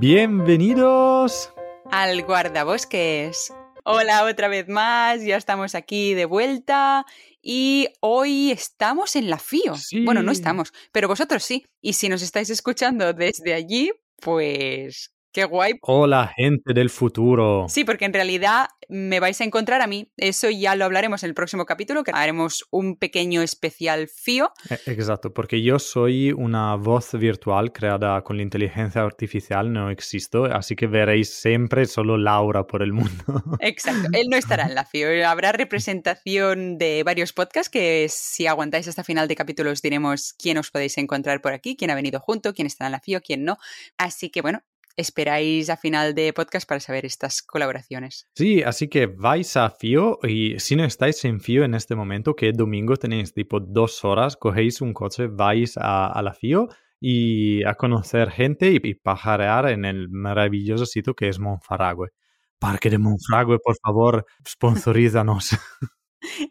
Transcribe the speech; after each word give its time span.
Bienvenidos 0.00 1.52
al 1.90 2.22
guardabosques. 2.22 3.52
Hola 3.84 4.24
otra 4.24 4.48
vez 4.48 4.66
más, 4.66 5.22
ya 5.22 5.36
estamos 5.36 5.74
aquí 5.74 6.14
de 6.14 6.24
vuelta 6.24 7.04
y 7.42 7.86
hoy 8.00 8.50
estamos 8.50 9.14
en 9.14 9.28
la 9.28 9.38
FIO. 9.38 9.74
Bueno, 10.06 10.22
no 10.22 10.32
estamos, 10.32 10.72
pero 10.90 11.06
vosotros 11.06 11.44
sí. 11.44 11.66
Y 11.82 11.92
si 11.92 12.08
nos 12.08 12.22
estáis 12.22 12.48
escuchando 12.48 13.12
desde 13.12 13.52
allí, 13.52 13.92
pues 14.22 15.12
Qué 15.32 15.44
guay. 15.44 15.74
Hola, 15.82 16.32
gente 16.36 16.74
del 16.74 16.90
futuro. 16.90 17.66
Sí, 17.68 17.84
porque 17.84 18.04
en 18.04 18.12
realidad 18.12 18.66
me 18.88 19.20
vais 19.20 19.40
a 19.40 19.44
encontrar 19.44 19.80
a 19.80 19.86
mí. 19.86 20.10
Eso 20.16 20.50
ya 20.50 20.74
lo 20.74 20.84
hablaremos 20.84 21.22
en 21.22 21.28
el 21.28 21.34
próximo 21.34 21.66
capítulo, 21.66 22.02
que 22.02 22.10
haremos 22.12 22.66
un 22.72 22.96
pequeño 22.96 23.40
especial 23.40 24.08
FIO. 24.08 24.52
E, 24.68 24.90
exacto, 24.90 25.32
porque 25.32 25.62
yo 25.62 25.78
soy 25.78 26.32
una 26.32 26.74
voz 26.74 27.12
virtual 27.12 27.72
creada 27.72 28.22
con 28.22 28.38
la 28.38 28.42
inteligencia 28.42 29.02
artificial, 29.02 29.72
no 29.72 29.90
existo, 29.90 30.46
así 30.46 30.74
que 30.74 30.88
veréis 30.88 31.32
siempre 31.32 31.86
solo 31.86 32.16
Laura 32.16 32.66
por 32.66 32.82
el 32.82 32.92
mundo. 32.92 33.22
Exacto, 33.60 34.08
él 34.12 34.26
no 34.28 34.36
estará 34.36 34.64
en 34.64 34.74
la 34.74 34.84
FIO. 34.84 35.28
Habrá 35.28 35.52
representación 35.52 36.76
de 36.76 37.04
varios 37.04 37.32
podcasts 37.32 37.70
que 37.70 38.08
si 38.08 38.48
aguantáis 38.48 38.88
hasta 38.88 39.04
final 39.04 39.28
de 39.28 39.36
capítulo 39.36 39.70
os 39.70 39.80
diremos 39.80 40.32
quién 40.32 40.58
os 40.58 40.72
podéis 40.72 40.98
encontrar 40.98 41.40
por 41.40 41.52
aquí, 41.52 41.76
quién 41.76 41.92
ha 41.92 41.94
venido 41.94 42.18
junto, 42.18 42.52
quién 42.52 42.66
está 42.66 42.86
en 42.86 42.92
la 42.92 43.00
FIO, 43.00 43.20
quién 43.20 43.44
no. 43.44 43.58
Así 43.96 44.30
que 44.30 44.42
bueno, 44.42 44.62
esperáis 44.96 45.70
a 45.70 45.76
final 45.76 46.14
de 46.14 46.32
podcast 46.32 46.68
para 46.68 46.80
saber 46.80 47.06
estas 47.06 47.42
colaboraciones. 47.42 48.28
Sí, 48.34 48.62
así 48.62 48.88
que 48.88 49.06
vais 49.06 49.56
a 49.56 49.70
FIO 49.70 50.18
y 50.22 50.58
si 50.58 50.76
no 50.76 50.84
estáis 50.84 51.24
en 51.24 51.40
FIO 51.40 51.64
en 51.64 51.74
este 51.74 51.94
momento, 51.94 52.34
que 52.34 52.52
domingo 52.52 52.96
tenéis 52.96 53.32
tipo 53.32 53.60
dos 53.60 54.04
horas, 54.04 54.36
cogéis 54.36 54.80
un 54.80 54.92
coche, 54.92 55.26
vais 55.26 55.76
a, 55.76 56.20
la 56.22 56.34
FIO 56.34 56.68
y 57.00 57.64
a 57.64 57.74
conocer 57.74 58.30
gente 58.30 58.70
y, 58.70 58.94
pajarear 58.94 59.68
en 59.70 59.84
el 59.84 60.08
maravilloso 60.10 60.86
sitio 60.86 61.14
que 61.14 61.28
es 61.28 61.38
Monfarague. 61.38 62.08
Parque 62.58 62.90
de 62.90 62.98
Monfarague, 62.98 63.58
por 63.58 63.76
favor, 63.82 64.26
sponsorízanos. 64.46 65.50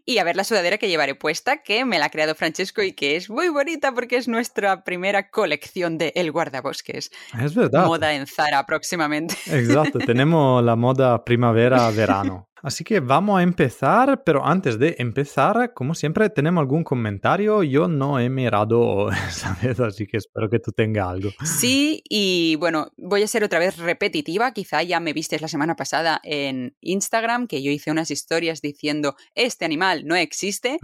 y 0.06 0.18
a 0.18 0.24
ver 0.24 0.36
la 0.36 0.44
sudadera 0.44 0.78
que 0.78 0.88
llevaré 0.88 1.16
puesta, 1.16 1.64
que 1.64 1.86
me 1.86 2.00
la 2.00 2.06
ha 2.06 2.10
creado 2.10 2.36
Francesco 2.36 2.82
y 2.82 2.94
que 2.94 3.16
es 3.16 3.30
muy 3.30 3.50
bonita 3.50 3.94
porque 3.94 4.18
es 4.18 4.28
nuestra 4.28 4.84
primera 4.84 5.30
colección 5.30 5.98
de 5.98 6.12
El 6.16 6.32
Guardabosques. 6.32 7.12
Es 7.40 7.56
verdad. 7.56 7.86
Moda 7.86 8.14
en 8.14 8.28
Zara 8.28 8.66
próximamente. 8.66 9.36
Exacto, 9.48 10.00
tenemos 10.00 10.64
la 10.64 10.76
moda 10.76 11.24
primavera-verano. 11.24 12.49
Así 12.62 12.84
que 12.84 13.00
vamos 13.00 13.40
a 13.40 13.44
empezar, 13.44 14.24
pero 14.24 14.46
antes 14.46 14.78
de 14.80 14.96
empezar, 15.00 15.74
como 15.74 15.96
siempre, 15.96 16.30
tenemos 16.30 16.62
algún 16.62 16.84
comentario. 16.84 17.64
Yo 17.64 17.88
no 17.88 18.20
he 18.20 18.30
mirado 18.30 19.10
esa 19.30 19.58
vez, 19.62 19.80
así 19.80 20.06
que 20.06 20.18
espero 20.18 20.50
que 20.50 20.60
tú 20.60 20.72
tengas 20.72 21.08
algo. 21.08 21.30
Sí, 21.44 22.04
y 22.10 22.56
bueno, 22.58 22.92
voy 22.98 23.24
a 23.24 23.28
ser 23.28 23.44
otra 23.44 23.60
vez 23.60 23.78
repetitiva. 23.78 24.52
Quizá 24.52 24.84
ya 24.84 25.00
me 25.00 25.14
vistes 25.14 25.42
la 25.42 25.48
semana 25.48 25.76
pasada 25.76 26.20
en 26.24 26.76
Instagram, 26.82 27.48
que 27.48 27.64
yo 27.64 27.72
hice 27.72 27.92
unas 27.92 28.12
historias 28.12 28.62
diciendo, 28.62 29.16
este 29.36 29.66
animal 29.66 30.06
no 30.06 30.16
existe. 30.16 30.80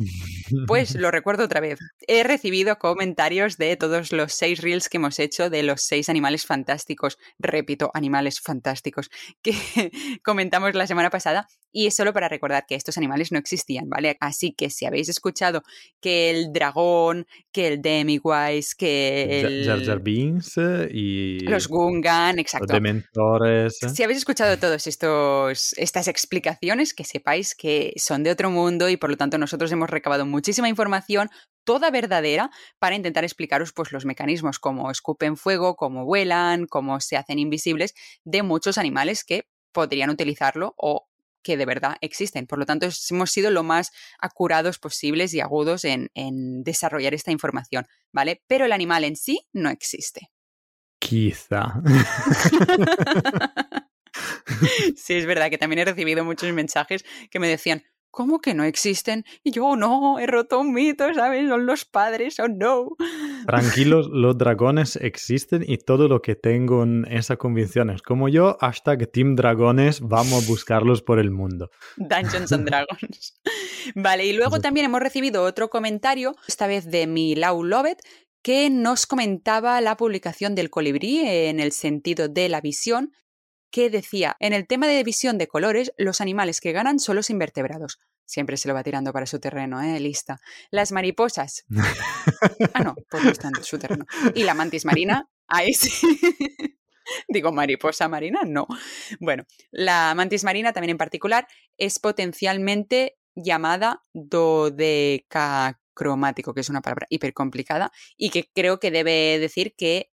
Pues 0.68 0.96
lo 0.96 1.12
recuerdo 1.12 1.46
otra 1.46 1.60
vez. 1.60 1.80
He 2.08 2.24
recibido 2.24 2.78
comentarios 2.78 3.58
de 3.58 3.76
todos 3.76 4.12
los 4.12 4.34
seis 4.34 4.62
reels 4.62 4.90
que 4.90 4.98
hemos 4.98 5.20
hecho 5.20 5.50
de 5.50 5.64
los 5.64 5.82
seis 5.82 6.10
animales 6.10 6.46
fantásticos. 6.46 7.18
Repito, 7.40 7.92
animales 7.94 8.40
fantásticos 8.40 9.10
que 9.42 9.54
comentamos 10.24 10.74
la 10.76 10.88
semana 10.88 11.10
pasada 11.10 11.48
y 11.76 11.88
es 11.88 11.96
solo 11.96 12.14
para 12.14 12.30
recordar 12.30 12.66
que 12.66 12.76
estos 12.76 12.98
animales 12.98 13.34
no 13.34 13.38
existían, 13.38 13.90
¿vale? 13.90 14.16
Así 14.22 14.54
que 14.54 14.70
si 14.70 14.86
habéis 14.86 15.10
escuchado 15.10 15.62
que 16.00 16.30
el 16.30 16.54
dragón, 16.54 17.28
que 17.52 17.68
el 17.68 17.82
Demiwise, 17.82 18.76
que 18.78 19.42
el... 19.42 19.66
Jar 19.66 19.84
Jar 19.84 20.00
Beans 20.02 20.54
y... 20.90 21.40
Los 21.40 21.68
Gungan, 21.68 22.40
exacto. 22.40 22.68
Los 22.68 22.82
Dementores. 22.82 23.78
Si 23.94 24.04
habéis 24.04 24.20
escuchado 24.20 24.58
todas 24.58 24.88
estas 24.88 26.08
explicaciones, 26.08 26.94
que 26.94 27.04
sepáis 27.04 27.56
que 27.56 27.92
son 27.98 28.24
de 28.24 28.32
otro 28.32 28.50
mundo 28.50 28.88
y 28.88 28.96
por 28.96 29.10
lo 29.10 29.18
tanto 29.18 29.38
nosotros 29.38 29.70
hemos 29.74 29.90
recabado 29.90 30.26
muchísima 30.26 30.70
información 30.70 31.30
toda 31.66 31.92
verdadera 31.92 32.52
para 32.80 32.96
intentar 32.96 33.26
explicaros 33.26 33.74
pues 33.74 33.92
los 33.92 34.06
mecanismos 34.06 34.60
como 34.60 34.90
escupen 34.92 35.36
fuego, 35.36 35.76
cómo 35.76 36.06
vuelan, 36.06 36.68
cómo 36.68 37.02
se 37.02 37.18
hacen 37.18 37.38
invisibles 37.38 37.96
de 38.24 38.44
muchos 38.44 38.78
animales 38.78 39.26
que 39.26 39.50
podrían 39.74 40.10
utilizarlo 40.10 40.74
o 40.78 41.10
que 41.46 41.58
de 41.58 41.66
verdad 41.66 41.96
existen. 42.02 42.48
Por 42.48 42.58
lo 42.58 42.66
tanto, 42.66 42.88
hemos 43.12 43.32
sido 43.32 43.52
lo 43.52 43.64
más 43.64 43.92
acurados 44.20 44.80
posibles 44.80 45.34
y 45.34 45.40
agudos 45.40 45.86
en, 45.86 46.10
desarrollar 46.64 47.14
esta 47.14 47.32
información, 47.32 47.86
¿vale? 48.12 48.44
Pero 48.48 48.66
el 48.66 48.72
animal 48.72 49.04
en 49.04 49.16
sí 49.16 49.48
no 49.54 49.70
existe. 49.70 50.32
Quizá. 50.98 51.82
sí, 54.98 55.14
es 55.14 55.26
verdad 55.28 55.52
que 55.52 55.60
también 55.60 55.80
he 55.80 55.86
recibido 55.86 56.26
muchos 56.26 56.52
mensajes 56.52 57.06
que 57.30 57.40
me 57.40 57.48
decían, 57.48 57.84
¿cómo 58.16 58.40
que 58.40 58.54
no 58.54 58.64
existen? 58.64 59.26
Y 59.44 59.52
yo, 59.52 59.76
no, 59.76 60.20
he 60.20 60.26
roto 60.26 60.62
un 60.62 60.74
mito, 60.74 61.14
¿sabes? 61.14 61.50
Son 61.50 61.66
los 61.66 61.84
padres, 61.84 62.40
oh 62.40 62.48
no. 62.48 62.96
Tranquilos, 63.46 64.08
los 64.10 64.38
dragones 64.38 64.96
existen 64.96 65.66
y 65.68 65.78
todo 65.78 66.08
lo 66.08 66.22
que 66.22 66.36
tengo 66.36 66.82
en 66.84 67.06
esa 67.12 67.36
convicción 67.36 67.90
es 67.90 68.02
como 68.02 68.30
yo, 68.30 68.58
hashtag 68.62 69.12
Team 69.12 69.36
Dragones, 69.36 70.00
vamos 70.00 70.46
a 70.46 70.48
buscarlos 70.48 71.02
por 71.02 71.20
el 71.20 71.30
mundo. 71.30 71.70
Dungeons 71.98 72.54
and 72.54 72.66
Dragons. 72.70 73.40
vale, 73.96 74.26
y 74.26 74.34
luego 74.34 74.62
también 74.62 74.86
hemos 74.86 75.02
recibido 75.02 75.44
otro 75.44 75.70
comentario, 75.70 76.36
esta 76.48 76.68
vez 76.68 76.90
de 76.90 77.08
Milau 77.08 77.64
Lovet, 77.64 78.00
que 78.42 78.70
nos 78.70 79.08
comentaba 79.08 79.82
la 79.82 79.98
publicación 79.98 80.56
del 80.56 80.70
colibrí 80.70 81.20
en 81.20 81.60
el 81.60 81.74
sentido 81.74 82.30
de 82.30 82.48
la 82.48 82.62
visión 82.62 83.12
que 83.76 83.90
decía, 83.90 84.38
en 84.40 84.54
el 84.54 84.68
tema 84.68 84.88
de 84.88 85.04
visión 85.04 85.38
de 85.38 85.50
colores, 85.50 85.92
los 85.98 86.22
animales 86.22 86.62
que 86.62 86.72
ganan 86.72 86.98
son 86.98 87.18
los 87.18 87.30
invertebrados. 87.30 88.00
Siempre 88.24 88.56
se 88.56 88.70
lo 88.70 88.74
va 88.74 88.84
tirando 88.84 89.12
para 89.12 89.26
su 89.26 89.42
terreno, 89.42 89.82
¿eh? 89.82 90.00
Lista. 90.00 90.40
Las 90.72 90.94
mariposas. 90.94 91.66
ah, 92.74 92.82
no, 92.82 92.96
pues 93.10 93.26
no 93.26 93.32
está 93.32 93.50
en 93.50 93.62
su 93.66 93.78
terreno. 93.78 94.06
Y 94.34 94.46
la 94.46 94.54
mantis 94.54 94.86
marina, 94.86 95.30
ahí 95.48 95.74
sí. 95.74 95.92
Digo, 97.28 97.52
mariposa 97.52 98.08
marina, 98.08 98.44
no. 98.46 98.66
Bueno, 99.20 99.44
la 99.72 100.16
mantis 100.16 100.46
marina 100.46 100.72
también 100.72 100.92
en 100.92 100.98
particular 100.98 101.46
es 101.78 102.00
potencialmente 102.00 103.18
llamada 103.36 104.04
dodecacromático, 104.14 106.54
que 106.54 106.62
es 106.62 106.70
una 106.70 106.82
palabra 106.82 107.08
hiper 107.10 107.34
complicada 107.34 107.92
y 108.16 108.30
que 108.30 108.50
creo 108.56 108.80
que 108.80 108.90
debe 108.90 109.38
decir 109.38 109.76
que 109.76 110.14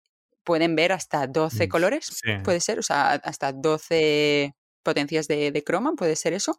pueden 0.47 0.77
ver 0.77 0.93
hasta 0.93 1.27
12 1.27 1.65
mm, 1.65 1.69
colores, 1.69 2.21
puede 2.45 2.61
ser, 2.61 2.79
o 2.79 2.81
sea, 2.81 3.11
hasta 3.11 3.51
12 3.51 4.55
potencias 4.81 5.27
de, 5.27 5.61
croma, 5.65 5.91
puede 5.97 6.15
ser 6.15 6.31
eso. 6.31 6.57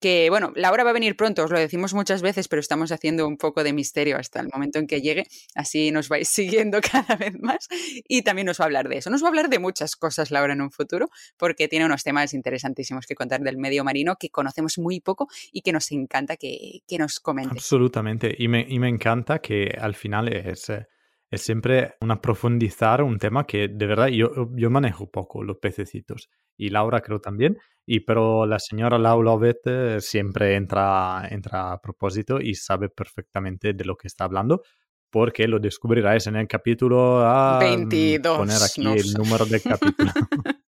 Que 0.00 0.28
bueno, 0.30 0.52
la 0.56 0.72
hora 0.72 0.82
va 0.82 0.90
a 0.90 0.92
venir 0.92 1.16
pronto, 1.16 1.44
os 1.44 1.50
lo 1.52 1.58
decimos 1.58 1.94
muchas 1.94 2.22
veces, 2.22 2.48
pero 2.48 2.58
estamos 2.58 2.90
haciendo 2.90 3.28
un 3.28 3.36
poco 3.38 3.62
de 3.62 3.72
misterio 3.72 4.18
hasta 4.18 4.40
el 4.40 4.48
momento 4.52 4.80
en 4.80 4.88
que 4.88 5.00
llegue, 5.00 5.28
así 5.54 5.92
nos 5.92 6.08
vais 6.08 6.28
siguiendo 6.40 6.80
cada 6.80 7.14
vez 7.14 7.40
más 7.40 7.68
y 8.08 8.22
también 8.22 8.46
nos 8.46 8.58
va 8.58 8.64
a 8.64 8.66
hablar 8.66 8.88
de 8.88 8.98
eso. 8.98 9.10
Nos 9.10 9.22
va 9.22 9.26
a 9.26 9.28
hablar 9.28 9.48
de 9.48 9.60
muchas 9.60 9.94
cosas 9.94 10.32
Laura 10.32 10.52
en 10.52 10.60
un 10.60 10.72
futuro, 10.72 11.08
porque 11.36 11.68
tiene 11.68 11.86
unos 11.86 12.02
temas 12.02 12.34
interesantísimos 12.34 13.06
que 13.06 13.14
contar 13.14 13.42
del 13.42 13.58
medio 13.58 13.84
marino 13.84 14.16
que 14.18 14.28
conocemos 14.28 14.76
muy 14.76 14.98
poco 14.98 15.28
y 15.52 15.62
que 15.62 15.70
nos 15.70 15.92
encanta 15.92 16.36
que, 16.36 16.80
que 16.88 16.98
nos 16.98 17.20
comente. 17.20 17.54
Absolutamente, 17.54 18.34
y 18.36 18.48
me, 18.48 18.66
y 18.68 18.80
me 18.80 18.88
encanta 18.88 19.38
que 19.38 19.72
al 19.80 19.94
final 19.94 20.32
es... 20.32 20.68
Eh, 20.68 20.88
es 21.34 21.42
siempre 21.42 21.94
un 22.00 22.16
profundizar 22.18 23.02
un 23.02 23.18
tema 23.18 23.46
que 23.46 23.68
de 23.68 23.86
verdad 23.86 24.08
yo, 24.08 24.30
yo 24.54 24.70
manejo 24.70 25.10
poco, 25.10 25.42
los 25.42 25.58
pececitos. 25.58 26.30
Y 26.56 26.70
Laura 26.70 27.00
creo 27.00 27.20
también. 27.20 27.58
Y 27.86 28.00
pero 28.00 28.46
la 28.46 28.58
señora 28.58 28.98
Lau 28.98 29.22
Lovett 29.22 29.66
eh, 29.66 30.00
siempre 30.00 30.54
entra, 30.54 31.28
entra 31.30 31.72
a 31.72 31.80
propósito 31.80 32.40
y 32.40 32.54
sabe 32.54 32.88
perfectamente 32.88 33.74
de 33.74 33.84
lo 33.84 33.96
que 33.96 34.08
está 34.08 34.24
hablando 34.24 34.62
porque 35.10 35.46
lo 35.46 35.60
descubrirás 35.60 36.26
en 36.26 36.34
el 36.34 36.48
capítulo 36.48 37.24
a 37.24 37.60
22. 37.60 38.36
Poner 38.36 38.56
aquí 38.60 38.84
el 38.84 39.12
número 39.14 39.46
del 39.46 39.62
capítulo. 39.62 40.10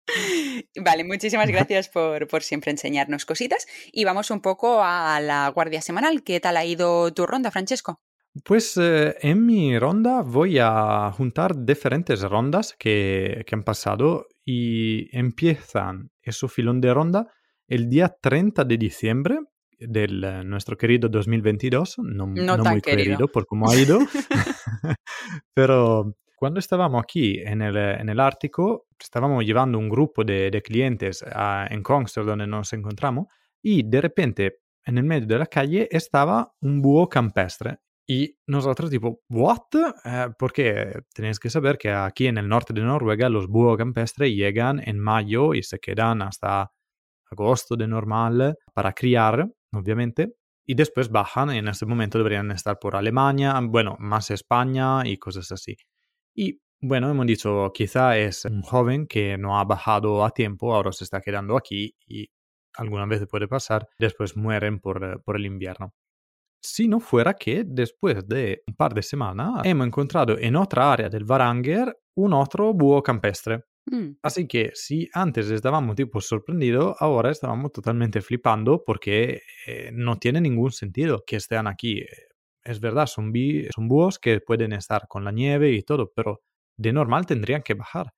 Vale, 0.85 1.05
muchísimas 1.05 1.49
gracias 1.51 1.89
por, 1.89 2.29
por, 2.29 2.43
siempre 2.43 2.71
enseñarnos 2.71 3.25
cositas. 3.25 3.67
Y 3.91 4.05
vamos 4.05 4.31
un 4.31 4.43
poco 4.43 4.83
a 4.83 5.19
la 5.21 5.49
guardia 5.49 5.81
semanal. 5.81 6.23
¿Qué 6.23 6.41
tal 6.41 6.59
ha 6.59 6.65
ido 6.67 7.11
tu 7.15 7.27
ronda, 7.27 7.51
Francesco? 7.51 8.03
Pues 8.43 8.77
eh, 8.77 9.15
en 9.21 9.47
mi 9.47 9.79
ronda 9.79 10.23
voy 10.23 10.59
a 10.61 11.13
juntar 11.13 11.65
diferentes 11.65 12.21
rondas 12.23 12.75
que, 12.77 13.45
han 13.51 13.63
pasado 13.63 14.27
y 14.45 15.17
empiezan 15.17 16.11
ese 16.21 16.49
filón 16.49 16.81
de 16.81 16.93
ronda 16.93 17.29
el 17.69 17.89
día 17.89 18.09
30 18.21 18.65
de 18.65 18.77
diciembre 18.77 19.39
del 19.79 20.25
eh, 20.25 20.43
nuestro 20.45 20.77
querido 20.77 21.09
2022, 21.09 21.99
no, 21.99 22.27
no, 22.27 22.59
muy 22.59 22.81
querido. 22.81 23.29
por 23.29 23.47
cómo 23.47 23.71
ha 23.71 23.77
ido, 23.77 24.01
pero 25.55 26.17
cuando 26.35 26.59
estábamos 26.59 27.01
aquí 27.05 27.39
en 27.39 27.63
el, 27.63 27.77
en 27.77 28.09
el 28.09 28.19
Ártico, 28.19 28.89
estábamos 28.99 29.45
llevando 29.45 29.79
un 29.79 29.89
grupo 29.89 30.25
de, 30.25 30.51
de 30.51 30.61
clientes 30.61 31.25
en 31.71 31.83
Kongster 31.85 32.25
donde 32.25 32.49
nos 32.49 32.73
encontramos 32.73 33.29
y 33.63 33.89
de 33.89 34.01
repente 34.01 34.59
en 34.85 34.99
el 34.99 35.05
medio 35.05 35.29
de 35.29 35.39
la 35.39 35.47
calle 35.47 35.89
estaba 35.91 36.53
un 36.61 36.83
búho 36.83 37.09
campestre 37.09 37.79
Y 38.07 38.37
nosotros 38.47 38.91
tipo, 38.91 39.23
¿what? 39.31 39.61
Eh, 40.05 40.29
porque 40.39 41.01
tenéis 41.15 41.39
que 41.39 41.49
saber 41.49 41.79
que 41.79 41.91
aquí 41.91 42.27
en 42.27 42.37
el 42.37 42.49
norte 42.49 42.75
de 42.75 42.83
Noruega 42.83 43.31
los 43.31 43.49
búhos 43.49 43.79
campestres 43.79 44.31
llegan 44.31 44.81
en 44.87 44.99
mayo 45.01 45.55
y 45.55 45.63
se 45.63 45.79
quedan 45.79 46.21
hasta 46.21 46.71
agosto 47.31 47.77
de 47.77 47.89
normal 47.89 48.57
para 48.75 48.93
criar, 48.93 49.49
obviamente, 49.73 50.35
y 50.67 50.75
después 50.75 51.11
bajan 51.11 51.55
y 51.55 51.59
en 51.59 51.69
ese 51.69 51.87
momento 51.87 52.19
deberían 52.19 52.51
estar 52.51 52.79
por 52.79 52.97
Alemania, 52.97 53.59
bueno, 53.63 53.97
más 53.99 54.31
España 54.31 55.07
y 55.07 55.19
cosas 55.19 55.51
así. 55.53 55.77
Y 56.35 56.61
bueno, 56.81 57.11
hemos 57.11 57.27
dicho, 57.27 57.71
quizá 57.73 58.19
es 58.19 58.45
un 58.45 58.63
joven 58.63 59.07
que 59.07 59.39
no 59.39 59.59
ha 59.59 59.65
bajado 59.65 60.25
a 60.25 60.31
tiempo, 60.31 60.75
ahora 60.75 60.93
se 60.93 61.05
está 61.05 61.21
quedando 61.21 61.57
aquí 61.57 61.95
y 62.07 62.29
alguna 62.75 63.07
vez 63.07 63.27
puede 63.29 63.49
pasar, 63.49 63.89
después 63.99 64.37
mueren 64.37 64.81
por, 64.81 65.23
por 65.25 65.37
el 65.37 65.47
invierno. 65.47 65.95
Si 66.65 66.89
no 66.89 66.99
fuera 66.99 67.35
que 67.35 67.63
después 67.67 68.27
de 68.27 68.63
un 68.67 68.75
par 68.75 68.95
de 68.95 69.03
semanas 69.03 69.61
hemos 69.65 69.87
encontrado 69.87 70.39
en 70.39 70.57
otra 70.57 70.91
área 70.91 71.11
del 71.11 71.25
Varanger 71.25 71.95
un 72.15 72.33
otro 72.33 72.73
búho 72.73 73.03
campestre. 73.03 73.65
Mm. 73.85 74.13
Así 74.23 74.49
que 74.49 74.71
si 74.73 75.11
antes 75.13 75.51
estábamos 75.51 75.95
tipo 75.95 76.23
sorprendidos, 76.23 76.97
ahora 77.01 77.31
estábamos 77.31 77.71
totalmente 77.71 78.23
flipando 78.23 78.83
porque 78.83 79.43
eh, 79.67 79.91
no 79.93 80.17
tiene 80.19 80.41
ningún 80.41 80.73
sentido 80.73 81.23
que 81.27 81.37
estén 81.37 81.67
aquí. 81.67 82.03
Es 82.63 82.81
verdad, 82.81 83.07
son, 83.09 83.31
son 83.75 83.87
búhos 83.87 84.19
que 84.19 84.41
pueden 84.41 84.73
estar 84.73 85.07
con 85.07 85.23
la 85.23 85.33
nieve 85.33 85.71
y 85.73 85.83
todo, 85.83 86.11
pero 86.17 86.41
de 86.79 86.95
normal 86.95 87.27
tendrían 87.27 87.61
que 87.63 87.75
bajar. 87.75 88.15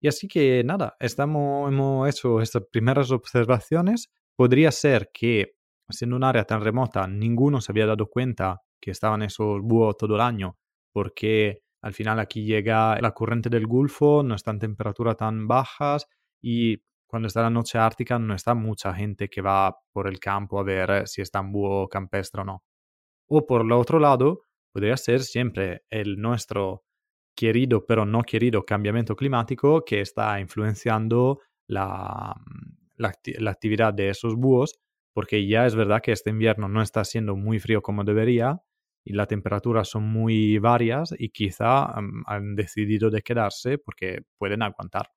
Y 0.00 0.08
así 0.08 0.26
que 0.26 0.64
nada, 0.64 0.96
estamos, 1.00 1.70
hemos 1.70 2.08
hecho 2.08 2.40
estas 2.40 2.62
primeras 2.72 3.10
observaciones. 3.10 4.10
Podría 4.36 4.72
ser 4.72 5.10
que, 5.12 5.52
siendo 5.90 6.16
un 6.16 6.24
área 6.24 6.44
tan 6.44 6.62
remota, 6.62 7.06
ninguno 7.06 7.60
se 7.60 7.72
había 7.72 7.86
dado 7.86 8.06
cuenta 8.08 8.60
que 8.80 8.90
estaban 8.90 9.22
esos 9.22 9.60
búhos 9.62 9.96
todo 9.96 10.14
el 10.14 10.20
año, 10.20 10.56
porque 10.92 11.62
al 11.82 11.94
final 11.94 12.18
aquí 12.18 12.44
llega 12.44 13.00
la 13.00 13.12
corriente 13.12 13.48
del 13.48 13.66
Golfo, 13.66 14.22
no 14.22 14.34
están 14.34 14.58
temperaturas 14.58 15.16
tan 15.16 15.48
bajas 15.48 16.06
y 16.42 16.82
cuando 17.06 17.26
está 17.26 17.42
la 17.42 17.50
noche 17.50 17.78
ártica 17.78 18.18
no 18.18 18.34
está 18.34 18.54
mucha 18.54 18.94
gente 18.94 19.28
que 19.28 19.42
va 19.42 19.76
por 19.92 20.06
el 20.06 20.20
campo 20.20 20.60
a 20.60 20.62
ver 20.62 21.08
si 21.08 21.22
está 21.22 21.40
un 21.40 21.52
búho 21.52 21.88
campestre 21.88 22.42
o 22.42 22.44
no. 22.44 22.62
O 23.28 23.46
por 23.46 23.62
el 23.62 23.72
otro 23.72 23.98
lado, 23.98 24.42
podría 24.72 24.96
ser 24.96 25.22
siempre 25.22 25.82
el 25.90 26.20
nuestro 26.20 26.84
querido 27.34 27.86
pero 27.86 28.04
no 28.04 28.22
querido 28.22 28.64
cambiamiento 28.64 29.16
climático 29.16 29.84
que 29.84 30.00
está 30.00 30.40
influenciando 30.40 31.40
la, 31.66 32.34
la, 32.96 33.12
la, 33.38 33.50
actividad 33.50 33.94
de 33.94 34.10
esos 34.10 34.36
búhos, 34.36 34.78
porque 35.12 35.46
ya 35.46 35.66
es 35.66 35.74
verdad 35.74 36.00
que 36.02 36.12
este 36.12 36.30
invierno 36.30 36.68
no 36.68 36.82
está 36.82 37.04
siendo 37.04 37.36
muy 37.36 37.58
frío 37.58 37.82
como 37.82 38.04
debería 38.04 38.62
y 39.04 39.12
las 39.12 39.28
temperaturas 39.28 39.88
son 39.88 40.04
muy 40.04 40.58
varias 40.58 41.14
y 41.18 41.30
quizá 41.30 41.98
um, 41.98 42.22
han 42.26 42.54
decidido 42.54 43.10
de 43.10 43.22
quedarse 43.22 43.78
porque 43.78 44.22
pueden 44.38 44.62
aguantar. 44.62 45.10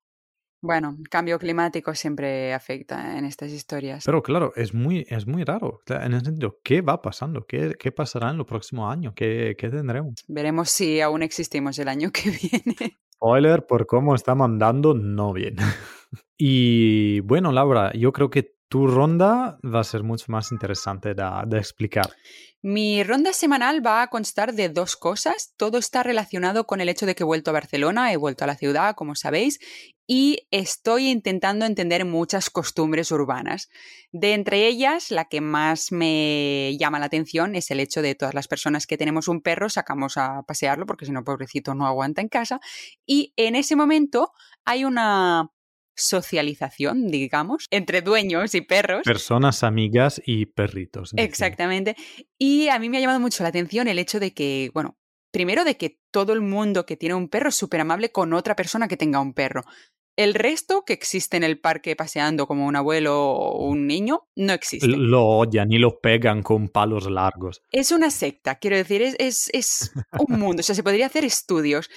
Bueno, 0.64 0.98
cambio 1.10 1.38
climático 1.40 1.94
siempre 1.94 2.54
afecta 2.54 3.18
en 3.18 3.26
estas 3.26 3.52
historias. 3.52 4.06
Pero 4.06 4.24
claro, 4.24 4.54
es 4.56 4.74
muy, 4.74 5.06
es 5.10 5.28
muy 5.28 5.44
raro. 5.44 5.82
En 5.88 6.14
el 6.14 6.24
sentido, 6.24 6.60
¿qué 6.64 6.82
va 6.82 7.02
pasando? 7.02 7.46
¿Qué, 7.46 7.76
qué 7.78 7.92
pasará 7.92 8.30
en 8.30 8.38
los 8.38 8.48
próximos 8.48 8.90
años? 8.90 9.14
¿Qué, 9.14 9.58
¿Qué 9.58 9.70
tendremos? 9.70 10.24
Veremos 10.30 10.70
si 10.70 11.02
aún 11.02 11.22
existimos 11.22 11.78
el 11.80 11.90
año 11.90 12.12
que 12.14 12.30
viene. 12.30 12.98
Spoiler 13.14 13.68
por 13.68 13.86
cómo 13.86 14.16
está 14.16 14.36
mandando, 14.36 14.94
no 14.94 15.34
bien. 15.34 15.58
y 16.38 17.20
bueno, 17.20 17.52
Laura, 17.52 17.92
yo 17.92 18.14
creo 18.14 18.30
que 18.30 18.53
tu 18.74 18.88
ronda 18.88 19.60
va 19.64 19.82
a 19.82 19.84
ser 19.84 20.02
mucho 20.02 20.26
más 20.30 20.52
interesante 20.52 21.14
de, 21.14 21.58
explicar. 21.60 22.10
Mi 22.64 23.04
ronda 23.04 23.32
semanal 23.32 23.86
va 23.86 24.02
a 24.02 24.08
constar 24.08 24.56
de 24.56 24.70
dos 24.70 24.96
cosas. 24.96 25.54
Todo 25.58 25.78
está 25.78 26.02
relacionado 26.02 26.66
con 26.66 26.82
el 26.82 26.90
hecho 26.90 27.06
de 27.06 27.14
que 27.14 27.22
he 27.22 27.24
vuelto 27.24 27.52
a 27.52 27.54
Barcelona, 27.54 28.12
he 28.12 28.18
vuelto 28.18 28.46
a 28.46 28.48
la 28.48 28.56
ciudad, 28.56 28.96
como 28.96 29.14
sabéis, 29.14 29.60
y 30.08 30.48
estoy 30.50 31.12
intentando 31.12 31.68
entender 31.68 32.04
muchas 32.04 32.50
costumbres 32.50 33.12
urbanas. 33.12 33.70
De 34.12 34.34
entre 34.34 34.66
ellas, 34.66 35.12
la 35.12 35.26
que 35.26 35.40
más 35.40 35.92
me 35.92 36.76
llama 36.80 36.98
la 36.98 37.06
atención 37.06 37.54
es 37.54 37.70
el 37.70 37.80
hecho 37.80 38.02
de 38.02 38.16
todas 38.16 38.34
las 38.34 38.48
personas 38.48 38.88
que 38.88 38.98
tenemos 38.98 39.28
un 39.28 39.42
perro 39.42 39.70
sacamos 39.70 40.18
a 40.18 40.42
pasearlo, 40.48 40.88
porque 40.88 41.06
si 41.06 41.12
no, 41.12 41.24
pobrecito, 41.24 41.76
no 41.76 41.86
aguanta 41.86 42.22
en 42.22 42.28
casa. 42.28 42.60
Y 43.06 43.34
en 43.36 43.56
ese 43.56 43.76
momento 43.76 44.32
hay 44.66 44.84
una 44.84 45.52
socialización, 45.96 47.08
digamos, 47.08 47.68
entre 47.72 48.02
dueños 48.02 48.56
y 48.56 48.62
perros. 48.62 49.04
Personas 49.04 49.64
amigas 49.64 50.22
y 50.26 50.46
perritos. 50.46 51.12
Exactamente. 51.16 51.96
Y 52.38 52.70
a 52.70 52.80
mí 52.80 52.90
me 52.90 52.98
ha 52.98 53.02
llamado 53.02 53.20
mucho 53.20 53.44
la 53.44 53.50
atención 53.50 53.88
el 53.88 54.00
hecho 54.00 54.20
de 54.20 54.34
que, 54.34 54.72
bueno, 54.74 54.98
primero 55.32 55.64
de 55.64 55.78
que 55.78 56.00
todo 56.12 56.34
el 56.34 56.42
mundo 56.42 56.86
que 56.86 56.98
tiene 56.98 57.16
un 57.16 57.30
perro 57.30 57.50
es 57.50 57.56
súper 57.56 57.82
amable 57.82 58.12
con 58.12 58.34
otra 58.34 58.56
persona 58.56 58.88
que 58.88 58.98
tenga 58.98 59.20
un 59.20 59.34
perro. 59.34 59.64
El 60.16 60.36
resto 60.36 60.84
que 60.86 60.94
existe 60.94 61.38
en 61.38 61.44
el 61.44 61.60
parque 61.60 61.96
paseando 61.96 62.46
como 62.46 62.68
un 62.68 62.76
abuelo 62.76 63.32
o 63.32 63.66
un 63.66 63.88
niño 63.88 64.28
no 64.36 64.54
existe. 64.54 64.88
Lo 64.88 65.26
odian 65.26 65.72
y 65.72 65.80
lo 65.80 66.00
pegan 66.02 66.44
con 66.44 66.70
palos 66.70 67.10
largos. 67.10 67.64
Es 67.72 67.92
una 67.92 68.12
secta, 68.12 68.56
quiero 68.60 68.78
decir, 68.78 69.02
es, 69.02 69.16
es, 69.18 69.50
es 69.54 69.92
un 70.20 70.40
mundo. 70.40 70.60
O 70.60 70.64
sea, 70.64 70.76
se 70.76 70.84
podría 70.84 71.08
hacer 71.08 71.26
estudios. 71.26 71.90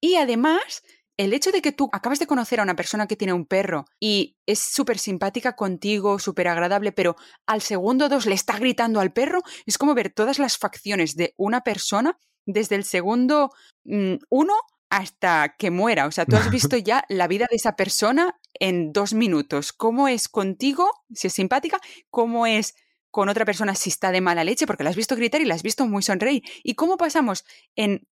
Y 0.00 0.16
además, 0.16 0.82
el 1.20 1.34
hecho 1.34 1.52
de 1.52 1.60
que 1.60 1.72
tú 1.72 1.90
acabas 1.92 2.18
de 2.18 2.26
conocer 2.26 2.60
a 2.60 2.62
una 2.62 2.76
persona 2.76 3.06
que 3.06 3.14
tiene 3.14 3.34
un 3.34 3.44
perro 3.44 3.84
y 4.00 4.38
es 4.46 4.58
súper 4.58 4.98
simpática 4.98 5.54
contigo, 5.54 6.18
súper 6.18 6.48
agradable, 6.48 6.92
pero 6.92 7.14
al 7.46 7.60
segundo 7.60 8.08
dos 8.08 8.24
le 8.24 8.34
está 8.34 8.58
gritando 8.58 9.00
al 9.00 9.12
perro, 9.12 9.42
es 9.66 9.76
como 9.76 9.94
ver 9.94 10.08
todas 10.08 10.38
las 10.38 10.56
facciones 10.56 11.16
de 11.16 11.34
una 11.36 11.60
persona 11.60 12.16
desde 12.46 12.76
el 12.76 12.84
segundo 12.84 13.50
mm, 13.84 14.14
uno 14.30 14.54
hasta 14.88 15.56
que 15.58 15.70
muera. 15.70 16.06
O 16.06 16.10
sea, 16.10 16.24
tú 16.24 16.36
has 16.36 16.50
visto 16.50 16.78
ya 16.78 17.04
la 17.10 17.28
vida 17.28 17.46
de 17.50 17.56
esa 17.56 17.76
persona 17.76 18.40
en 18.54 18.90
dos 18.94 19.12
minutos. 19.12 19.74
¿Cómo 19.74 20.08
es 20.08 20.26
contigo, 20.26 20.90
si 21.12 21.26
es 21.26 21.34
simpática? 21.34 21.80
¿Cómo 22.08 22.46
es 22.46 22.74
con 23.10 23.28
otra 23.28 23.44
persona 23.44 23.74
si 23.74 23.90
está 23.90 24.10
de 24.10 24.22
mala 24.22 24.42
leche? 24.42 24.66
Porque 24.66 24.84
la 24.84 24.90
has 24.90 24.96
visto 24.96 25.16
gritar 25.16 25.42
y 25.42 25.44
la 25.44 25.54
has 25.54 25.62
visto 25.62 25.86
muy 25.86 26.02
sonreír. 26.02 26.42
¿Y 26.62 26.76
cómo 26.76 26.96
pasamos 26.96 27.44
en 27.76 28.08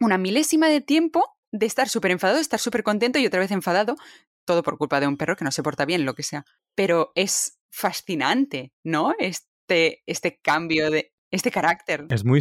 una 0.00 0.16
milésima 0.16 0.68
de 0.68 0.80
tiempo 0.80 1.37
de 1.52 1.66
estar 1.66 1.88
súper 1.88 2.10
enfadado, 2.10 2.40
estar 2.40 2.60
súper 2.60 2.82
contento 2.82 3.18
y 3.18 3.26
otra 3.26 3.40
vez 3.40 3.50
enfadado, 3.50 3.96
todo 4.46 4.62
por 4.62 4.78
culpa 4.78 5.00
de 5.00 5.06
un 5.06 5.16
perro 5.16 5.36
que 5.36 5.44
no 5.44 5.52
se 5.52 5.62
porta 5.62 5.84
bien, 5.84 6.04
lo 6.04 6.14
que 6.14 6.22
sea. 6.22 6.44
Pero 6.74 7.12
es 7.14 7.58
fascinante, 7.70 8.72
¿no? 8.84 9.14
Este, 9.18 10.02
este 10.06 10.40
cambio 10.42 10.90
de, 10.90 11.12
este 11.30 11.50
carácter. 11.50 12.06
Es 12.08 12.24
muy 12.24 12.40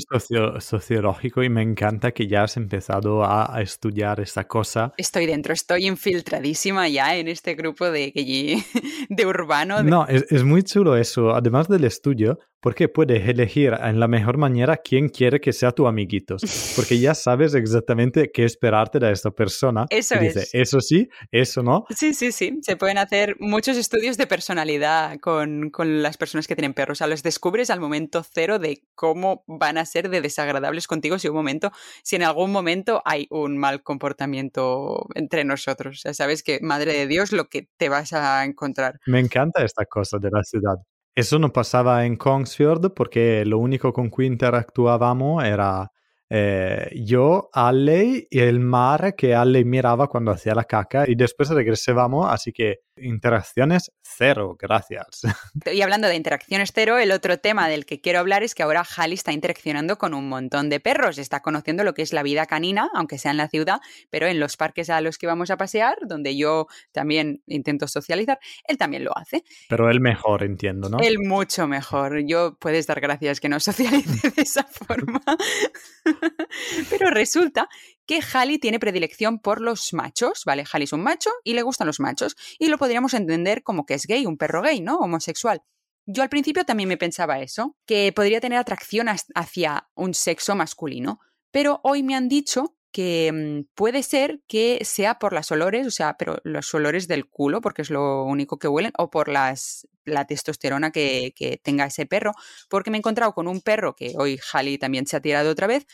sociológico 0.60 1.44
y 1.44 1.50
me 1.50 1.62
encanta 1.62 2.12
que 2.12 2.28
ya 2.28 2.44
has 2.44 2.58
empezado 2.58 3.24
a, 3.24 3.62
estudiar 3.62 4.20
esta 4.20 4.48
cosa. 4.48 4.94
Estoy 4.98 5.26
dentro, 5.26 5.54
estoy 5.54 5.88
infiltradísima 5.88 6.88
ya 6.88 7.16
en 7.16 7.28
este 7.28 7.56
grupo 7.56 7.90
de, 7.92 8.14
de 9.10 9.26
urbano. 9.26 9.84
No, 9.84 10.08
es, 10.08 10.26
es, 10.30 10.44
muy 10.44 10.64
chulo 10.64 10.96
eso. 10.96 11.32
Además 11.32 11.68
del 11.68 11.84
estudio, 11.84 12.40
porque 12.60 12.90
puedes 12.90 13.28
elegir 13.28 13.74
en 13.80 14.00
la 14.00 14.08
mejor 14.08 14.38
manera 14.38 14.78
quién 14.78 15.10
quiere 15.10 15.40
que 15.40 15.54
sea 15.54 15.72
tu 15.72 15.88
amiguito. 15.88 16.38
Porque 16.76 17.00
ya 17.00 17.14
sabes 17.14 17.54
exactamente 17.54 18.32
qué 18.32 18.46
esperarte 18.46 19.00
de 19.00 19.12
esta 19.12 19.32
persona. 19.32 19.86
Eso 19.90 20.16
es. 20.16 20.50
eso 20.54 20.82
sí, 20.82 21.08
eso 21.32 21.64
no. 21.64 21.86
Sí, 21.90 22.14
sí, 22.14 22.32
sí. 22.32 22.58
Se 22.62 22.76
pueden 22.76 22.98
hacer 22.98 23.36
muchos 23.40 23.78
estudios 23.78 24.18
de 24.18 24.28
personalidad 24.28 25.20
con, 25.20 25.70
con 25.70 26.02
las 26.02 26.18
personas 26.18 26.48
que 26.48 26.56
tienen 26.56 26.74
perros. 26.74 26.98
O 26.98 27.00
sea, 27.00 27.08
los 27.08 27.24
descubres 27.24 27.70
al 27.70 27.80
momento 27.80 28.24
cero 28.24 28.60
de 28.60 28.84
cómo 28.96 29.44
van 29.48 29.78
a 29.78 29.86
ser 29.86 30.10
de 30.10 30.22
desagradables 30.22 30.88
contigo 30.88 31.20
si 31.20 31.28
un 31.28 31.36
momento, 31.36 31.72
si 32.04 32.16
en 32.16 32.24
algún 32.24 32.52
momento 32.52 33.02
hay 33.06 33.28
un 33.30 33.58
mal 33.58 33.84
comportamiento 33.84 35.08
entre 35.16 35.44
nosotros. 35.44 35.98
O 35.98 36.00
sea, 36.00 36.14
sabes 36.14 36.44
que, 36.44 36.60
madre 36.62 36.94
de 36.94 37.08
Dios, 37.08 37.32
lo 37.32 37.50
que 37.50 37.70
te 37.78 37.90
vas 37.90 38.14
a 38.14 38.44
encontrar. 38.46 39.00
Me 39.06 39.20
encanta 39.20 39.64
esta 39.64 39.86
cosa 39.86 40.18
de 40.18 40.30
la 40.32 40.44
ciudad. 40.44 40.78
Eso 41.18 41.40
no 41.40 41.52
pasaba 41.52 42.06
en 42.06 42.16
Kongsfjord 42.16 42.94
porque 42.94 43.44
lo 43.44 43.58
único 43.58 43.92
con 43.92 44.12
cui 44.12 44.28
interactuábamos 44.28 45.44
era 45.44 45.92
eh, 46.30 46.90
yo, 47.06 47.50
Alley 47.54 48.28
y 48.30 48.40
el 48.40 48.60
mar 48.60 49.16
que 49.16 49.34
Alley 49.34 49.64
miraba 49.64 50.08
cuando 50.08 50.32
hacía 50.32 50.54
la 50.54 50.66
caca 50.66 51.06
y 51.08 51.16
después 51.16 51.50
regresábamos, 51.50 52.28
así 52.30 52.52
que 52.52 52.82
interacciones 52.98 53.92
cero, 54.02 54.58
gracias. 54.60 55.22
Y 55.72 55.82
hablando 55.82 56.08
de 56.08 56.16
interacciones 56.16 56.72
cero, 56.74 56.98
el 56.98 57.12
otro 57.12 57.38
tema 57.38 57.70
del 57.70 57.86
que 57.86 58.02
quiero 58.02 58.20
hablar 58.20 58.44
es 58.44 58.56
que 58.56 58.64
ahora 58.64 58.84
Halley 58.84 59.16
está 59.16 59.32
interaccionando 59.32 59.98
con 59.98 60.14
un 60.14 60.28
montón 60.28 60.70
de 60.70 60.80
perros, 60.80 61.18
está 61.18 61.42
conociendo 61.42 61.84
lo 61.84 61.94
que 61.94 62.02
es 62.02 62.14
la 62.14 62.24
vida 62.24 62.46
canina, 62.46 62.90
aunque 62.94 63.18
sea 63.18 63.32
en 63.32 63.38
la 63.38 63.48
ciudad, 63.48 63.80
pero 64.10 64.28
en 64.28 64.40
los 64.40 64.58
parques 64.58 64.90
a 64.90 65.02
los 65.02 65.18
que 65.18 65.28
vamos 65.28 65.52
a 65.52 65.58
pasear, 65.58 65.96
donde 66.08 66.36
yo 66.36 66.68
también 66.92 67.42
intento 67.48 67.88
socializar, 67.88 68.40
él 68.68 68.78
también 68.78 69.04
lo 69.04 69.18
hace. 69.18 69.44
Pero 69.70 69.90
él 69.90 70.02
mejor, 70.02 70.44
entiendo, 70.44 70.90
¿no? 70.90 71.00
Él 71.00 71.20
mucho 71.20 71.68
mejor. 71.68 72.26
Yo 72.26 72.58
puedes 72.60 72.88
dar 72.88 73.00
gracias 73.00 73.40
que 73.40 73.50
no 73.50 73.60
socialice 73.60 74.32
de 74.32 74.42
esa 74.42 74.64
forma. 74.64 75.22
Pero 76.90 77.10
resulta 77.10 77.68
que 78.06 78.22
Halley 78.34 78.58
tiene 78.58 78.80
predilección 78.80 79.40
por 79.40 79.62
los 79.62 79.94
machos, 79.94 80.44
¿vale? 80.46 80.64
Halley 80.72 80.86
es 80.86 80.94
un 80.94 81.04
macho 81.04 81.30
y 81.44 81.54
le 81.54 81.62
gustan 81.62 81.88
los 81.88 82.00
machos. 82.00 82.36
Y 82.58 82.68
lo 82.68 82.78
podríamos 82.78 83.14
entender 83.14 83.64
como 83.64 83.86
que 83.86 83.96
es 83.96 84.06
gay, 84.06 84.26
un 84.26 84.38
perro 84.38 84.62
gay, 84.62 84.82
¿no? 84.82 84.98
Homosexual. 84.98 85.62
Yo 86.06 86.24
al 86.24 86.30
principio 86.30 86.64
también 86.64 86.88
me 86.88 86.98
pensaba 86.98 87.42
eso, 87.42 87.76
que 87.86 88.14
podría 88.14 88.40
tener 88.40 88.58
atracción 88.58 89.08
hacia 89.10 89.90
un 89.94 90.14
sexo 90.14 90.56
masculino, 90.56 91.20
pero 91.52 91.82
hoy 91.84 92.02
me 92.02 92.16
han 92.16 92.30
dicho 92.30 92.78
que 92.92 93.32
mm, 93.32 93.76
puede 93.76 94.04
ser 94.04 94.42
que 94.48 94.80
sea 94.86 95.20
por 95.20 95.34
las 95.34 95.52
olores, 95.52 95.86
o 95.86 95.92
sea, 95.92 96.16
pero 96.18 96.40
los 96.44 96.74
olores 96.74 97.08
del 97.08 97.28
culo, 97.28 97.62
porque 97.62 97.82
es 97.82 97.90
lo 97.90 98.24
único 98.24 98.58
que 98.58 98.68
huelen, 98.68 98.94
o 98.98 99.10
por 99.10 99.28
las, 99.28 99.88
la 100.06 100.26
testosterona 100.26 100.92
que, 100.92 101.34
que 101.36 101.58
tenga 101.58 101.86
ese 101.86 102.06
perro, 102.06 102.32
porque 102.70 102.90
me 102.90 102.98
he 102.98 103.00
encontrado 103.00 103.34
con 103.34 103.48
un 103.48 103.62
perro 103.62 103.96
que 103.96 104.14
hoy 104.18 104.38
Jali 104.38 104.78
también 104.78 105.08
se 105.08 105.18
ha 105.18 105.22
tirado 105.22 105.52
otra 105.52 105.68
vez, 105.68 105.86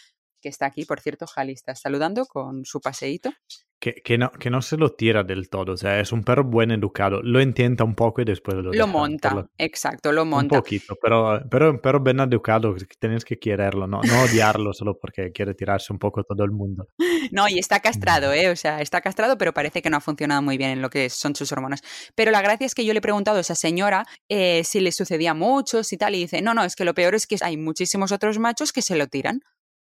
que 0.43 0.49
está 0.49 0.65
aquí, 0.67 0.85
por 0.85 0.99
cierto, 0.99 1.25
Jali 1.25 1.53
está 1.53 1.73
saludando 1.73 2.25
con 2.25 2.65
su 2.65 2.81
paseíto. 2.81 3.31
Que, 3.79 3.95
que, 3.95 4.17
no, 4.17 4.31
que 4.31 4.49
no 4.49 4.61
se 4.61 4.77
lo 4.77 4.93
tira 4.93 5.23
del 5.23 5.49
todo, 5.49 5.73
o 5.73 5.77
sea, 5.77 5.99
es 5.99 6.13
un 6.13 6.23
perro 6.23 6.45
buen 6.45 6.71
educado, 6.71 7.21
lo 7.21 7.41
intenta 7.41 7.83
un 7.83 7.95
poco 7.95 8.21
y 8.21 8.25
después 8.25 8.55
lo, 8.55 8.71
lo 8.71 8.87
monta. 8.87 9.33
Lo, 9.33 9.49
exacto, 9.57 10.13
lo 10.13 10.23
monta. 10.23 10.55
Un 10.55 10.61
poquito, 10.61 10.95
pero, 11.01 11.41
pero 11.51 11.71
un 11.71 11.79
perro 11.79 11.99
bien 11.99 12.21
educado, 12.21 12.73
tienes 12.97 13.25
que 13.25 13.37
quererlo, 13.39 13.85
no, 13.85 14.01
no 14.01 14.23
odiarlo 14.23 14.71
solo 14.71 14.97
porque 14.97 15.33
quiere 15.33 15.53
tirarse 15.53 15.91
un 15.91 15.99
poco 15.99 16.23
todo 16.23 16.43
el 16.43 16.51
mundo. 16.51 16.87
No, 17.31 17.47
y 17.47 17.57
está 17.57 17.79
castrado, 17.79 18.33
¿eh? 18.33 18.49
O 18.49 18.55
sea, 18.55 18.81
está 18.81 18.99
castrado, 18.99 19.37
pero 19.37 19.53
parece 19.53 19.81
que 19.81 19.89
no 19.89 19.95
ha 19.95 20.01
funcionado 20.01 20.41
muy 20.41 20.57
bien 20.57 20.71
en 20.71 20.81
lo 20.81 20.89
que 20.89 21.09
son 21.09 21.35
sus 21.35 21.51
hormonas. 21.53 21.81
Pero 22.15 22.31
la 22.31 22.41
gracia 22.41 22.65
es 22.65 22.75
que 22.75 22.83
yo 22.83 22.91
le 22.93 22.99
he 22.99 23.01
preguntado 23.01 23.37
a 23.37 23.41
esa 23.41 23.55
señora 23.55 24.05
eh, 24.27 24.63
si 24.65 24.81
le 24.81 24.91
sucedía 24.91 25.33
mucho, 25.33 25.83
si 25.83 25.97
tal, 25.97 26.15
y 26.15 26.19
dice, 26.19 26.41
no, 26.41 26.53
no, 26.53 26.65
es 26.65 26.75
que 26.75 26.83
lo 26.83 26.93
peor 26.93 27.15
es 27.15 27.25
que 27.25 27.37
hay 27.41 27.55
muchísimos 27.55 28.11
otros 28.11 28.39
machos 28.39 28.73
que 28.73 28.81
se 28.81 28.97
lo 28.97 29.07
tiran. 29.07 29.39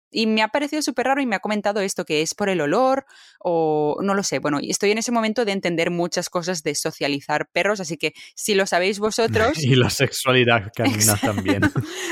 Y 0.09 0.27
me 0.27 0.41
ha 0.41 0.47
parecido 0.49 0.81
súper 0.81 1.07
raro 1.07 1.21
y 1.21 1.25
me 1.25 1.35
ha 1.35 1.39
comentado 1.39 1.81
esto, 1.81 2.05
que 2.05 2.21
es 2.21 2.33
por 2.33 2.49
el 2.49 2.61
olor 2.61 3.05
o 3.39 3.97
no 4.01 4.13
lo 4.13 4.23
sé. 4.23 4.39
Bueno, 4.39 4.59
estoy 4.61 4.91
en 4.91 4.97
ese 4.97 5.11
momento 5.11 5.45
de 5.45 5.51
entender 5.51 5.91
muchas 5.91 6.29
cosas 6.29 6.63
de 6.63 6.75
socializar 6.75 7.49
perros, 7.51 7.79
así 7.79 7.97
que 7.97 8.13
si 8.35 8.55
lo 8.55 8.65
sabéis 8.65 8.99
vosotros... 8.99 9.57
y 9.63 9.75
la 9.75 9.89
sexualidad 9.89 10.71
canina 10.75 11.15
también. 11.17 11.61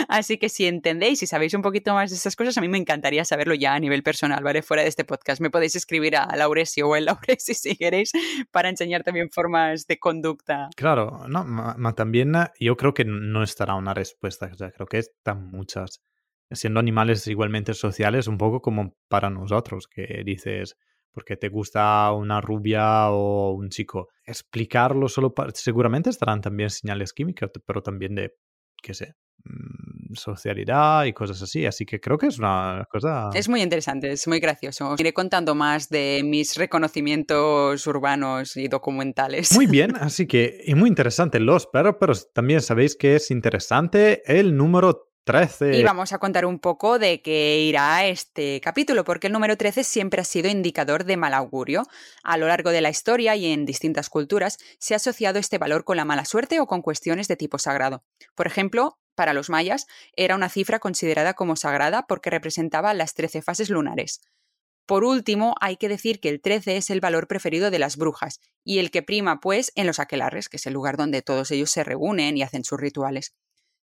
así 0.10 0.38
que 0.38 0.50
si 0.50 0.66
entendéis 0.66 1.24
y 1.24 1.28
sabéis 1.28 1.54
un 1.54 1.62
poquito 1.62 1.94
más 1.94 2.10
de 2.10 2.18
esas 2.18 2.36
cosas, 2.36 2.58
a 2.58 2.62
mí 2.62 2.68
me 2.68 2.78
encantaría 2.78 3.26
saberlo 3.26 3.54
ya 3.54 3.74
a 3.74 3.80
nivel 3.80 4.04
personal, 4.04 4.44
¿vale? 4.44 4.62
Fuera 4.62 4.84
de 4.84 4.90
este 4.90 5.06
podcast. 5.06 5.42
Me 5.42 5.50
podéis 5.50 5.76
escribir 5.76 6.18
a 6.18 6.36
Lauresio 6.36 6.90
o 6.90 6.94
a 6.94 7.00
Lauresi 7.00 7.54
si 7.54 7.76
queréis 7.76 8.12
para 8.52 8.70
enseñar 8.70 9.04
también 9.04 9.30
formas 9.32 9.88
de 9.88 9.98
conducta. 10.00 10.70
Claro, 10.76 11.26
no, 11.28 11.94
también 11.96 12.34
yo 12.60 12.76
creo 12.76 12.94
que 12.94 13.06
no 13.06 13.44
estará 13.44 13.76
una 13.76 13.94
respuesta, 13.94 14.50
o 14.52 14.56
sea, 14.56 14.72
creo 14.72 14.88
que 14.88 15.00
están 15.00 15.50
muchas 15.52 16.02
siendo 16.52 16.80
animales 16.80 17.28
igualmente 17.28 17.74
sociales, 17.74 18.28
un 18.28 18.38
poco 18.38 18.62
como 18.62 18.96
para 19.08 19.30
nosotros, 19.30 19.88
que 19.88 20.24
dices, 20.26 20.78
porque 21.16 21.38
te 21.38 21.48
gusta 21.48 22.12
una 22.12 22.42
rubia 22.42 23.10
o 23.10 23.54
un 23.54 23.70
chico. 23.70 24.10
Explicarlo 24.26 25.08
solo 25.08 25.34
para... 25.34 25.52
Seguramente 25.54 26.10
estarán 26.10 26.42
también 26.42 26.70
señales 26.70 27.14
químicas, 27.14 27.50
pero 27.66 27.82
también 27.82 28.16
de, 28.16 28.36
qué 28.84 28.94
sé, 28.94 29.16
mm, 29.46 30.14
socialidad 30.14 31.06
y 31.06 31.14
cosas 31.14 31.42
así. 31.42 31.66
Así 31.66 31.86
que 31.86 32.02
creo 32.02 32.18
que 32.18 32.28
es 32.28 32.38
una 32.38 32.86
cosa... 32.92 33.30
Es 33.34 33.48
muy 33.48 33.62
interesante, 33.62 34.12
es 34.12 34.28
muy 34.28 34.42
gracioso. 34.42 34.96
iré 34.98 35.14
contando 35.14 35.56
más 35.56 35.90
de 35.90 36.22
mis 36.24 36.58
reconocimientos 36.58 37.88
urbanos 37.88 38.58
y 38.58 38.68
documentales. 38.68 39.54
Muy 39.54 39.68
bien, 39.68 39.96
así 40.00 40.28
que, 40.28 40.62
y 40.66 40.76
muy 40.76 40.90
interesante 40.90 41.40
los 41.40 41.66
perros, 41.66 41.96
pero 41.98 42.14
también 42.34 42.62
sabéis 42.62 42.98
que 42.98 43.16
es 43.16 43.32
interesante 43.32 44.22
el 44.26 44.58
número 44.58 45.15
13. 45.26 45.76
Y 45.76 45.84
vamos 45.84 46.14
a 46.14 46.20
contar 46.20 46.46
un 46.46 46.60
poco 46.60 47.00
de 47.00 47.22
qué 47.22 47.60
irá 47.60 48.06
este 48.06 48.62
capítulo, 48.62 49.04
porque 49.04 49.28
el 49.28 49.34
número 49.34 49.58
13 49.58 49.84
siempre 49.84 50.22
ha 50.22 50.24
sido 50.24 50.50
indicador 50.50 51.04
de 51.04 51.18
mal 51.18 51.34
augurio. 51.34 51.84
A 52.24 52.38
lo 52.38 52.48
largo 52.48 52.70
de 52.70 52.82
la 52.82 52.92
historia 52.92 53.36
y 53.36 53.52
en 53.52 53.66
distintas 53.66 54.10
culturas 54.10 54.60
se 54.80 54.94
ha 54.94 54.98
asociado 54.98 55.40
este 55.40 55.58
valor 55.58 55.84
con 55.84 55.98
la 55.98 56.06
mala 56.06 56.26
suerte 56.26 56.60
o 56.60 56.68
con 56.68 56.84
cuestiones 56.84 57.28
de 57.28 57.36
tipo 57.36 57.58
sagrado. 57.58 58.04
Por 58.36 58.46
ejemplo, 58.46 59.00
para 59.16 59.34
los 59.34 59.50
mayas 59.50 59.88
era 60.16 60.36
una 60.36 60.50
cifra 60.50 60.80
considerada 60.80 61.34
como 61.34 61.56
sagrada 61.56 62.06
porque 62.08 62.30
representaba 62.30 62.94
las 62.94 63.16
13 63.16 63.42
fases 63.42 63.72
lunares. 63.72 64.22
Por 64.86 65.04
último, 65.04 65.56
hay 65.60 65.78
que 65.78 65.90
decir 65.90 66.20
que 66.20 66.30
el 66.30 66.40
13 66.40 66.78
es 66.78 66.92
el 66.92 67.02
valor 67.02 67.28
preferido 67.28 67.72
de 67.72 67.80
las 67.80 67.98
brujas 67.98 68.40
y 68.64 68.78
el 68.78 68.92
que 68.92 69.02
prima, 69.02 69.40
pues, 69.40 69.72
en 69.74 69.88
los 69.88 70.00
aquelarres, 70.00 70.48
que 70.48 70.58
es 70.58 70.68
el 70.68 70.74
lugar 70.74 70.98
donde 70.98 71.24
todos 71.24 71.50
ellos 71.50 71.72
se 71.72 71.84
reúnen 71.84 72.38
y 72.38 72.44
hacen 72.44 72.64
sus 72.64 72.80
rituales. 72.80 73.34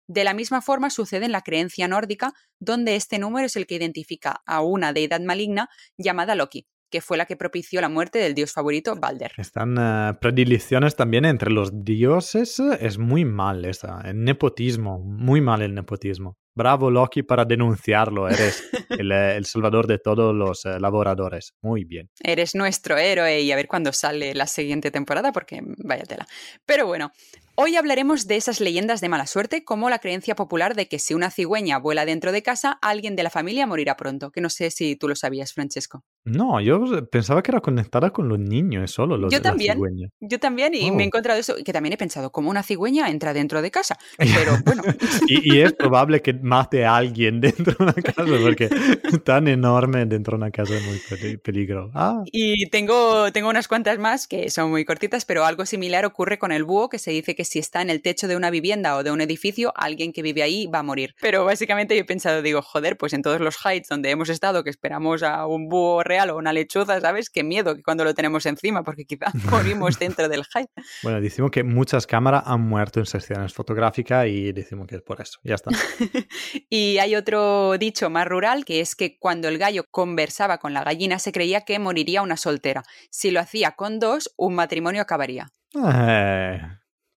De 0.07 0.23
la 0.23 0.33
misma 0.33 0.61
forma 0.61 0.89
sucede 0.89 1.25
en 1.25 1.31
la 1.31 1.41
creencia 1.41 1.87
nórdica, 1.87 2.33
donde 2.59 2.95
este 2.95 3.19
número 3.19 3.45
es 3.45 3.55
el 3.55 3.65
que 3.65 3.75
identifica 3.75 4.41
a 4.45 4.61
una 4.61 4.93
deidad 4.93 5.21
maligna 5.21 5.69
llamada 5.97 6.35
Loki, 6.35 6.67
que 6.91 7.01
fue 7.01 7.17
la 7.17 7.25
que 7.25 7.35
propició 7.35 7.81
la 7.81 7.89
muerte 7.89 8.19
del 8.19 8.35
dios 8.35 8.51
favorito 8.51 8.95
Balder. 8.95 9.31
Están 9.37 9.77
uh, 9.79 10.19
predilecciones 10.19 10.95
también 10.95 11.25
entre 11.25 11.51
los 11.51 11.83
dioses, 11.83 12.59
es 12.59 12.97
muy 12.99 13.25
mal 13.25 13.65
esa, 13.65 14.01
el 14.01 14.23
nepotismo, 14.23 14.99
muy 14.99 15.41
mal 15.41 15.63
el 15.63 15.73
nepotismo. 15.73 16.37
Bravo 16.55 16.91
Loki 16.91 17.23
para 17.23 17.45
denunciarlo, 17.45 18.29
eres 18.29 18.69
el, 18.89 19.11
eh, 19.11 19.35
el 19.37 19.45
salvador 19.45 19.87
de 19.87 19.97
todos 19.97 20.35
los 20.35 20.65
uh, 20.65 20.79
laboradores. 20.79 21.55
Muy 21.63 21.83
bien. 21.83 22.11
Eres 22.21 22.53
nuestro 22.53 22.95
héroe 22.97 23.41
y 23.41 23.51
a 23.51 23.55
ver 23.55 23.65
cuándo 23.67 23.91
sale 23.91 24.35
la 24.35 24.45
siguiente 24.45 24.91
temporada 24.91 25.31
porque 25.31 25.61
vaya 25.83 26.03
tela. 26.03 26.27
Pero 26.63 26.85
bueno, 26.85 27.11
Hoy 27.55 27.75
hablaremos 27.75 28.25
de 28.25 28.35
esas 28.35 28.59
leyendas 28.59 28.99
de 28.99 29.09
mala 29.09 29.27
suerte, 29.27 29.63
como 29.63 29.91
la 29.91 29.99
creencia 29.99 30.35
popular 30.35 30.75
de 30.75 30.87
que 30.87 30.97
si 30.97 31.13
una 31.13 31.29
cigüeña 31.29 31.77
vuela 31.77 32.03
dentro 32.03 32.31
de 32.31 32.41
casa, 32.41 32.79
alguien 32.81 33.15
de 33.15 33.21
la 33.21 33.29
familia 33.29 33.67
morirá 33.67 33.95
pronto, 33.95 34.31
que 34.31 34.41
no 34.41 34.49
sé 34.49 34.71
si 34.71 34.95
tú 34.95 35.07
lo 35.07 35.15
sabías, 35.15 35.53
Francesco. 35.53 36.03
No, 36.25 36.61
yo 36.61 37.05
pensaba 37.09 37.43
que 37.43 37.51
era 37.51 37.59
conectada 37.59 38.11
con 38.11 38.29
los 38.29 38.39
niños, 38.39 38.91
solo 38.91 39.17
los 39.17 39.31
Yo 39.31 39.41
también, 39.41 39.77
yo 40.21 40.39
también, 40.39 40.73
y 40.73 40.89
me 40.91 41.03
he 41.03 41.05
oh. 41.05 41.07
encontrado 41.07 41.39
eso, 41.39 41.55
que 41.63 41.73
también 41.73 41.93
he 41.93 41.97
pensado, 41.97 42.31
como 42.31 42.49
una 42.49 42.63
cigüeña 42.63 43.09
entra 43.09 43.33
dentro 43.33 43.61
de 43.61 43.71
casa, 43.71 43.97
pero 44.17 44.53
bueno. 44.65 44.83
y, 45.27 45.59
es 45.59 45.73
probable 45.73 46.21
que 46.21 46.33
mate 46.33 46.85
a 46.85 46.95
alguien 46.95 47.41
dentro 47.41 47.75
de 47.77 47.83
una 47.83 47.93
casa, 47.93 48.25
porque 48.41 48.69
tan 49.25 49.49
enorme 49.49 50.05
dentro 50.05 50.37
de 50.37 50.43
una 50.43 50.51
casa 50.51 50.75
es 50.77 50.83
muy 50.85 51.37
peligro. 51.37 51.91
Ah. 51.93 52.23
Y 52.25 52.69
tengo, 52.69 53.31
tengo 53.33 53.49
unas 53.49 53.67
cuantas 53.67 53.99
más 53.99 54.27
que 54.27 54.49
son 54.49 54.69
muy 54.69 54.85
cortitas, 54.85 55.25
pero 55.25 55.43
algo 55.43 55.65
similar 55.65 56.05
ocurre 56.05 56.39
con 56.39 56.53
el 56.53 56.63
búho, 56.63 56.87
que 56.87 56.99
se 56.99 57.11
dice 57.11 57.35
que 57.35 57.43
si 57.43 57.59
está 57.59 57.81
en 57.81 57.89
el 57.89 58.01
techo 58.01 58.29
de 58.29 58.37
una 58.37 58.49
vivienda 58.49 58.95
o 58.95 59.03
de 59.03 59.11
un 59.11 59.19
edificio, 59.19 59.73
alguien 59.75 60.13
que 60.13 60.21
vive 60.21 60.41
ahí 60.41 60.67
va 60.67 60.79
a 60.79 60.83
morir. 60.83 61.15
Pero 61.19 61.43
básicamente 61.43 61.95
yo 61.95 62.01
he 62.01 62.05
pensado, 62.05 62.41
digo, 62.41 62.61
joder, 62.61 62.97
pues 62.97 63.11
en 63.11 63.21
todos 63.21 63.41
los 63.41 63.57
heights 63.65 63.89
donde 63.89 64.09
hemos 64.09 64.29
estado, 64.29 64.63
que 64.63 64.69
esperamos 64.69 65.21
a 65.23 65.45
un 65.47 65.67
búho 65.67 66.01
real 66.13 66.29
o 66.29 66.37
una 66.37 66.53
lechuza, 66.53 67.01
¿sabes? 67.01 67.29
Qué 67.29 67.43
miedo 67.43 67.75
que 67.75 67.81
cuando 67.81 68.03
lo 68.03 68.13
tenemos 68.13 68.45
encima, 68.45 68.83
porque 68.83 69.05
quizá 69.05 69.25
morimos 69.49 69.97
dentro 69.97 70.29
del 70.29 70.43
height. 70.53 70.69
Bueno, 71.01 71.19
decimos 71.19 71.49
que 71.49 71.63
muchas 71.63 72.05
cámaras 72.05 72.43
han 72.45 72.61
muerto 72.61 72.99
en 72.99 73.05
secciones 73.05 73.53
fotográficas 73.53 74.27
y 74.27 74.51
decimos 74.51 74.87
que 74.87 74.95
es 74.97 75.01
por 75.01 75.19
eso, 75.21 75.39
ya 75.43 75.55
está. 75.55 75.71
y 76.69 76.99
hay 76.99 77.15
otro 77.15 77.77
dicho 77.77 78.09
más 78.09 78.27
rural 78.27 78.63
que 78.65 78.79
es 78.79 78.95
que 78.95 79.17
cuando 79.17 79.47
el 79.47 79.57
gallo 79.57 79.85
conversaba 79.89 80.59
con 80.59 80.73
la 80.73 80.83
gallina 80.83 81.17
se 81.17 81.31
creía 81.31 81.61
que 81.61 81.79
moriría 81.79 82.21
una 82.21 82.37
soltera. 82.37 82.83
Si 83.09 83.31
lo 83.31 83.39
hacía 83.39 83.71
con 83.71 83.99
dos, 83.99 84.33
un 84.37 84.55
matrimonio 84.55 85.01
acabaría. 85.01 85.47
Eh, 85.75 86.59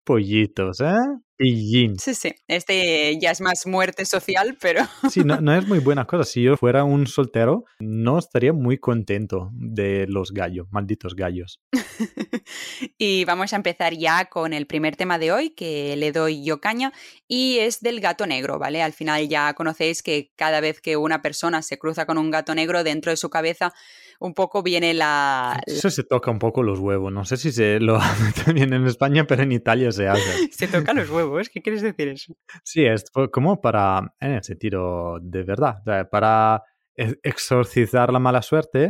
pollitos, 0.04 0.80
¿eh? 0.80 0.94
Pillín. 1.36 1.98
Sí, 1.98 2.14
sí. 2.14 2.32
Este 2.48 3.18
ya 3.20 3.30
es 3.30 3.40
más 3.40 3.66
muerte 3.66 4.04
social, 4.04 4.56
pero. 4.60 4.82
Sí, 5.10 5.20
no, 5.24 5.40
no, 5.40 5.54
es 5.54 5.66
muy 5.66 5.78
buena 5.78 6.04
cosa. 6.04 6.24
Si 6.36 6.42
yo 6.42 6.56
fuera 6.56 6.84
un 6.84 7.06
soltero, 7.06 7.64
no 7.78 8.18
estaría 8.18 8.52
muy 8.52 8.78
contento 8.78 9.50
de 9.52 10.06
los 10.08 10.32
gallos, 10.32 10.66
malditos 10.70 11.14
gallos. 11.14 11.60
y 12.98 13.24
vamos 13.24 13.52
a 13.52 13.56
empezar 13.56 13.94
ya 13.94 14.26
con 14.26 14.52
el 14.52 14.66
primer 14.66 14.96
tema 14.96 15.18
de 15.18 15.32
hoy, 15.32 15.50
que 15.50 15.96
le 15.96 16.12
doy 16.12 16.44
yo 16.44 16.60
caña, 16.60 16.92
y 17.28 17.58
es 17.58 17.80
del 17.80 18.00
gato 18.00 18.26
negro, 18.26 18.58
¿vale? 18.58 18.82
Al 18.82 18.92
final 18.92 19.28
ya 19.28 19.54
conocéis 19.54 20.02
que 20.02 20.32
cada 20.36 20.60
vez 20.60 20.80
que 20.80 20.96
una 20.96 21.22
persona 21.22 21.62
se 21.62 21.78
cruza 21.78 22.06
con 22.06 22.18
un 22.18 22.30
gato 22.30 22.54
negro, 22.54 22.84
dentro 22.84 23.10
de 23.10 23.16
su 23.16 23.30
cabeza 23.30 23.72
un 24.18 24.34
poco 24.34 24.62
viene 24.62 24.94
la... 24.94 25.60
Eso 25.66 25.90
se 25.90 26.04
toca 26.04 26.30
un 26.30 26.38
poco 26.38 26.62
los 26.62 26.78
huevos. 26.78 27.12
No 27.12 27.24
sé 27.24 27.36
si 27.36 27.52
se 27.52 27.80
lo 27.80 27.96
hace 28.00 28.44
también 28.44 28.72
en 28.72 28.86
España, 28.86 29.26
pero 29.26 29.42
en 29.42 29.52
Italia 29.52 29.92
se 29.92 30.08
hace. 30.08 30.48
se 30.52 30.68
toca 30.68 30.92
los 30.92 31.10
huevos. 31.10 31.48
¿Qué 31.48 31.62
quieres 31.62 31.82
decir 31.82 32.08
eso? 32.08 32.34
Sí, 32.62 32.84
es 32.84 33.04
como 33.32 33.60
para, 33.60 34.14
en 34.20 34.32
el 34.32 34.42
sentido 34.42 35.18
de 35.20 35.42
verdad, 35.42 35.76
para 36.10 36.62
exorcizar 36.94 38.12
la 38.12 38.18
mala 38.18 38.42
suerte. 38.42 38.88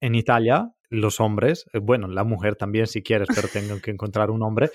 En 0.00 0.14
Italia, 0.14 0.70
los 0.94 1.20
hombres, 1.20 1.66
eh, 1.72 1.78
bueno, 1.78 2.08
la 2.08 2.24
mujer 2.24 2.56
también 2.56 2.86
si 2.86 3.02
quieres, 3.02 3.28
pero 3.34 3.48
tengo 3.48 3.80
que 3.80 3.90
encontrar 3.90 4.30
un 4.30 4.42
hombre, 4.42 4.70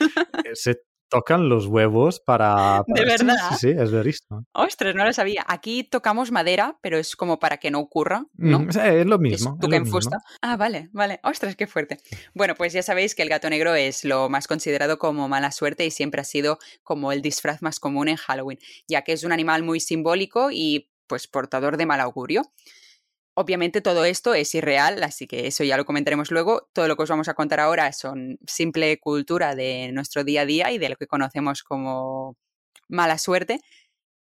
eh, 0.45 0.51
se 0.53 0.81
tocan 1.09 1.49
los 1.49 1.65
huevos 1.65 2.19
para... 2.19 2.83
¿De 2.87 3.03
verdad? 3.03 3.35
Sí, 3.51 3.55
sí, 3.57 3.75
es 3.77 3.91
verísimo. 3.91 4.45
Ostras, 4.53 4.95
no 4.95 5.05
lo 5.05 5.11
sabía. 5.11 5.43
Aquí 5.47 5.83
tocamos 5.83 6.31
madera, 6.31 6.77
pero 6.81 6.97
es 6.97 7.15
como 7.15 7.39
para 7.39 7.57
que 7.57 7.71
no 7.71 7.79
ocurra, 7.79 8.25
¿no? 8.35 8.59
Mm, 8.59 8.69
es 8.69 9.05
lo 9.05 9.17
mismo. 9.17 9.57
Es, 9.61 9.67
que 9.67 9.85
fusta. 9.85 10.19
Ah, 10.41 10.55
vale, 10.55 10.89
vale. 10.93 11.19
Ostras, 11.23 11.55
qué 11.55 11.67
fuerte. 11.67 11.97
Bueno, 12.33 12.55
pues 12.55 12.73
ya 12.73 12.83
sabéis 12.83 13.15
que 13.15 13.23
el 13.23 13.29
gato 13.29 13.49
negro 13.49 13.73
es 13.75 14.05
lo 14.05 14.29
más 14.29 14.47
considerado 14.47 14.99
como 14.99 15.27
mala 15.27 15.51
suerte 15.51 15.85
y 15.85 15.91
siempre 15.91 16.21
ha 16.21 16.25
sido 16.25 16.59
como 16.83 17.11
el 17.11 17.21
disfraz 17.21 17.61
más 17.61 17.79
común 17.79 18.07
en 18.07 18.15
Halloween, 18.15 18.59
ya 18.87 19.01
que 19.01 19.13
es 19.13 19.23
un 19.23 19.31
animal 19.31 19.63
muy 19.63 19.79
simbólico 19.79 20.49
y 20.51 20.89
pues 21.07 21.27
portador 21.27 21.77
de 21.77 21.87
mal 21.87 21.99
augurio. 21.99 22.43
Obviamente 23.41 23.79
todo 23.79 24.03
esto 24.03 24.33
es 24.33 24.53
irreal, 24.53 25.01
así 25.01 25.25
que 25.25 25.47
eso 25.47 25.63
ya 25.63 25.77
lo 25.77 25.85
comentaremos 25.85 26.29
luego. 26.29 26.67
Todo 26.73 26.89
lo 26.89 26.97
que 26.97 27.03
os 27.03 27.09
vamos 27.09 27.29
a 27.29 27.35
contar 27.35 27.61
ahora 27.61 27.93
son 27.93 28.37
simple 28.45 28.99
cultura 28.99 29.55
de 29.55 29.93
nuestro 29.93 30.25
día 30.25 30.41
a 30.41 30.45
día 30.45 30.71
y 30.73 30.77
de 30.77 30.89
lo 30.89 30.97
que 30.97 31.07
conocemos 31.07 31.63
como 31.63 32.35
mala 32.89 33.17
suerte, 33.17 33.61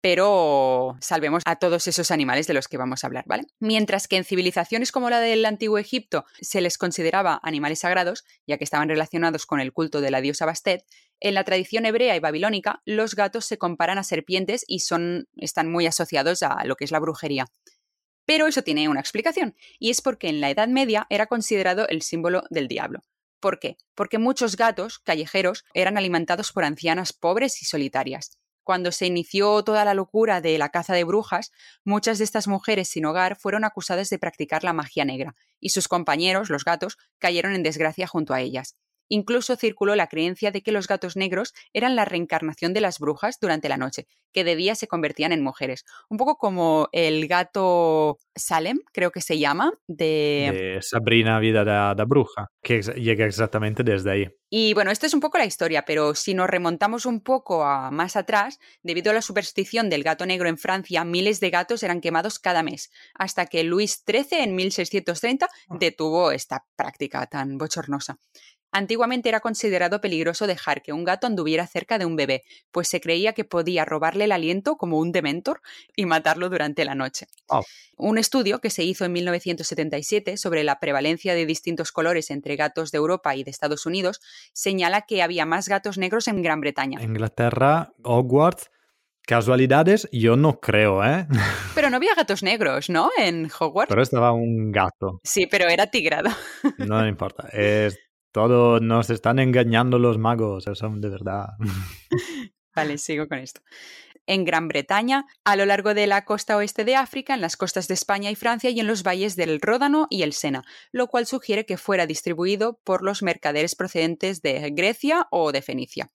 pero 0.01 0.97
salvemos 0.99 1.43
a 1.45 1.57
todos 1.57 1.85
esos 1.85 2.09
animales 2.09 2.47
de 2.47 2.55
los 2.55 2.67
que 2.67 2.77
vamos 2.77 3.03
a 3.03 3.07
hablar, 3.07 3.25
¿vale? 3.27 3.43
Mientras 3.59 4.07
que 4.07 4.17
en 4.17 4.23
civilizaciones 4.23 4.91
como 4.91 5.11
la 5.11 5.19
del 5.19 5.45
antiguo 5.45 5.77
Egipto 5.77 6.25
se 6.41 6.61
les 6.61 6.79
consideraba 6.79 7.39
animales 7.43 7.81
sagrados, 7.81 8.25
ya 8.47 8.57
que 8.57 8.63
estaban 8.63 8.89
relacionados 8.89 9.45
con 9.45 9.59
el 9.59 9.73
culto 9.73 10.01
de 10.01 10.09
la 10.09 10.21
diosa 10.21 10.47
Bastet, 10.47 10.85
en 11.19 11.35
la 11.35 11.43
tradición 11.43 11.85
hebrea 11.85 12.15
y 12.15 12.19
babilónica 12.19 12.81
los 12.83 13.13
gatos 13.13 13.45
se 13.45 13.59
comparan 13.59 13.99
a 13.99 14.03
serpientes 14.03 14.65
y 14.65 14.79
son, 14.79 15.27
están 15.37 15.71
muy 15.71 15.85
asociados 15.85 16.41
a 16.41 16.65
lo 16.65 16.75
que 16.77 16.85
es 16.85 16.91
la 16.91 16.99
brujería. 16.99 17.45
Pero 18.25 18.47
eso 18.47 18.61
tiene 18.61 18.87
una 18.89 18.99
explicación, 18.99 19.55
y 19.79 19.89
es 19.89 20.01
porque 20.01 20.29
en 20.29 20.41
la 20.41 20.49
Edad 20.49 20.67
Media 20.67 21.07
era 21.09 21.27
considerado 21.27 21.87
el 21.87 22.01
símbolo 22.01 22.43
del 22.49 22.67
diablo. 22.67 23.03
¿Por 23.39 23.59
qué? 23.59 23.77
Porque 23.93 24.19
muchos 24.19 24.55
gatos 24.55 24.99
callejeros 24.99 25.65
eran 25.73 25.97
alimentados 25.97 26.53
por 26.53 26.63
ancianas 26.63 27.11
pobres 27.11 27.61
y 27.61 27.65
solitarias. 27.65 28.37
Cuando 28.63 28.93
se 28.93 29.05
inició 29.05 29.61
toda 29.65 29.83
la 29.83 29.93
locura 29.93 30.39
de 30.39 30.57
la 30.57 30.69
caza 30.69 30.93
de 30.93 31.03
brujas, 31.03 31.51
muchas 31.83 32.17
de 32.17 32.23
estas 32.23 32.47
mujeres 32.47 32.87
sin 32.87 33.05
hogar 33.05 33.35
fueron 33.35 33.65
acusadas 33.65 34.09
de 34.09 34.19
practicar 34.19 34.63
la 34.63 34.71
magia 34.71 35.03
negra, 35.03 35.35
y 35.59 35.69
sus 35.69 35.89
compañeros, 35.89 36.49
los 36.49 36.63
gatos, 36.63 36.97
cayeron 37.19 37.53
en 37.53 37.63
desgracia 37.63 38.07
junto 38.07 38.33
a 38.33 38.39
ellas. 38.39 38.77
Incluso 39.09 39.55
circuló 39.55 39.95
la 39.95 40.07
creencia 40.07 40.51
de 40.51 40.61
que 40.61 40.71
los 40.71 40.87
gatos 40.87 41.15
negros 41.15 41.53
eran 41.73 41.95
la 41.95 42.05
reencarnación 42.05 42.73
de 42.73 42.81
las 42.81 42.99
brujas 42.99 43.39
durante 43.39 43.69
la 43.69 43.77
noche, 43.77 44.07
que 44.31 44.43
de 44.43 44.55
día 44.55 44.75
se 44.75 44.87
convertían 44.87 45.31
en 45.31 45.43
mujeres. 45.43 45.85
Un 46.09 46.17
poco 46.17 46.37
como 46.37 46.89
el 46.91 47.27
gato 47.27 48.17
Salem, 48.35 48.79
creo 48.91 49.11
que 49.11 49.21
se 49.21 49.39
llama, 49.39 49.71
de, 49.87 50.79
Sabrina 50.81 51.39
Vida 51.39 51.63
da, 51.63 51.93
Bruja, 52.05 52.47
que 52.61 52.81
llega 52.81 53.25
exactamente 53.25 53.83
desde 53.83 54.11
ahí. 54.11 54.27
Y 54.49 54.73
bueno, 54.75 54.91
esta 54.91 55.07
es 55.07 55.13
un 55.13 55.19
poco 55.19 55.37
la 55.39 55.45
historia, 55.45 55.83
pero 55.83 56.13
si 56.13 56.33
nos 56.33 56.47
remontamos 56.47 57.05
un 57.07 57.21
poco 57.21 57.63
a 57.63 57.89
más 57.89 58.15
atrás, 58.15 58.59
debido 58.83 59.09
a 59.09 59.13
la 59.13 59.21
superstición 59.21 59.89
del 59.89 60.03
gato 60.03 60.25
negro 60.25 60.47
en 60.47 60.59
Francia, 60.59 61.03
miles 61.03 61.39
de 61.39 61.49
gatos 61.49 61.81
eran 61.81 62.01
quemados 62.01 62.37
cada 62.37 62.61
mes, 62.61 62.91
hasta 63.15 63.47
que 63.47 63.63
Luis 63.63 64.03
XIII 64.05 64.43
en 64.43 64.55
1630 64.55 65.45
ah. 65.45 65.77
detuvo 65.79 66.31
esta 66.31 66.65
práctica 66.75 67.25
tan 67.25 67.57
bochornosa. 67.57 68.19
Antiguamente 68.73 69.29
era 69.29 69.39
considerado 69.39 70.01
peligroso 70.01 70.47
dejar 70.47 70.81
que 70.81 70.93
un 70.93 71.03
gato 71.03 71.27
anduviera 71.27 71.67
cerca 71.67 71.99
de 71.99 72.05
un 72.05 72.15
bebé, 72.15 72.43
pues 72.71 72.87
se 72.87 72.99
creía 72.99 73.33
que 73.33 73.45
podía 73.45 73.85
robarle 73.85 74.23
el 74.23 74.31
aliento 74.31 74.77
como 74.77 74.97
un 74.97 75.11
dementor 75.11 75.61
y 75.95 76.07
matarlo 76.07 76.49
durante 76.49 76.83
la 76.83 76.95
noche. 76.95 77.27
Un 77.97 78.17
estudio 78.17 78.59
que 78.59 78.71
se 78.71 78.83
hizo 78.83 79.05
en 79.05 79.13
1977 79.13 80.37
sobre 80.37 80.63
la 80.63 80.79
prevalencia 80.79 81.35
de 81.35 81.45
distintos 81.45 81.91
colores 81.91 82.31
entre 82.31 82.55
gatos 82.55 82.91
de 82.91 82.97
Europa 82.97 83.35
y 83.35 83.43
de 83.43 83.51
Estados 83.51 83.85
Unidos 83.85 84.21
señala 84.53 85.01
que 85.01 85.21
había 85.21 85.45
más 85.45 85.69
gatos 85.69 85.99
negros 85.99 86.27
en 86.27 86.41
Gran 86.41 86.59
Bretaña. 86.59 87.01
Inglaterra, 87.01 87.93
Hogwarts, 88.03 88.71
Casualidades, 89.25 90.09
yo 90.11 90.35
no 90.35 90.59
creo, 90.59 91.01
¿eh? 91.01 91.25
Pero 91.75 91.89
no 91.89 91.95
había 91.95 92.13
gatos 92.13 92.43
negros, 92.43 92.89
¿no? 92.89 93.09
En 93.17 93.49
Hogwarts. 93.57 93.89
Pero 93.89 94.01
estaba 94.01 94.33
un 94.33 94.71
gato. 94.71 95.21
Sí, 95.23 95.47
pero 95.47 95.69
era 95.69 95.87
tigrado. 95.87 96.29
No 96.77 97.07
importa. 97.07 97.47
Es 97.53 97.97
todo 98.33 98.79
nos 98.79 99.09
están 99.09 99.39
engañando 99.39 99.99
los 99.99 100.17
magos, 100.17 100.67
eso 100.67 100.89
de 100.89 101.09
verdad. 101.09 101.49
vale, 102.75 102.97
sigo 102.97 103.27
con 103.27 103.37
esto. 103.37 103.61
En 104.25 104.45
Gran 104.45 104.67
Bretaña, 104.67 105.25
a 105.43 105.55
lo 105.55 105.65
largo 105.65 105.93
de 105.93 106.07
la 106.07 106.25
costa 106.25 106.57
oeste 106.57 106.85
de 106.85 106.95
África, 106.95 107.33
en 107.33 107.41
las 107.41 107.57
costas 107.57 107.87
de 107.87 107.93
España 107.93 108.31
y 108.31 108.35
Francia 108.35 108.69
y 108.69 108.79
en 108.79 108.87
los 108.87 109.03
valles 109.03 109.35
del 109.35 109.61
Ródano 109.61 110.07
y 110.09 110.23
el 110.23 110.33
Sena, 110.33 110.63
lo 110.91 111.07
cual 111.07 111.25
sugiere 111.25 111.65
que 111.65 111.77
fuera 111.77 112.07
distribuido 112.07 112.79
por 112.83 113.03
los 113.03 113.21
mercaderes 113.21 113.75
procedentes 113.75 114.41
de 114.41 114.71
Grecia 114.71 115.27
o 115.29 115.51
de 115.51 115.61
Fenicia. 115.61 116.11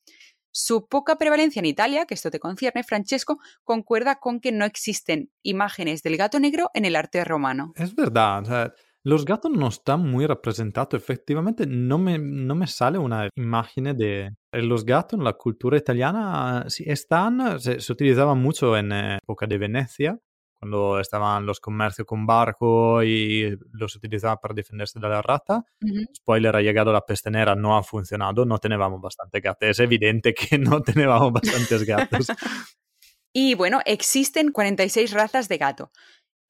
Su 0.50 0.88
poca 0.88 1.18
prevalencia 1.18 1.60
en 1.60 1.66
Italia, 1.66 2.06
que 2.06 2.14
esto 2.14 2.30
te 2.30 2.40
concierne, 2.40 2.82
Francesco, 2.82 3.38
concuerda 3.62 4.18
con 4.18 4.40
que 4.40 4.50
no 4.50 4.64
existen 4.64 5.30
imágenes 5.42 6.02
del 6.02 6.16
gato 6.16 6.40
negro 6.40 6.70
en 6.74 6.84
el 6.84 6.96
arte 6.96 7.22
romano. 7.24 7.72
Es 7.76 7.94
verdad, 7.94 8.42
o 8.42 8.44
sea, 8.46 8.72
los 9.08 9.24
gatos 9.24 9.50
no 9.50 9.68
están 9.68 10.00
muy 10.06 10.26
representados, 10.26 10.92
efectivamente 10.92 11.66
no 11.66 11.96
me, 11.96 12.18
no 12.18 12.54
me 12.54 12.66
sale 12.66 12.98
una 12.98 13.30
imagen 13.36 13.96
de 13.96 14.34
los 14.52 14.84
gatos 14.84 15.18
en 15.18 15.24
la 15.24 15.32
cultura 15.32 15.78
italiana, 15.78 16.66
sí 16.68 16.84
están, 16.86 17.58
se, 17.58 17.78
utilizaban 17.90 18.38
mucho 18.38 18.76
en 18.76 18.92
eh, 18.92 19.16
época 19.22 19.46
de 19.46 19.56
Venecia, 19.56 20.18
cuando 20.60 21.00
estaban 21.00 21.46
los 21.46 21.58
comercios 21.58 22.06
con 22.06 22.26
barco 22.26 23.02
y 23.02 23.56
los 23.72 23.96
utilizaban 23.96 24.38
para 24.42 24.52
defenderse 24.52 24.98
de 24.98 25.08
la 25.08 25.22
rata. 25.22 25.64
Spoiler, 26.14 26.56
ha 26.56 26.60
llegado 26.60 26.92
la 26.92 27.00
peste 27.00 27.30
negra, 27.30 27.54
no 27.54 27.78
ha 27.78 27.82
funcionado, 27.84 28.44
no 28.44 28.58
teníamos 28.58 29.00
bastante 29.00 29.40
gatos. 29.40 29.68
Es 29.68 29.78
evidente 29.78 30.34
que 30.34 30.58
no 30.58 30.82
teníamos 30.82 31.32
bastantes 31.32 31.84
gatos. 31.84 32.26
y 33.32 33.54
bueno, 33.54 33.80
existen 33.86 34.50
46 34.50 35.12
razas 35.12 35.48
de 35.48 35.58
gato. 35.58 35.92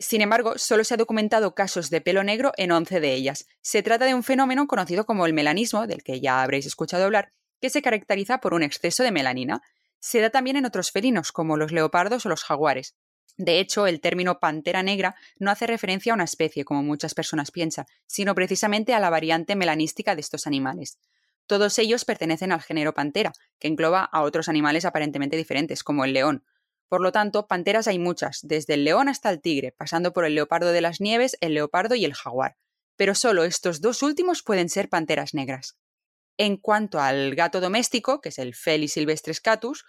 Sin 0.01 0.21
embargo, 0.21 0.59
solo 0.59 0.85
se 0.85 0.95
ha 0.95 0.97
documentado 0.97 1.55
casos 1.55 1.91
de 1.91 2.01
pelo 2.01 2.23
negro 2.23 2.53
en 2.57 2.71
11 2.71 3.01
de 3.01 3.15
ellas. 3.15 3.47
Se 3.61 3.83
trata 3.83 4.05
de 4.05 4.15
un 4.15 4.23
fenómeno 4.23 4.69
conocido 4.69 5.05
como 5.07 5.27
el 5.27 5.33
melanismo, 5.33 5.89
del 5.89 6.05
que 6.05 6.21
ya 6.21 6.43
habréis 6.43 6.67
escuchado 6.67 7.05
hablar, 7.05 7.33
que 7.61 7.69
se 7.69 7.83
caracteriza 7.83 8.39
por 8.39 8.55
un 8.55 8.63
exceso 8.63 9.03
de 9.03 9.11
melanina. 9.11 9.61
Se 9.99 10.21
da 10.21 10.31
también 10.31 10.57
en 10.57 10.67
otros 10.67 10.93
felinos, 10.93 11.33
como 11.33 11.57
los 11.57 11.73
leopardos 11.73 12.25
o 12.27 12.29
los 12.29 12.45
jaguares. 12.45 12.95
De 13.37 13.59
hecho, 13.59 13.89
el 13.89 14.01
término 14.01 14.39
pantera 14.39 14.85
negra 14.85 15.17
no 15.39 15.51
hace 15.51 15.67
referencia 15.67 16.13
a 16.13 16.15
una 16.15 16.25
especie, 16.25 16.65
como 16.65 16.85
muchas 16.85 17.15
personas 17.15 17.51
piensan, 17.51 17.87
sino 18.07 18.37
precisamente 18.37 18.95
a 18.95 19.01
la 19.01 19.11
variante 19.11 19.57
melanística 19.57 20.15
de 20.15 20.21
estos 20.21 20.47
animales. 20.47 20.99
Todos 21.47 21.79
ellos 21.79 22.05
pertenecen 22.05 22.53
al 22.53 22.63
género 22.63 22.95
pantera, 22.95 23.33
que 23.59 23.69
engloba 23.69 24.05
a 24.05 24.23
otros 24.23 24.49
animales 24.49 24.85
aparentemente 24.85 25.37
diferentes, 25.37 25.83
como 25.83 26.05
el 26.05 26.13
león, 26.13 26.45
por 26.89 27.01
lo 27.01 27.13
tanto, 27.13 27.47
panteras 27.47 27.87
hay 27.87 27.99
muchas, 27.99 28.41
desde 28.43 28.75
el 28.75 28.85
león 28.85 29.09
hasta 29.09 29.31
el 29.31 29.41
tigre, 29.41 29.73
pasando 29.73 30.13
por 30.13 30.25
el 30.25 30.35
leopardo 30.35 30.73
de 30.73 30.81
las 30.81 31.01
nieves, 31.01 31.37
el 31.41 31.55
leopardo 31.55 31.95
y 31.95 32.05
el 32.05 32.15
jaguar. 32.15 32.57
Pero 32.97 33.15
solo 33.15 33.45
estos 33.45 33.81
dos 33.81 34.03
últimos 34.03 34.43
pueden 34.43 34.69
ser 34.69 34.89
panteras 34.89 35.35
negras. 35.35 35.77
En 36.37 36.57
cuanto 36.57 37.01
al 37.01 37.35
gato 37.35 37.61
doméstico, 37.61 38.21
que 38.21 38.31
es 38.31 38.39
el 38.39 38.55
Felis 38.55 38.93
silvestris 38.93 39.41
catus, 39.41 39.85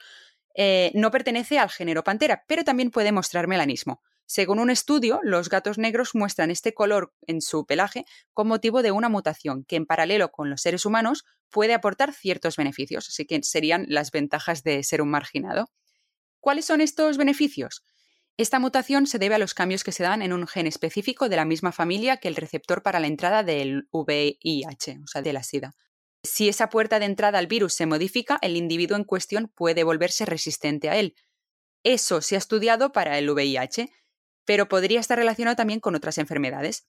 eh, 0.55 0.91
no 0.93 1.11
pertenece 1.11 1.59
al 1.59 1.69
género 1.69 2.03
pantera, 2.03 2.43
pero 2.47 2.63
también 2.63 2.91
puede 2.91 3.11
mostrar 3.11 3.47
melanismo. 3.47 4.01
Según 4.25 4.59
un 4.59 4.69
estudio, 4.69 5.19
los 5.23 5.49
gatos 5.49 5.77
negros 5.77 6.13
muestran 6.13 6.51
este 6.51 6.73
color 6.73 7.13
en 7.25 7.41
su 7.41 7.65
pelaje 7.65 8.05
con 8.33 8.47
motivo 8.47 8.83
de 8.83 8.91
una 8.91 9.09
mutación 9.09 9.63
que, 9.63 9.75
en 9.75 9.87
paralelo 9.87 10.31
con 10.31 10.49
los 10.49 10.61
seres 10.61 10.85
humanos, 10.85 11.25
puede 11.49 11.73
aportar 11.73 12.13
ciertos 12.13 12.55
beneficios, 12.55 13.07
así 13.09 13.25
que 13.25 13.41
serían 13.41 13.85
las 13.87 14.11
ventajas 14.11 14.63
de 14.63 14.83
ser 14.83 15.01
un 15.01 15.09
marginado. 15.09 15.71
¿Cuáles 16.39 16.65
son 16.65 16.81
estos 16.81 17.17
beneficios? 17.17 17.83
Esta 18.37 18.59
mutación 18.59 19.05
se 19.05 19.19
debe 19.19 19.35
a 19.35 19.39
los 19.39 19.53
cambios 19.53 19.83
que 19.83 19.91
se 19.91 20.03
dan 20.03 20.21
en 20.21 20.31
un 20.31 20.47
gen 20.47 20.65
específico 20.65 21.27
de 21.27 21.35
la 21.35 21.43
misma 21.43 21.73
familia 21.73 22.17
que 22.17 22.29
el 22.29 22.37
receptor 22.37 22.81
para 22.81 23.01
la 23.01 23.07
entrada 23.07 23.43
del 23.43 23.89
VIH, 23.91 25.01
o 25.03 25.07
sea, 25.07 25.21
de 25.21 25.33
la 25.33 25.43
SIDA. 25.43 25.75
Si 26.23 26.47
esa 26.47 26.69
puerta 26.69 26.99
de 26.99 27.05
entrada 27.05 27.39
al 27.39 27.47
virus 27.47 27.73
se 27.73 27.85
modifica, 27.85 28.39
el 28.41 28.55
individuo 28.55 28.95
en 28.95 29.03
cuestión 29.03 29.51
puede 29.53 29.83
volverse 29.83 30.25
resistente 30.25 30.89
a 30.89 30.97
él. 30.97 31.15
Eso 31.83 32.21
se 32.21 32.35
ha 32.35 32.37
estudiado 32.37 32.93
para 32.93 33.17
el 33.17 33.29
VIH, 33.29 33.89
pero 34.45 34.69
podría 34.69 35.01
estar 35.01 35.17
relacionado 35.17 35.57
también 35.57 35.81
con 35.81 35.95
otras 35.95 36.17
enfermedades. 36.17 36.87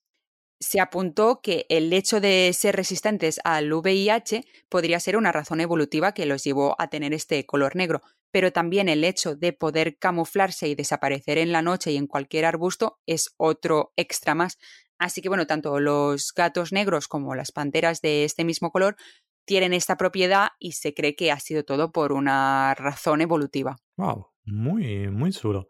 Se 0.61 0.81
apuntó 0.81 1.41
que 1.43 1.67
el 1.69 1.93
hecho 1.93 2.21
de 2.21 2.53
ser 2.55 2.77
resistentes 2.77 3.41
al 3.43 3.73
VIH 3.73 4.45
podría 4.69 5.01
ser 5.01 5.17
una 5.17 5.33
razón 5.33 5.61
evolutiva 5.61 6.13
que 6.13 6.27
los 6.27 6.45
llevó 6.45 6.77
a 6.79 6.91
tener 6.91 7.13
este 7.13 7.45
color 7.47 7.77
negro, 7.77 8.03
pero 8.31 8.53
también 8.53 8.89
el 8.89 9.05
hecho 9.05 9.37
de 9.37 9.53
poder 9.53 9.99
camuflarse 9.99 10.69
y 10.69 10.75
desaparecer 10.75 11.39
en 11.39 11.53
la 11.53 11.63
noche 11.63 11.93
y 11.93 11.97
en 11.97 12.07
cualquier 12.07 12.45
arbusto 12.45 12.99
es 13.07 13.35
otro 13.37 13.93
extra 13.97 14.35
más. 14.35 14.59
Así 14.99 15.23
que 15.23 15.29
bueno, 15.29 15.47
tanto 15.47 15.81
los 15.81 16.33
gatos 16.35 16.73
negros 16.73 17.09
como 17.09 17.35
las 17.35 17.53
panteras 17.53 18.03
de 18.03 18.25
este 18.25 18.45
mismo 18.45 18.71
color 18.71 18.97
tienen 19.47 19.73
esta 19.73 19.97
propiedad 19.97 20.51
y 20.59 20.73
se 20.73 20.95
cree 20.95 21.17
que 21.17 21.33
ha 21.33 21.41
sido 21.41 21.65
todo 21.65 21.91
por 21.91 22.13
una 22.13 22.75
razón 22.75 23.21
evolutiva. 23.21 23.77
Wow, 23.97 24.27
muy, 24.45 25.09
muy 25.09 25.33
chulo. 25.33 25.69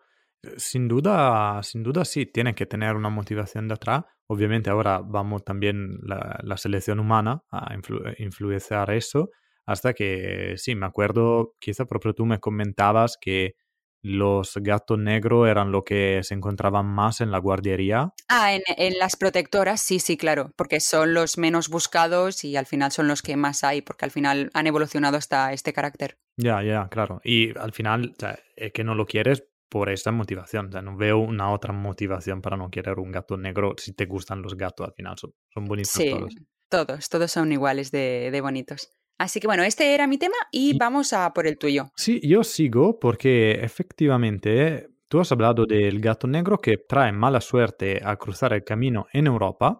Sin 0.56 0.88
duda, 0.88 1.62
sin 1.62 1.82
duda 1.82 2.04
sí, 2.04 2.26
tiene 2.26 2.54
que 2.54 2.66
tener 2.66 2.96
una 2.96 3.08
motivación 3.08 3.68
detrás. 3.68 4.04
Obviamente 4.26 4.70
ahora 4.70 5.00
vamos 5.02 5.44
también 5.44 5.98
la, 6.02 6.56
selección 6.56 6.98
humana 6.98 7.42
a 7.50 7.74
influenciar 8.18 8.90
eso, 8.90 9.30
hasta 9.70 9.94
que, 9.94 10.54
sí, 10.56 10.74
me 10.74 10.86
acuerdo, 10.86 11.54
quizá 11.60 11.84
proprio 11.84 12.12
tú 12.12 12.26
me 12.26 12.40
comentabas 12.40 13.16
que 13.20 13.54
los 14.02 14.54
gatos 14.56 14.98
negros 14.98 15.48
eran 15.48 15.70
lo 15.70 15.84
que 15.84 16.22
se 16.24 16.34
encontraban 16.34 16.86
más 16.86 17.20
en 17.20 17.30
la 17.30 17.38
guardería. 17.38 18.12
Ah, 18.28 18.52
en, 18.54 18.98
las 18.98 19.14
protectoras, 19.14 19.80
sí, 19.80 20.00
sí, 20.00 20.16
claro, 20.16 20.52
porque 20.56 20.80
son 20.80 21.14
los 21.14 21.38
menos 21.38 21.68
buscados 21.68 22.42
y 22.42 22.56
al 22.56 22.66
final 22.66 22.90
son 22.90 23.06
los 23.06 23.22
que 23.22 23.36
más 23.36 23.62
hay, 23.62 23.80
porque 23.80 24.06
al 24.06 24.10
final 24.10 24.50
han 24.54 24.66
evolucionado 24.66 25.16
hasta 25.18 25.52
este 25.52 25.72
carácter. 25.72 26.18
Ya, 26.36 26.64
ya, 26.64 26.88
claro. 26.88 27.20
Y 27.22 27.56
al 27.56 27.72
final, 27.72 28.14
o 28.16 28.18
sea, 28.18 28.40
es 28.56 28.72
que 28.72 28.82
no 28.82 28.96
lo 28.96 29.06
quieres 29.06 29.44
por 29.68 29.88
esa 29.88 30.10
motivación. 30.10 30.66
O 30.66 30.72
sea, 30.72 30.82
no 30.82 30.96
veo 30.96 31.18
una 31.18 31.52
otra 31.52 31.72
motivación 31.72 32.42
para 32.42 32.56
no 32.56 32.72
querer 32.72 32.98
un 32.98 33.12
gato 33.12 33.36
negro 33.36 33.76
si 33.78 33.92
te 33.92 34.06
gustan 34.06 34.42
los 34.42 34.56
gatos 34.56 34.88
al 34.88 34.94
final. 34.94 35.16
Son, 35.16 35.32
son 35.54 35.64
bonitos 35.66 35.92
sí, 35.92 36.10
todos. 36.10 36.34
Todos, 36.68 37.08
todos 37.08 37.30
son 37.30 37.52
iguales 37.52 37.92
de, 37.92 38.30
de 38.32 38.40
bonitos. 38.40 38.90
Así 39.20 39.38
que 39.38 39.46
bueno, 39.46 39.62
este 39.64 39.92
era 39.92 40.06
mi 40.06 40.16
tema 40.16 40.36
y, 40.50 40.78
vamos 40.78 41.12
a 41.12 41.30
por 41.34 41.46
el 41.46 41.58
tuyo. 41.58 41.90
Sí, 41.94 42.26
yo 42.26 42.42
sigo 42.42 42.98
porque 42.98 43.52
efectivamente 43.52 44.88
tú 45.08 45.20
has 45.20 45.30
hablado 45.30 45.66
del 45.66 46.00
gato 46.00 46.26
negro 46.26 46.56
que 46.56 46.78
trae 46.78 47.12
mala 47.12 47.42
suerte 47.42 48.00
a 48.02 48.16
cruzar 48.16 48.54
el 48.54 48.64
camino 48.64 49.08
en 49.12 49.26
Europa, 49.26 49.78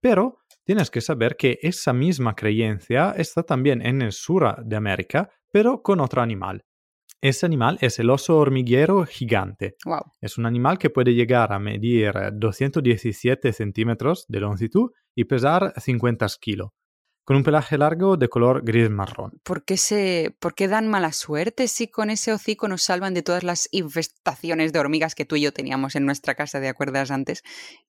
pero 0.00 0.38
tienes 0.64 0.90
que 0.90 1.02
saber 1.02 1.36
que 1.36 1.58
esa 1.60 1.92
misma 1.92 2.34
creencia 2.34 3.12
está 3.14 3.42
también 3.42 3.84
en 3.84 4.00
el 4.00 4.12
sur 4.12 4.56
de 4.64 4.76
América, 4.76 5.28
pero 5.52 5.82
con 5.82 6.00
otro 6.00 6.22
animal. 6.22 6.64
Ese 7.20 7.44
animal 7.44 7.76
es 7.82 7.98
el 7.98 8.08
oso 8.08 8.38
hormiguero 8.38 9.04
gigante. 9.04 9.76
Wow. 9.84 10.12
Es 10.22 10.38
un 10.38 10.46
animal 10.46 10.78
que 10.78 10.88
puede 10.88 11.12
llegar 11.12 11.52
a 11.52 11.58
medir 11.58 12.14
217 12.32 13.52
centímetros 13.52 14.24
de 14.28 14.40
longitud 14.40 14.92
y 15.14 15.24
pesar 15.24 15.74
50 15.76 16.26
kilos, 16.40 16.70
con 17.28 17.36
un 17.36 17.42
pelaje 17.42 17.76
largo 17.76 18.16
de 18.16 18.30
color 18.30 18.62
gris 18.64 18.88
marrón. 18.88 19.38
¿Por 19.42 19.62
qué, 19.62 19.76
se, 19.76 20.34
¿Por 20.40 20.54
qué 20.54 20.66
dan 20.66 20.88
mala 20.88 21.12
suerte 21.12 21.68
si 21.68 21.86
con 21.88 22.08
ese 22.08 22.32
hocico 22.32 22.68
nos 22.68 22.80
salvan 22.80 23.12
de 23.12 23.22
todas 23.22 23.44
las 23.44 23.68
infestaciones 23.70 24.72
de 24.72 24.78
hormigas 24.78 25.14
que 25.14 25.26
tú 25.26 25.36
y 25.36 25.42
yo 25.42 25.52
teníamos 25.52 25.94
en 25.94 26.06
nuestra 26.06 26.34
casa, 26.34 26.58
¿te 26.58 26.68
acuerdas 26.68 27.10
antes? 27.10 27.42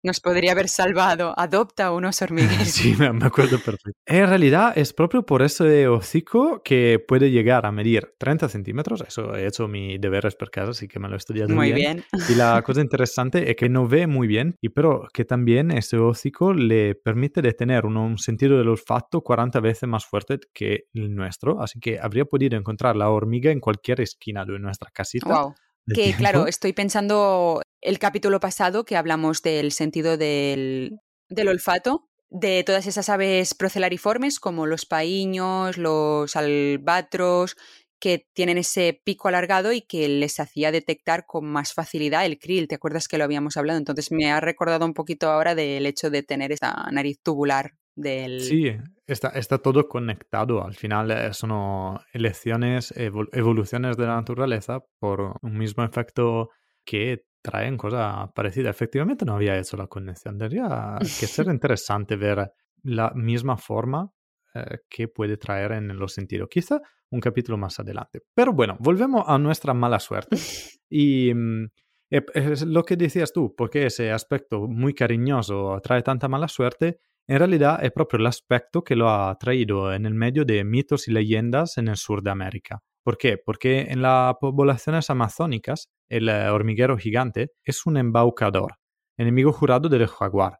Nos 0.03 0.19
podría 0.19 0.51
haber 0.51 0.67
salvado. 0.67 1.33
Adopta 1.37 1.93
unos 1.93 2.21
hormigueros. 2.21 2.49
Sí, 2.79 2.95
me 2.97 3.07
acuerdo 3.25 3.59
perfecto. 3.59 3.97
En 4.05 4.27
realidad 4.27 4.73
es 4.75 4.91
proprio 4.91 5.25
por 5.25 5.41
ese 5.41 5.87
hocico 5.87 6.61
que 6.61 6.99
puede 6.99 7.31
llegar 7.31 7.65
a 7.65 7.71
medir 7.71 8.15
30 8.17 8.49
centímetros. 8.49 9.05
Eso 9.07 9.35
he 9.35 9.47
hecho 9.47 9.69
mis 9.69 10.01
deberes 10.01 10.35
por 10.35 10.51
casa, 10.51 10.71
así 10.71 10.89
que 10.89 10.99
me 10.99 11.07
lo 11.07 11.13
he 11.13 11.17
estudiado 11.17 11.55
Muy 11.55 11.71
bien. 11.71 12.03
bien. 12.11 12.23
Y 12.29 12.35
la 12.35 12.61
cosa 12.65 12.81
interesante 12.81 13.49
es 13.49 13.55
que 13.55 13.69
no 13.69 13.87
ve 13.87 14.05
muy 14.05 14.27
bien, 14.27 14.57
y 14.59 14.67
pero 14.67 15.07
que 15.13 15.23
también 15.23 15.71
ese 15.71 15.97
hocico 15.97 16.53
le 16.53 16.95
permite 16.95 17.41
de 17.41 17.53
tener 17.53 17.85
un, 17.85 17.95
un 17.95 18.17
sentido 18.17 18.57
del 18.57 18.67
olfato 18.67 19.23
40 19.29 19.59
veces 19.59 19.87
más 19.87 20.07
fuerte 20.07 20.39
que 20.55 20.85
el 20.91 21.13
nuestro, 21.13 21.61
así 21.61 21.79
que 21.79 21.99
habría 21.99 22.25
podido 22.25 22.57
encontrar 22.57 22.95
la 22.95 23.11
hormiga 23.11 23.51
en 23.51 23.59
cualquier 23.59 24.01
esquina 24.01 24.43
de 24.43 24.57
nuestra 24.57 24.89
casita. 24.89 25.29
Wow. 25.29 25.53
Que 25.85 25.93
tiempo. 25.93 26.17
claro, 26.17 26.47
estoy 26.47 26.73
pensando 26.73 27.61
el 27.79 27.99
capítulo 27.99 28.39
pasado 28.39 28.85
que 28.85 28.97
hablamos 28.97 29.43
del 29.43 29.71
sentido 29.71 30.17
del, 30.17 30.97
del 31.29 31.47
olfato, 31.47 32.09
de 32.31 32.63
todas 32.63 32.87
esas 32.87 33.07
aves 33.07 33.53
procelariformes 33.53 34.39
como 34.39 34.65
los 34.65 34.87
paíños, 34.87 35.77
los 35.77 36.35
albatros, 36.35 37.55
que 37.99 38.25
tienen 38.33 38.57
ese 38.57 38.99
pico 39.03 39.27
alargado 39.27 39.73
y 39.73 39.81
que 39.81 40.09
les 40.09 40.39
hacía 40.39 40.71
detectar 40.71 41.27
con 41.27 41.45
más 41.45 41.73
facilidad 41.73 42.25
el 42.25 42.39
krill. 42.39 42.67
¿Te 42.67 42.73
acuerdas 42.73 43.07
que 43.07 43.19
lo 43.19 43.25
habíamos 43.25 43.57
hablado? 43.57 43.77
Entonces 43.77 44.11
me 44.11 44.31
ha 44.31 44.39
recordado 44.39 44.87
un 44.87 44.95
poquito 44.95 45.29
ahora 45.29 45.53
del 45.53 45.85
hecho 45.85 46.09
de 46.09 46.23
tener 46.23 46.51
esta 46.51 46.87
nariz 46.91 47.19
tubular 47.21 47.75
del... 47.95 48.41
Sí, 48.41 48.71
está, 49.07 49.29
está 49.29 49.57
todo 49.57 49.87
conectado. 49.87 50.63
Al 50.63 50.73
final 50.75 51.11
eh, 51.11 51.33
son 51.33 51.99
elecciones, 52.13 52.93
evol- 52.95 53.29
evoluciones 53.33 53.97
de 53.97 54.05
la 54.05 54.15
naturaleza 54.15 54.83
por 54.99 55.35
un 55.41 55.57
mismo 55.57 55.83
efecto 55.83 56.49
que 56.85 57.25
traen 57.41 57.77
cosas 57.77 58.29
parecidas. 58.33 58.71
Efectivamente 58.75 59.25
no 59.25 59.35
había 59.35 59.57
hecho 59.57 59.77
la 59.77 59.87
conexión. 59.87 60.37
Tendría 60.37 60.97
que 60.99 61.27
ser 61.27 61.47
interesante 61.51 62.15
ver 62.15 62.51
la 62.83 63.11
misma 63.15 63.57
forma 63.57 64.11
eh, 64.55 64.79
que 64.89 65.07
puede 65.07 65.37
traer 65.37 65.73
en 65.73 65.97
los 65.97 66.13
sentidos. 66.13 66.47
Quizá 66.49 66.81
un 67.11 67.19
capítulo 67.19 67.57
más 67.57 67.79
adelante. 67.79 68.21
Pero 68.33 68.53
bueno, 68.53 68.77
volvemos 68.79 69.23
a 69.27 69.37
nuestra 69.37 69.73
mala 69.73 69.99
suerte. 69.99 70.37
Y 70.91 71.31
mm, 71.35 71.65
eh, 72.09 72.25
es 72.33 72.63
lo 72.65 72.83
que 72.83 72.95
decías 72.95 73.31
tú, 73.31 73.53
porque 73.55 73.85
ese 73.85 74.11
aspecto 74.11 74.67
muy 74.67 74.95
cariñoso 74.95 75.79
trae 75.83 76.01
tanta 76.01 76.27
mala 76.27 76.47
suerte, 76.47 76.99
en 77.29 77.37
realidad 77.37 77.83
es 77.83 77.91
proprio 77.91 78.19
el 78.21 78.25
aspecto 78.27 78.83
que 78.83 78.95
lo 78.95 79.09
ha 79.09 79.37
traído 79.37 79.93
en 79.93 80.05
el 80.05 80.13
medio 80.13 80.43
de 80.45 80.63
mitos 80.63 81.07
y 81.07 81.11
leyendas 81.11 81.77
en 81.77 81.87
el 81.87 81.95
sur 81.95 82.23
de 82.23 82.31
América. 82.31 82.81
¿Por 83.03 83.17
qué? 83.17 83.37
Porque 83.37 83.81
en 83.81 84.01
las 84.01 84.33
poblaciones 84.41 85.09
amazónicas 85.09 85.89
el 86.09 86.27
eh, 86.27 86.49
hormiguero 86.49 86.97
gigante 86.97 87.51
es 87.63 87.85
un 87.85 87.97
embaucador, 87.97 88.75
enemigo 89.17 89.51
jurado 89.53 89.89
del 89.89 90.07
jaguar. 90.07 90.59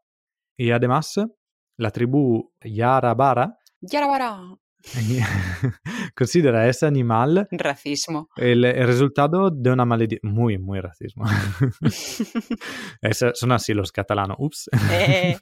Y 0.58 0.72
además, 0.72 1.16
la 1.78 1.92
tribu 1.92 2.52
Yarabara 2.64 3.58
Yarabara. 3.82 4.40
considera 6.16 6.68
ese 6.70 6.86
animal 6.86 7.48
Racismo. 7.52 8.30
el, 8.38 8.64
el 8.64 8.88
resultado 8.88 9.50
de 9.50 9.72
una 9.72 9.86
maledición. 9.86 10.34
Muy, 10.34 10.58
muy 10.58 10.80
racismo. 10.80 11.26
Es- 13.02 13.26
son 13.34 13.52
así 13.52 13.74
los 13.74 13.92
catalanos. 13.92 14.38
Ups. 14.40 14.70
Eh, 14.92 15.38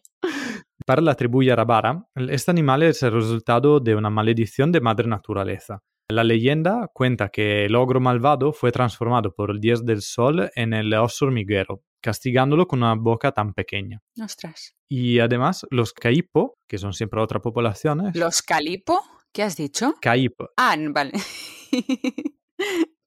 Para 0.86 1.02
la 1.02 1.16
tribu 1.16 1.44
Yarabara, 1.44 2.06
este 2.16 2.52
animal 2.52 2.84
es 2.84 3.02
el 3.04 3.12
resultado 3.12 3.80
de 3.80 3.96
una 3.96 4.10
maledición 4.10 4.72
de 4.72 4.80
madre 4.82 5.08
naturaleza. 5.08 5.82
La 6.10 6.24
leyenda 6.24 6.90
cuenta 6.94 7.30
que 7.30 7.66
el 7.66 7.76
ogro 7.76 8.00
malvado 8.00 8.54
fue 8.54 8.72
transformado 8.72 9.34
por 9.34 9.52
el 9.52 9.60
dios 9.60 9.86
del 9.86 10.02
sol 10.02 10.50
en 10.56 10.74
el 10.74 10.94
oso 10.94 11.26
hormiguero, 11.26 11.82
castigándolo 12.02 12.68
con 12.68 12.80
una 12.84 12.96
boca 12.96 13.34
tan 13.34 13.54
pequeña. 13.54 14.02
ostras. 14.24 14.74
Y 14.88 15.20
además, 15.20 15.66
los 15.70 15.92
caipo, 15.92 16.58
que 16.68 16.78
son 16.78 16.94
siempre 16.94 17.20
otra 17.20 17.42
población, 17.42 18.12
¿Los 18.13 18.42
calipo? 18.42 19.02
¿Qué 19.34 19.44
has 19.44 19.58
dicho? 19.58 19.96
caipo, 20.02 20.50
Ah, 20.56 20.76
vale. 20.92 21.12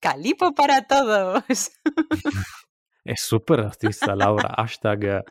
Calipo 0.00 0.54
para 0.54 0.86
todos. 0.86 1.42
Es 3.02 3.22
súper 3.22 3.60
racista, 3.62 4.14
Laura. 4.14 4.54
Hashtag 4.58 5.24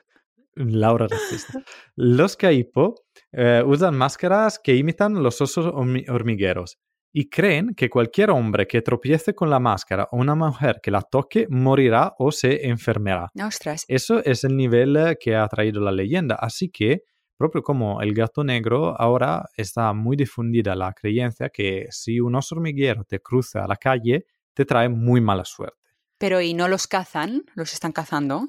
eh, 0.60 0.66
Laura 0.68 1.08
racista. 1.08 1.64
Los 1.96 2.36
caipo 2.36 2.96
eh, 3.32 3.64
usan 3.66 3.96
máscaras 3.96 4.60
que 4.60 4.76
imitan 4.76 5.22
los 5.24 5.42
osos 5.42 5.66
hormi- 5.68 6.10
hormigueros 6.10 6.78
y 7.12 7.28
creen 7.30 7.74
que 7.74 7.90
cualquier 7.90 8.30
hombre 8.30 8.68
que 8.68 8.82
tropiece 8.84 9.34
con 9.34 9.50
la 9.50 9.60
máscara 9.60 10.08
o 10.12 10.18
una 10.18 10.36
mujer 10.36 10.80
que 10.84 10.92
la 10.92 11.02
toque 11.02 11.48
morirá 11.50 12.14
o 12.20 12.32
se 12.32 12.68
enfermará. 12.68 13.30
Ostras. 13.44 13.84
Eso 13.88 14.24
es 14.24 14.44
el 14.44 14.56
nivel 14.56 14.96
eh, 14.96 15.18
que 15.20 15.36
ha 15.36 15.48
traído 15.48 15.82
la 15.82 15.92
leyenda. 15.92 16.36
Así 16.36 16.70
que, 16.70 17.02
propio 17.36 17.64
como 17.64 18.02
el 18.02 18.14
gato 18.14 18.44
negro, 18.44 19.00
ahora 19.00 19.46
está 19.58 19.94
muy 19.94 20.18
difundida 20.18 20.76
la 20.76 20.94
creencia 20.94 21.50
que 21.50 21.88
si 21.90 22.20
un 22.20 22.36
oso 22.36 22.56
hormiguero 22.56 23.04
te 23.06 23.20
cruza 23.22 23.64
a 23.64 23.68
la 23.68 23.78
calle, 23.78 24.26
te 24.54 24.66
trae 24.66 24.90
muy 24.90 25.22
mala 25.22 25.46
suerte. 25.46 25.78
Pero 26.20 26.42
¿y 26.42 26.54
no 26.54 26.68
los 26.68 26.86
cazan? 26.86 27.44
¿Los 27.56 27.74
están 27.74 27.94
cazando? 27.94 28.46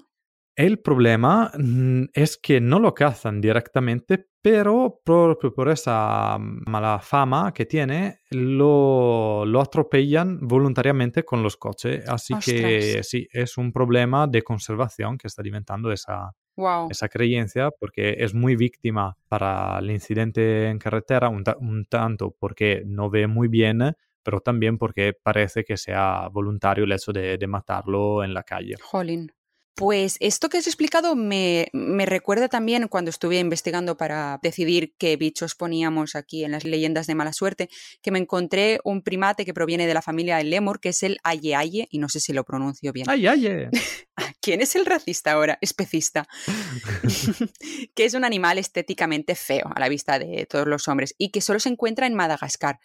El 0.61 0.79
problema 0.81 1.51
mm, 1.59 2.05
es 2.13 2.37
que 2.37 2.61
no 2.61 2.79
lo 2.81 2.93
cazan 2.95 3.41
directamente, 3.41 4.27
pero 4.43 5.01
proprio 5.05 5.55
por 5.55 5.71
esa 5.71 6.37
mala 6.39 6.99
fama 7.01 7.53
que 7.55 7.65
tiene, 7.65 8.19
lo, 8.31 9.45
lo 9.47 9.61
atropellan 9.61 10.39
voluntariamente 10.43 11.25
con 11.25 11.43
los 11.43 11.57
coches. 11.57 12.07
Así 12.09 12.35
que 12.45 13.03
sí, 13.03 13.27
es 13.33 13.57
un 13.57 13.73
problema 13.73 14.27
de 14.27 14.43
conservación 14.43 15.17
que 15.17 15.29
está 15.29 15.41
alimentando 15.43 15.91
esa, 15.93 16.33
Wow. 16.57 16.89
esa 16.91 17.09
creencia 17.09 17.71
porque 17.71 18.17
es 18.19 18.35
muy 18.35 18.55
víctima 18.55 19.17
para 19.29 19.79
el 19.79 19.91
incidente 19.91 20.69
en 20.69 20.79
carretera, 20.79 21.31
un, 21.31 21.43
ta- 21.43 21.57
un 21.59 21.87
tanto 21.87 22.35
porque 22.39 22.83
no 22.85 23.09
ve 23.09 23.27
muy 23.27 23.49
bien, 23.49 23.79
pero 24.23 24.41
también 24.41 24.77
porque 24.77 25.15
parece 25.23 25.65
que 25.65 25.79
sea 25.79 26.29
voluntario 26.31 26.85
el 26.85 26.93
hecho 26.93 27.13
de, 27.13 27.39
de 27.39 27.47
matarlo 27.47 28.23
en 28.23 28.35
la 28.35 28.43
calle. 28.43 28.75
Jolín. 28.83 29.33
Pues 29.81 30.19
esto 30.21 30.51
que 30.51 30.59
has 30.59 30.67
explicado 30.67 31.17
me, 31.17 31.71
me 31.73 32.05
recuerda 32.05 32.49
también 32.49 32.87
cuando 32.87 33.09
estuve 33.09 33.39
investigando 33.39 33.97
para 33.97 34.39
decidir 34.43 34.93
qué 34.99 35.17
bichos 35.17 35.55
poníamos 35.55 36.17
aquí 36.17 36.45
en 36.45 36.53
las 36.53 36.65
leyendas 36.65 37.07
de 37.07 37.15
mala 37.15 37.33
suerte, 37.33 37.71
que 38.03 38.11
me 38.11 38.19
encontré 38.19 38.81
un 38.85 39.01
primate 39.01 39.47
que 39.47 39.55
proviene 39.55 39.87
de 39.87 39.95
la 39.95 40.03
familia 40.03 40.37
del 40.37 40.51
lémur, 40.51 40.81
que 40.81 40.91
es 40.91 41.03
el 41.03 41.17
aye 41.25 41.89
y 41.91 41.99
no 41.99 42.11
sé 42.11 42.21
si 42.21 42.35
lo 42.35 42.45
pronuncio 42.45 42.93
bien. 42.93 43.09
¡Ay, 43.09 43.27
ay! 43.27 43.47
eh! 43.47 43.71
¿Quién 44.43 44.61
es 44.61 44.77
el 44.77 44.85
racista 44.85 45.33
ahora? 45.33 45.57
Especista. 45.63 46.29
que 47.95 48.05
es 48.05 48.13
un 48.13 48.27
animal 48.27 48.59
estéticamente 48.59 49.35
feo 49.35 49.71
a 49.75 49.81
la 49.81 49.89
vista 49.89 50.19
de 50.19 50.45
todos 50.45 50.67
los 50.67 50.89
hombres 50.89 51.15
y 51.17 51.31
que 51.31 51.41
solo 51.41 51.59
se 51.59 51.71
encuentra 51.71 52.07
en 52.07 52.15
Madagascar. 52.15 52.81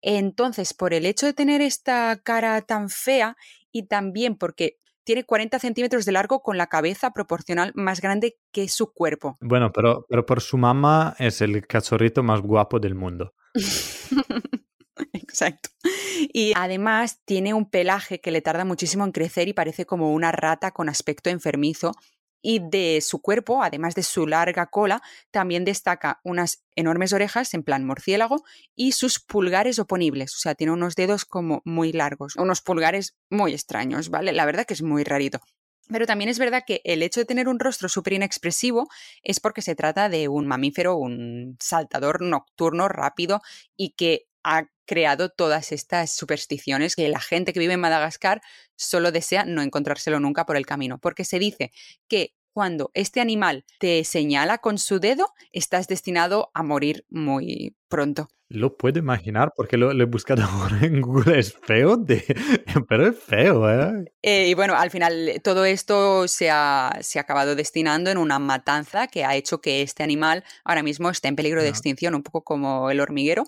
Entonces, 0.00 0.74
por 0.74 0.94
el 0.94 1.06
hecho 1.06 1.26
de 1.26 1.32
tener 1.32 1.60
esta 1.60 2.20
cara 2.22 2.62
tan 2.62 2.88
fea 2.88 3.36
y 3.72 3.88
también 3.88 4.36
porque 4.36 4.78
tiene 5.06 5.24
40 5.24 5.58
centímetros 5.60 6.04
de 6.04 6.12
largo 6.12 6.42
con 6.42 6.58
la 6.58 6.66
cabeza 6.66 7.12
proporcional 7.12 7.72
más 7.76 8.00
grande 8.00 8.36
que 8.52 8.68
su 8.68 8.92
cuerpo. 8.92 9.38
Bueno, 9.40 9.72
pero, 9.72 10.04
pero 10.08 10.26
por 10.26 10.42
su 10.42 10.58
mamá 10.58 11.14
es 11.18 11.40
el 11.40 11.64
cachorrito 11.66 12.24
más 12.24 12.42
guapo 12.42 12.80
del 12.80 12.96
mundo. 12.96 13.32
Exacto. 15.12 15.70
Y 16.32 16.52
además 16.56 17.22
tiene 17.24 17.54
un 17.54 17.70
pelaje 17.70 18.20
que 18.20 18.32
le 18.32 18.42
tarda 18.42 18.64
muchísimo 18.64 19.04
en 19.04 19.12
crecer 19.12 19.46
y 19.46 19.52
parece 19.52 19.86
como 19.86 20.12
una 20.12 20.32
rata 20.32 20.72
con 20.72 20.88
aspecto 20.88 21.30
enfermizo. 21.30 21.92
Y 22.42 22.60
de 22.60 23.00
su 23.00 23.20
cuerpo, 23.20 23.62
además 23.62 23.94
de 23.94 24.02
su 24.02 24.26
larga 24.26 24.66
cola, 24.66 25.02
también 25.30 25.64
destaca 25.64 26.20
unas 26.22 26.64
enormes 26.76 27.12
orejas 27.12 27.54
en 27.54 27.62
plan 27.62 27.84
murciélago 27.84 28.44
y 28.74 28.92
sus 28.92 29.18
pulgares 29.18 29.78
oponibles. 29.78 30.34
O 30.34 30.38
sea, 30.38 30.54
tiene 30.54 30.72
unos 30.72 30.94
dedos 30.94 31.24
como 31.24 31.62
muy 31.64 31.92
largos, 31.92 32.36
unos 32.36 32.62
pulgares 32.62 33.16
muy 33.30 33.52
extraños, 33.52 34.10
¿vale? 34.10 34.32
La 34.32 34.44
verdad 34.44 34.64
que 34.64 34.74
es 34.74 34.82
muy 34.82 35.04
rarito. 35.04 35.40
Pero 35.88 36.06
también 36.06 36.28
es 36.28 36.38
verdad 36.38 36.64
que 36.66 36.80
el 36.84 37.02
hecho 37.02 37.20
de 37.20 37.26
tener 37.26 37.48
un 37.48 37.60
rostro 37.60 37.88
súper 37.88 38.14
inexpresivo 38.14 38.88
es 39.22 39.38
porque 39.38 39.62
se 39.62 39.76
trata 39.76 40.08
de 40.08 40.28
un 40.28 40.46
mamífero, 40.46 40.96
un 40.96 41.56
saltador 41.60 42.22
nocturno 42.22 42.88
rápido 42.88 43.40
y 43.76 43.90
que 43.90 44.26
ha 44.42 44.68
creado 44.86 45.28
todas 45.28 45.72
estas 45.72 46.12
supersticiones 46.12 46.96
que 46.96 47.08
la 47.08 47.20
gente 47.20 47.52
que 47.52 47.60
vive 47.60 47.74
en 47.74 47.80
Madagascar 47.80 48.40
solo 48.76 49.12
desea 49.12 49.44
no 49.44 49.62
encontrárselo 49.62 50.20
nunca 50.20 50.46
por 50.46 50.56
el 50.56 50.66
camino, 50.66 50.98
porque 50.98 51.24
se 51.24 51.38
dice 51.38 51.72
que 52.08 52.34
cuando 52.52 52.90
este 52.94 53.20
animal 53.20 53.66
te 53.78 54.02
señala 54.04 54.58
con 54.58 54.78
su 54.78 54.98
dedo, 54.98 55.34
estás 55.52 55.88
destinado 55.88 56.50
a 56.54 56.62
morir 56.62 57.04
muy 57.10 57.76
pronto. 57.88 58.28
Lo 58.48 58.76
puedo 58.76 59.00
imaginar 59.00 59.52
porque 59.56 59.76
lo, 59.76 59.90
he 59.90 60.04
buscado 60.04 60.42
ahora 60.44 60.78
en 60.82 61.00
Google. 61.00 61.38
Es 61.38 61.52
feo, 61.52 62.04
pero 62.88 63.08
es 63.08 63.18
feo, 63.18 63.68
¿eh? 63.68 64.04
¿eh? 64.22 64.48
Y 64.48 64.54
bueno, 64.54 64.76
al 64.76 64.90
final 64.90 65.40
todo 65.42 65.64
esto 65.64 66.28
se 66.28 66.50
ha, 66.50 66.96
se 67.00 67.18
ha, 67.18 67.22
acabado 67.22 67.56
destinando 67.56 68.10
en 68.10 68.18
una 68.18 68.38
matanza 68.38 69.08
que 69.08 69.24
ha 69.24 69.34
hecho 69.34 69.60
que 69.60 69.82
este 69.82 70.04
animal 70.04 70.44
ahora 70.64 70.84
mismo 70.84 71.10
esté 71.10 71.26
en 71.26 71.36
peligro 71.36 71.62
de 71.62 71.68
extinción, 71.68 72.14
un 72.14 72.22
poco 72.22 72.44
como 72.44 72.90
el 72.90 73.00
hormiguero, 73.00 73.44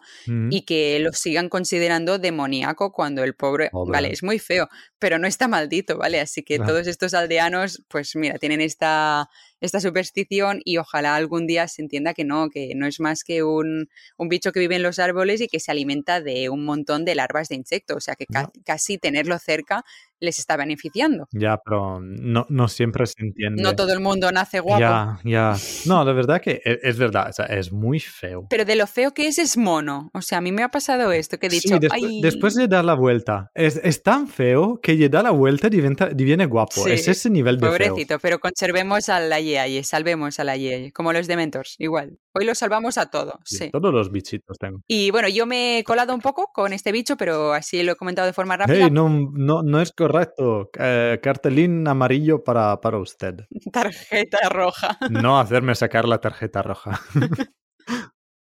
y 0.51 0.63
que 0.63 0.99
lo 0.99 1.13
sigan 1.13 1.49
considerando 1.49 2.19
demoníaco 2.19 2.93
cuando 2.93 3.23
el 3.23 3.35
pobre, 3.35 3.71
vale, 3.73 4.13
es 4.13 4.23
muy 4.23 4.39
feo, 4.39 4.69
pero 4.99 5.19
no 5.19 5.29
está 5.29 5.47
maldito, 5.47 5.97
¿vale? 5.97 6.21
Así 6.21 6.43
que 6.43 6.59
todos 6.59 6.87
estos 6.87 7.15
aldeanos, 7.15 7.85
pues 7.89 8.17
mira, 8.17 8.39
tienen 8.39 8.61
esta 8.61 9.29
esta 9.61 9.81
superstición 9.81 10.61
y 10.65 10.79
ojalá 10.79 11.17
algún 11.17 11.47
día 11.47 11.69
se 11.69 11.83
entienda 11.83 12.15
que 12.15 12.25
no, 12.25 12.49
que 12.51 12.75
no 12.75 12.87
es 12.87 13.01
más 13.01 13.25
que 13.25 13.43
un, 13.43 13.89
un 14.17 14.29
bicho 14.29 14.53
que 14.53 14.61
vive 14.61 14.77
en 14.77 14.83
los 14.83 14.99
árboles 14.99 15.41
y 15.41 15.49
que 15.49 15.61
se 15.61 15.71
alimenta 15.71 16.21
de 16.21 16.49
un 16.49 16.65
montón 16.65 17.05
de 17.05 17.15
larvas 17.15 17.49
de 17.49 17.57
insectos, 17.57 17.97
o 17.97 18.01
sea 18.01 18.15
que 18.15 18.27
casi 18.65 18.99
tenerlo 18.99 19.39
cerca 19.39 19.85
les 20.21 20.39
está 20.39 20.57
beneficiando. 20.57 21.27
Ya, 21.33 21.59
pero 21.65 22.01
no, 22.01 22.47
no 22.49 22.69
siempre 22.69 23.07
se 23.07 23.23
entiende. 23.23 23.63
No 23.63 23.77
todo 23.77 23.93
el 23.93 24.01
mundo 24.01 24.31
nace 24.33 24.61
guapo. 24.61 24.81
Ya, 24.81 25.21
ya. 25.25 25.57
No, 25.87 26.05
la 26.05 26.13
verdad 26.13 26.41
que 26.41 26.61
e, 26.65 26.81
es, 26.83 26.99
verdad, 26.99 27.29
o 27.31 27.33
sea, 27.33 27.47
es 27.47 27.73
muy 27.73 28.01
feo. 28.01 28.47
Pero 28.51 28.65
de 28.65 28.77
lo 28.77 28.87
feo 28.87 29.13
que 29.15 29.27
es, 29.27 29.39
es 29.39 29.57
mono. 29.57 30.11
O 30.13 30.21
sea, 30.21 30.39
a 30.39 30.41
mí 30.41 30.53
me 30.53 30.63
ha 30.63 30.71
pasado 30.71 31.13
esto 31.13 31.39
que 31.39 31.47
he 31.47 31.51
dicho. 31.51 31.79
Sí, 31.79 32.21
después, 32.21 32.55
de 32.55 32.69
dar 32.69 32.85
la 32.85 32.95
vuelta. 32.95 33.51
Es, 33.55 33.81
es, 33.83 34.03
tan 34.03 34.29
feo 34.29 34.81
que 34.83 34.95
le 34.95 35.09
da 35.09 35.23
la 35.23 35.31
vuelta 35.31 35.69
y 35.69 36.25
viene 36.25 36.47
guapo. 36.47 36.87
es 36.87 37.09
ese 37.09 37.31
nivel 37.31 37.59
de 37.59 37.67
Pobrecito, 37.67 38.19
pero 38.19 38.39
conservemos 38.39 39.09
a 39.09 39.21
la 39.21 39.41
Yeye, 39.41 39.85
salvemos 39.85 40.39
a 40.41 40.45
la 40.45 40.57
Yeye, 40.57 40.93
como 40.93 41.13
los 41.13 41.27
Dementors, 41.27 41.77
igual. 41.79 42.19
Hoy 42.35 42.45
los 42.45 42.59
salvamos 42.59 42.99
a 42.99 43.07
todos. 43.11 43.37
Sí, 43.45 43.71
Todos 43.71 43.93
los 43.93 44.13
bichitos 44.13 44.59
tengo. 44.59 44.81
Y 44.87 45.11
bueno, 45.11 45.29
yo 45.29 45.47
me 45.47 45.79
he 45.79 45.85
colado 45.85 46.15
un 46.15 46.21
poco 46.21 46.51
con 46.53 46.73
este 46.73 46.93
bicho, 46.93 47.17
pero 47.17 47.53
así 47.53 47.83
lo 47.83 47.93
he 47.93 47.97
comentado 47.97 48.27
de 48.27 48.33
forma 48.33 48.57
rápida. 48.57 48.77
Hey, 48.85 48.91
no, 48.91 49.09
no, 49.09 49.63
no 49.63 49.81
es 49.81 49.93
correcto. 49.93 50.71
Eh, 50.79 51.19
cartelín 51.23 51.87
amarillo 51.89 52.45
para, 52.45 52.81
para 52.81 52.99
usted. 52.99 53.47
Tarjeta 53.73 54.49
roja. 54.49 54.99
No 55.11 55.39
hacerme 55.39 55.75
sacar 55.75 56.07
la 56.07 56.21
tarjeta 56.21 56.63
roja. 56.63 57.01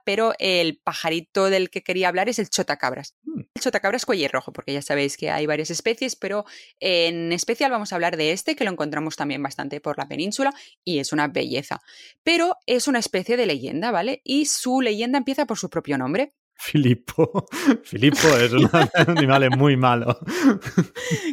pero 0.07 0.33
el 0.39 0.77
pajarito 0.77 1.49
del 1.49 1.69
que 1.69 1.83
quería 1.83 2.07
hablar 2.07 2.29
es 2.29 2.39
el 2.39 2.49
chotacabras. 2.49 3.17
Mm. 3.23 3.41
El 3.55 3.61
chotacabras 3.61 4.05
cuello 4.05 4.29
rojo, 4.29 4.53
porque 4.53 4.71
ya 4.71 4.81
sabéis 4.81 5.17
que 5.17 5.31
hay 5.31 5.45
varias 5.45 5.69
especies, 5.69 6.15
pero 6.15 6.45
en 6.79 7.33
especial 7.33 7.71
vamos 7.71 7.91
a 7.91 7.95
hablar 7.95 8.15
de 8.15 8.31
este, 8.31 8.55
que 8.55 8.63
lo 8.63 8.71
encontramos 8.71 9.17
también 9.17 9.43
bastante 9.43 9.81
por 9.81 9.97
la 9.97 10.07
península 10.07 10.53
y 10.85 10.99
es 10.99 11.11
una 11.11 11.27
belleza. 11.27 11.81
Pero 12.23 12.55
es 12.65 12.87
una 12.87 12.99
especie 12.99 13.35
de 13.35 13.47
leyenda, 13.47 13.91
¿vale? 13.91 14.21
Y 14.23 14.45
su 14.45 14.79
leyenda 14.79 15.17
empieza 15.17 15.45
por 15.45 15.57
su 15.57 15.69
propio 15.69 15.97
nombre. 15.97 16.33
Filippo. 16.57 17.45
Filippo 17.83 18.27
es 18.37 18.51
un 18.51 18.69
animal 19.07 19.49
muy 19.57 19.77
malo. 19.77 20.19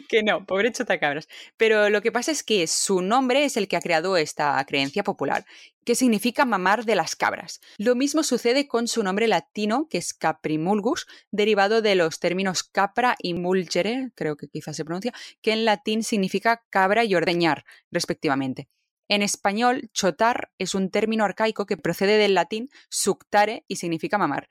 que 0.09 0.23
no, 0.23 0.45
pobre 0.45 0.73
chotacabras. 0.73 1.29
Pero 1.57 1.89
lo 1.89 2.03
que 2.03 2.13
pasa 2.13 2.31
es 2.31 2.43
que 2.43 2.67
su 2.67 3.01
nombre 3.01 3.45
es 3.45 3.57
el 3.57 3.69
que 3.69 3.77
ha 3.77 3.81
creado 3.81 4.17
esta 4.17 4.65
creencia 4.67 5.03
popular, 5.03 5.45
que 5.85 5.95
significa 5.95 6.45
mamar 6.45 6.85
de 6.85 6.95
las 6.95 7.17
cabras. 7.17 7.61
Lo 7.79 7.95
mismo 7.95 8.23
sucede 8.23 8.69
con 8.69 8.89
su 8.89 9.03
nombre 9.03 9.29
latino, 9.29 9.89
que 9.89 9.99
es 9.99 10.15
Caprimulgus, 10.15 11.07
derivado 11.31 11.83
de 11.83 11.95
los 11.95 12.21
términos 12.21 12.63
capra 12.63 13.17
y 13.19 13.35
mulgere, 13.35 14.11
creo 14.15 14.37
que 14.37 14.49
quizás 14.49 14.77
se 14.77 14.85
pronuncia, 14.85 15.13
que 15.43 15.53
en 15.53 15.65
latín 15.65 16.03
significa 16.03 16.63
cabra 16.71 17.05
y 17.05 17.15
ordeñar, 17.15 17.65
respectivamente. 17.91 18.69
En 19.09 19.21
español, 19.21 19.91
chotar 19.93 20.51
es 20.59 20.75
un 20.75 20.91
término 20.91 21.25
arcaico 21.25 21.67
que 21.67 21.77
procede 21.77 22.17
del 22.17 22.35
latín 22.35 22.71
suctare 22.89 23.65
y 23.69 23.77
significa 23.77 24.17
mamar. 24.17 24.49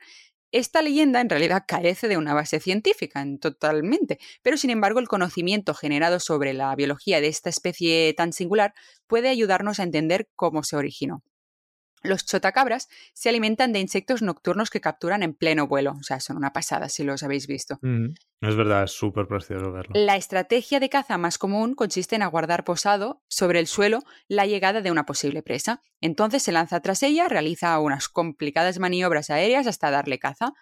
Esta 0.53 0.81
leyenda 0.83 1.19
en 1.19 1.29
realidad 1.29 1.65
carece 1.67 2.07
de 2.07 2.15
una 2.15 2.33
base 2.33 2.61
científica 2.61 3.25
totalmente, 3.41 4.19
pero 4.41 4.55
sin 4.55 4.69
embargo 4.69 4.99
el 4.99 5.07
conocimiento 5.09 5.73
generado 5.73 6.19
sobre 6.21 6.53
la 6.53 6.73
biología 6.75 7.19
de 7.19 7.27
esta 7.27 7.49
especie 7.49 8.13
tan 8.15 8.31
singular 8.33 8.73
puede 9.07 9.27
ayudarnos 9.29 9.79
a 9.79 9.83
entender 9.83 10.29
cómo 10.35 10.63
se 10.63 10.77
originó. 10.77 11.23
Los 12.03 12.25
chotacabras 12.25 12.89
se 13.13 13.29
alimentan 13.29 13.71
de 13.71 13.79
insectos 13.79 14.21
nocturnos 14.21 14.69
que 14.69 14.81
capturan 14.81 15.23
en 15.23 15.33
pleno 15.33 15.67
vuelo. 15.67 15.95
O 15.99 16.03
sea, 16.03 16.19
son 16.19 16.37
una 16.37 16.51
pasada 16.51 16.89
si 16.89 17.03
los 17.03 17.23
habéis 17.23 17.47
visto. 17.47 17.79
Mm, 17.81 18.13
es 18.41 18.55
verdad, 18.57 18.83
es 18.83 18.91
súper 18.91 19.25
precioso 19.25 19.71
verlo. 19.71 19.93
La 19.95 20.17
estrategia 20.17 20.81
de 20.81 20.89
caza 20.89 21.17
más 21.17 21.37
común 21.37 21.75
consiste 21.75 22.17
en 22.17 22.21
aguardar 22.23 22.65
posado 22.65 23.23
sobre 23.29 23.59
el 23.59 23.67
suelo 23.67 23.99
la 24.27 24.45
llegada 24.45 24.81
de 24.81 24.91
una 24.91 25.05
posible 25.05 25.41
presa. 25.43 25.81
Entonces 26.01 26.43
se 26.43 26.51
lanza 26.51 26.81
tras 26.81 27.03
ella, 27.03 27.29
realiza 27.29 27.79
unas 27.79 28.09
complicadas 28.09 28.79
maniobras 28.79 29.29
aéreas 29.29 29.65
hasta 29.65 29.89
darle 29.89 30.19
caza. 30.19 30.53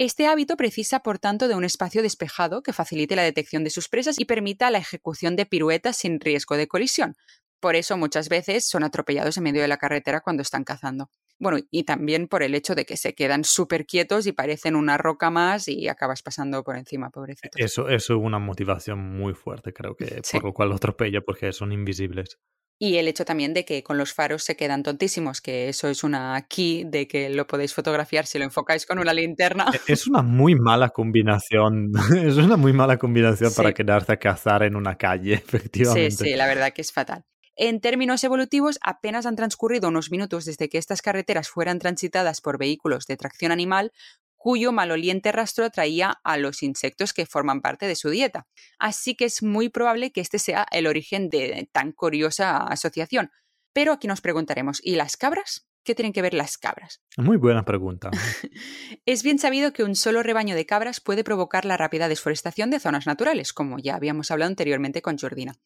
Este 0.00 0.26
hábito 0.26 0.56
precisa, 0.56 1.00
por 1.00 1.18
tanto, 1.18 1.46
de 1.46 1.54
un 1.54 1.62
espacio 1.62 2.00
despejado 2.00 2.62
que 2.62 2.72
facilite 2.72 3.16
la 3.16 3.22
detección 3.22 3.64
de 3.64 3.70
sus 3.70 3.90
presas 3.90 4.18
y 4.18 4.24
permita 4.24 4.70
la 4.70 4.78
ejecución 4.78 5.36
de 5.36 5.44
piruetas 5.44 5.98
sin 5.98 6.20
riesgo 6.20 6.56
de 6.56 6.68
colisión. 6.68 7.16
Por 7.60 7.76
eso 7.76 7.96
muchas 7.96 8.28
veces 8.28 8.68
son 8.68 8.84
atropellados 8.84 9.36
en 9.36 9.44
medio 9.44 9.62
de 9.62 9.68
la 9.68 9.76
carretera 9.76 10.20
cuando 10.20 10.42
están 10.42 10.64
cazando. 10.64 11.10
Bueno, 11.38 11.58
y 11.70 11.84
también 11.84 12.28
por 12.28 12.42
el 12.42 12.54
hecho 12.54 12.74
de 12.74 12.84
que 12.84 12.96
se 12.96 13.14
quedan 13.14 13.44
súper 13.44 13.86
quietos 13.86 14.26
y 14.26 14.32
parecen 14.32 14.76
una 14.76 14.98
roca 14.98 15.30
más 15.30 15.68
y 15.68 15.88
acabas 15.88 16.22
pasando 16.22 16.62
por 16.62 16.76
encima, 16.76 17.10
pobrecito. 17.10 17.56
Eso, 17.56 17.88
eso 17.88 18.14
es 18.14 18.20
una 18.20 18.38
motivación 18.38 18.98
muy 18.98 19.34
fuerte, 19.34 19.72
creo 19.72 19.96
que, 19.96 20.20
por 20.32 20.44
lo 20.44 20.52
cual 20.52 20.68
lo 20.68 20.74
atropella, 20.74 21.20
porque 21.22 21.52
son 21.52 21.72
invisibles. 21.72 22.38
Y 22.82 22.96
el 22.96 23.08
hecho 23.08 23.26
también 23.26 23.52
de 23.52 23.66
que 23.66 23.82
con 23.82 23.98
los 23.98 24.14
faros 24.14 24.42
se 24.42 24.56
quedan 24.56 24.82
tontísimos, 24.82 25.42
que 25.42 25.68
eso 25.68 25.88
es 25.88 26.02
una 26.02 26.46
key 26.48 26.84
de 26.84 27.06
que 27.06 27.28
lo 27.28 27.46
podéis 27.46 27.74
fotografiar 27.74 28.24
si 28.24 28.38
lo 28.38 28.44
enfocáis 28.44 28.86
con 28.86 28.98
una 28.98 29.12
linterna. 29.12 29.66
E, 29.70 29.92
es 29.92 30.06
una 30.06 30.22
muy 30.22 30.54
mala 30.54 30.88
combinación, 30.88 31.92
es 32.16 32.38
una 32.38 32.56
muy 32.56 32.72
mala 32.72 32.96
combinación 32.96 33.52
para 33.54 33.74
quedarse 33.74 34.12
a 34.12 34.16
cazar 34.16 34.62
en 34.62 34.76
una 34.76 34.96
calle, 34.96 35.34
efectivamente. 35.46 36.10
Sí, 36.10 36.24
sí, 36.24 36.34
la 36.36 36.46
verdad 36.46 36.72
que 36.72 36.80
es 36.80 36.90
fatal. 36.90 37.22
En 37.62 37.82
términos 37.82 38.24
evolutivos, 38.24 38.78
apenas 38.80 39.26
han 39.26 39.36
transcurrido 39.36 39.88
unos 39.88 40.10
minutos 40.10 40.46
desde 40.46 40.70
que 40.70 40.78
estas 40.78 41.02
carreteras 41.02 41.50
fueran 41.50 41.78
transitadas 41.78 42.40
por 42.40 42.56
vehículos 42.56 43.04
de 43.04 43.18
tracción 43.18 43.52
animal, 43.52 43.92
cuyo 44.38 44.72
maloliente 44.72 45.30
rastro 45.30 45.66
atraía 45.66 46.18
a 46.24 46.38
los 46.38 46.62
insectos 46.62 47.12
que 47.12 47.26
forman 47.26 47.60
parte 47.60 47.86
de 47.86 47.96
su 47.96 48.08
dieta. 48.08 48.48
Así 48.78 49.14
que 49.14 49.26
es 49.26 49.42
muy 49.42 49.68
probable 49.68 50.10
que 50.10 50.22
este 50.22 50.38
sea 50.38 50.66
el 50.70 50.86
origen 50.86 51.28
de 51.28 51.68
tan 51.70 51.92
curiosa 51.92 52.64
asociación. 52.64 53.30
Pero 53.74 53.92
aquí 53.92 54.08
nos 54.08 54.22
preguntaremos, 54.22 54.80
¿y 54.82 54.94
las 54.94 55.18
cabras? 55.18 55.68
¿Qué 55.84 55.94
tienen 55.94 56.14
que 56.14 56.22
ver 56.22 56.32
las 56.32 56.56
cabras? 56.56 57.02
Muy 57.18 57.36
buena 57.36 57.66
pregunta. 57.66 58.10
es 59.04 59.22
bien 59.22 59.38
sabido 59.38 59.74
que 59.74 59.84
un 59.84 59.96
solo 59.96 60.22
rebaño 60.22 60.54
de 60.54 60.64
cabras 60.64 61.02
puede 61.02 61.24
provocar 61.24 61.66
la 61.66 61.76
rápida 61.76 62.08
desforestación 62.08 62.70
de 62.70 62.80
zonas 62.80 63.06
naturales, 63.06 63.52
como 63.52 63.78
ya 63.78 63.96
habíamos 63.96 64.30
hablado 64.30 64.48
anteriormente 64.48 65.02
con 65.02 65.18
Jordina. 65.18 65.58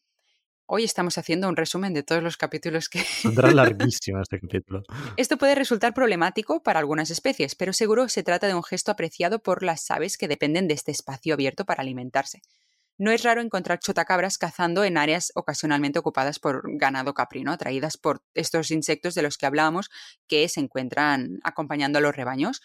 Hoy 0.67 0.83
estamos 0.83 1.19
haciendo 1.19 1.47
un 1.47 1.55
resumen 1.55 1.93
de 1.93 2.01
todos 2.01 2.23
los 2.23 2.37
capítulos 2.37 2.89
que... 2.89 2.99
Saldrá 2.99 3.51
larguísimo 3.53 4.19
este 4.19 4.39
capítulo. 4.39 4.81
Esto 5.15 5.37
puede 5.37 5.53
resultar 5.53 5.93
problemático 5.93 6.63
para 6.63 6.79
algunas 6.79 7.11
especies, 7.11 7.53
pero 7.53 7.71
seguro 7.71 8.09
se 8.09 8.23
trata 8.23 8.47
de 8.47 8.55
un 8.55 8.63
gesto 8.63 8.89
apreciado 8.91 9.37
por 9.37 9.61
las 9.61 9.91
aves 9.91 10.17
que 10.17 10.27
dependen 10.27 10.67
de 10.67 10.73
este 10.73 10.91
espacio 10.91 11.35
abierto 11.35 11.65
para 11.65 11.83
alimentarse. 11.83 12.41
No 12.97 13.11
es 13.11 13.21
raro 13.21 13.41
encontrar 13.41 13.77
chotacabras 13.77 14.39
cazando 14.39 14.83
en 14.83 14.97
áreas 14.97 15.31
ocasionalmente 15.35 15.99
ocupadas 15.99 16.39
por 16.39 16.63
ganado 16.77 17.13
caprino, 17.13 17.51
atraídas 17.51 17.97
por 17.97 18.23
estos 18.33 18.71
insectos 18.71 19.13
de 19.13 19.21
los 19.21 19.37
que 19.37 19.45
hablábamos 19.45 19.91
que 20.27 20.49
se 20.49 20.61
encuentran 20.61 21.39
acompañando 21.43 21.99
a 21.99 22.01
los 22.01 22.15
rebaños. 22.15 22.61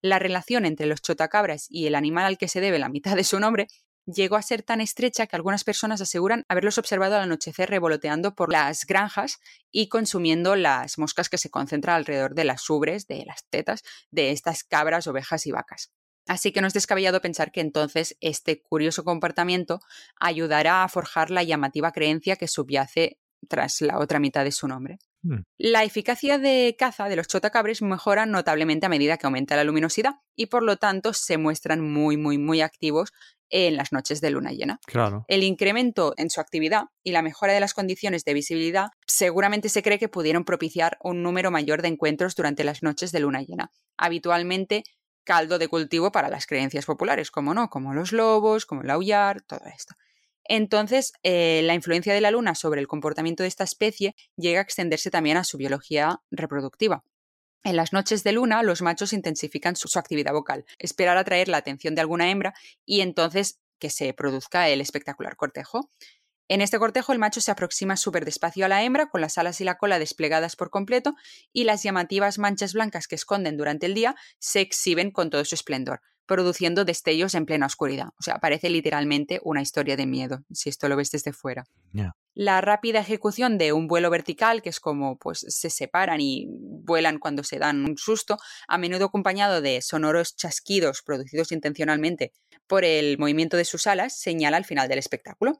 La 0.00 0.18
relación 0.18 0.64
entre 0.64 0.86
los 0.86 1.02
chotacabras 1.02 1.66
y 1.68 1.86
el 1.86 1.94
animal 1.94 2.24
al 2.24 2.38
que 2.38 2.48
se 2.48 2.60
debe 2.60 2.80
la 2.80 2.88
mitad 2.88 3.14
de 3.14 3.24
su 3.24 3.38
nombre 3.38 3.68
llegó 4.06 4.36
a 4.36 4.42
ser 4.42 4.62
tan 4.62 4.80
estrecha 4.80 5.26
que 5.26 5.36
algunas 5.36 5.64
personas 5.64 6.00
aseguran 6.00 6.44
haberlos 6.48 6.78
observado 6.78 7.16
al 7.16 7.22
anochecer 7.22 7.70
revoloteando 7.70 8.34
por 8.34 8.52
las 8.52 8.86
granjas 8.86 9.38
y 9.70 9.88
consumiendo 9.88 10.56
las 10.56 10.98
moscas 10.98 11.28
que 11.28 11.38
se 11.38 11.50
concentran 11.50 11.96
alrededor 11.96 12.34
de 12.34 12.44
las 12.44 12.68
ubres, 12.68 13.06
de 13.06 13.24
las 13.24 13.44
tetas, 13.48 13.82
de 14.10 14.30
estas 14.30 14.64
cabras, 14.64 15.06
ovejas 15.06 15.46
y 15.46 15.52
vacas. 15.52 15.92
Así 16.26 16.52
que 16.52 16.60
no 16.60 16.66
es 16.66 16.74
descabellado 16.74 17.20
pensar 17.20 17.52
que 17.52 17.60
entonces 17.60 18.16
este 18.20 18.62
curioso 18.62 19.04
comportamiento 19.04 19.80
ayudará 20.18 20.82
a 20.82 20.88
forjar 20.88 21.30
la 21.30 21.42
llamativa 21.42 21.92
creencia 21.92 22.36
que 22.36 22.48
subyace 22.48 23.18
tras 23.48 23.82
la 23.82 23.98
otra 23.98 24.20
mitad 24.20 24.44
de 24.44 24.52
su 24.52 24.66
nombre. 24.66 24.98
Hmm. 25.24 25.40
La 25.56 25.84
eficacia 25.84 26.38
de 26.38 26.76
caza 26.78 27.08
de 27.08 27.16
los 27.16 27.28
chotacabres 27.28 27.80
mejora 27.80 28.26
notablemente 28.26 28.86
a 28.86 28.90
medida 28.90 29.16
que 29.16 29.26
aumenta 29.26 29.56
la 29.56 29.64
luminosidad 29.64 30.16
y 30.36 30.46
por 30.46 30.62
lo 30.62 30.76
tanto 30.76 31.14
se 31.14 31.38
muestran 31.38 31.80
muy 31.80 32.18
muy 32.18 32.36
muy 32.36 32.60
activos 32.60 33.10
en 33.48 33.76
las 33.76 33.92
noches 33.92 34.20
de 34.20 34.30
luna 34.30 34.52
llena. 34.52 34.80
Claro. 34.86 35.24
El 35.28 35.42
incremento 35.42 36.12
en 36.18 36.28
su 36.28 36.40
actividad 36.40 36.84
y 37.02 37.12
la 37.12 37.22
mejora 37.22 37.54
de 37.54 37.60
las 37.60 37.72
condiciones 37.72 38.24
de 38.24 38.34
visibilidad 38.34 38.88
seguramente 39.06 39.68
se 39.70 39.82
cree 39.82 39.98
que 39.98 40.08
pudieron 40.08 40.44
propiciar 40.44 40.98
un 41.00 41.22
número 41.22 41.50
mayor 41.50 41.80
de 41.80 41.88
encuentros 41.88 42.34
durante 42.34 42.64
las 42.64 42.82
noches 42.82 43.10
de 43.12 43.20
luna 43.20 43.42
llena. 43.42 43.70
Habitualmente 43.96 44.84
caldo 45.24 45.58
de 45.58 45.68
cultivo 45.68 46.12
para 46.12 46.28
las 46.28 46.46
creencias 46.46 46.84
populares, 46.84 47.30
como 47.30 47.54
no, 47.54 47.70
como 47.70 47.94
los 47.94 48.12
lobos, 48.12 48.66
como 48.66 48.82
el 48.82 48.90
aullar, 48.90 49.40
todo 49.42 49.62
esto. 49.74 49.94
Entonces, 50.44 51.12
eh, 51.22 51.62
la 51.64 51.74
influencia 51.74 52.12
de 52.12 52.20
la 52.20 52.30
luna 52.30 52.54
sobre 52.54 52.80
el 52.80 52.86
comportamiento 52.86 53.42
de 53.42 53.48
esta 53.48 53.64
especie 53.64 54.14
llega 54.36 54.60
a 54.60 54.62
extenderse 54.62 55.10
también 55.10 55.36
a 55.36 55.44
su 55.44 55.56
biología 55.56 56.20
reproductiva. 56.30 57.02
En 57.64 57.76
las 57.76 57.94
noches 57.94 58.24
de 58.24 58.32
luna, 58.32 58.62
los 58.62 58.82
machos 58.82 59.14
intensifican 59.14 59.74
su, 59.74 59.98
actividad 59.98 60.34
vocal, 60.34 60.66
esperar 60.78 61.16
atraer 61.16 61.48
la 61.48 61.56
atención 61.56 61.94
de 61.94 62.02
alguna 62.02 62.30
hembra 62.30 62.52
y 62.84 63.00
entonces 63.00 63.58
que 63.78 63.88
se 63.88 64.12
produzca 64.12 64.68
el 64.68 64.82
espectacular 64.82 65.36
cortejo. 65.36 65.88
En 66.46 66.60
este 66.60 66.78
cortejo 66.78 67.12
el 67.12 67.18
macho 67.18 67.40
se 67.40 67.50
aproxima 67.50 67.96
súper 67.96 68.26
despacio 68.26 68.66
a 68.66 68.68
la 68.68 68.82
hembra, 68.82 69.08
con 69.08 69.22
las 69.22 69.38
alas 69.38 69.62
y 69.62 69.64
la 69.64 69.78
cola 69.78 69.98
desplegadas 69.98 70.56
por 70.56 70.68
completo, 70.68 71.14
y 71.54 71.64
las 71.64 71.82
llamativas 71.82 72.38
manchas 72.38 72.74
blancas 72.74 73.08
que 73.08 73.14
esconden 73.14 73.56
durante 73.56 73.86
el 73.86 73.94
día 73.94 74.14
se 74.38 74.60
exhiben 74.60 75.10
con 75.10 75.30
todo 75.30 75.42
su 75.46 75.54
esplendor 75.54 76.02
produciendo 76.26 76.84
destellos 76.84 77.34
en 77.34 77.46
plena 77.46 77.66
oscuridad. 77.66 78.08
O 78.18 78.22
sea, 78.22 78.38
parece 78.38 78.70
literalmente 78.70 79.40
una 79.44 79.62
historia 79.62 79.96
de 79.96 80.06
miedo, 80.06 80.40
si 80.52 80.68
esto 80.68 80.88
lo 80.88 80.96
ves 80.96 81.10
desde 81.10 81.32
fuera. 81.32 81.64
La 82.34 82.60
rápida 82.60 83.00
ejecución 83.00 83.58
de 83.58 83.72
un 83.72 83.86
vuelo 83.86 84.10
vertical, 84.10 84.62
que 84.62 84.70
es 84.70 84.80
como 84.80 85.18
pues 85.18 85.44
se 85.48 85.70
separan 85.70 86.20
y 86.20 86.46
vuelan 86.48 87.18
cuando 87.18 87.44
se 87.44 87.58
dan 87.58 87.84
un 87.84 87.96
susto, 87.96 88.38
a 88.66 88.78
menudo 88.78 89.06
acompañado 89.06 89.60
de 89.60 89.80
sonoros 89.82 90.36
chasquidos 90.36 91.02
producidos 91.02 91.52
intencionalmente 91.52 92.32
por 92.66 92.84
el 92.84 93.18
movimiento 93.18 93.56
de 93.56 93.64
sus 93.64 93.86
alas, 93.86 94.18
señala 94.18 94.56
al 94.56 94.64
final 94.64 94.88
del 94.88 94.98
espectáculo. 94.98 95.58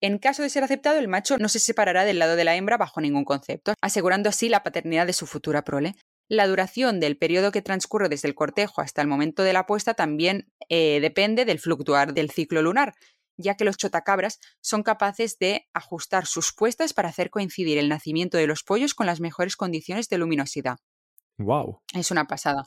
En 0.00 0.18
caso 0.18 0.42
de 0.42 0.50
ser 0.50 0.62
aceptado, 0.64 0.98
el 0.98 1.08
macho 1.08 1.38
no 1.38 1.48
se 1.48 1.58
separará 1.58 2.04
del 2.04 2.18
lado 2.18 2.36
de 2.36 2.44
la 2.44 2.56
hembra 2.56 2.76
bajo 2.76 3.00
ningún 3.00 3.24
concepto, 3.24 3.74
asegurando 3.80 4.28
así 4.28 4.48
la 4.48 4.62
paternidad 4.62 5.06
de 5.06 5.14
su 5.14 5.26
futura 5.26 5.64
prole. 5.64 5.94
La 6.28 6.46
duración 6.46 7.00
del 7.00 7.18
periodo 7.18 7.52
que 7.52 7.62
transcurre 7.62 8.08
desde 8.08 8.28
el 8.28 8.34
cortejo 8.34 8.80
hasta 8.80 9.02
el 9.02 9.08
momento 9.08 9.42
de 9.42 9.52
la 9.52 9.66
puesta 9.66 9.94
también 9.94 10.50
eh, 10.68 10.98
depende 11.00 11.44
del 11.44 11.58
fluctuar 11.58 12.14
del 12.14 12.30
ciclo 12.30 12.62
lunar, 12.62 12.94
ya 13.36 13.56
que 13.56 13.64
los 13.64 13.76
chotacabras 13.76 14.40
son 14.60 14.82
capaces 14.82 15.38
de 15.38 15.68
ajustar 15.74 16.26
sus 16.26 16.52
puestas 16.54 16.94
para 16.94 17.08
hacer 17.08 17.30
coincidir 17.30 17.78
el 17.78 17.88
nacimiento 17.88 18.38
de 18.38 18.46
los 18.46 18.62
pollos 18.62 18.94
con 18.94 19.06
las 19.06 19.20
mejores 19.20 19.56
condiciones 19.56 20.08
de 20.08 20.18
luminosidad. 20.18 20.78
Wow. 21.38 21.80
Es 21.92 22.10
una 22.10 22.26
pasada. 22.26 22.64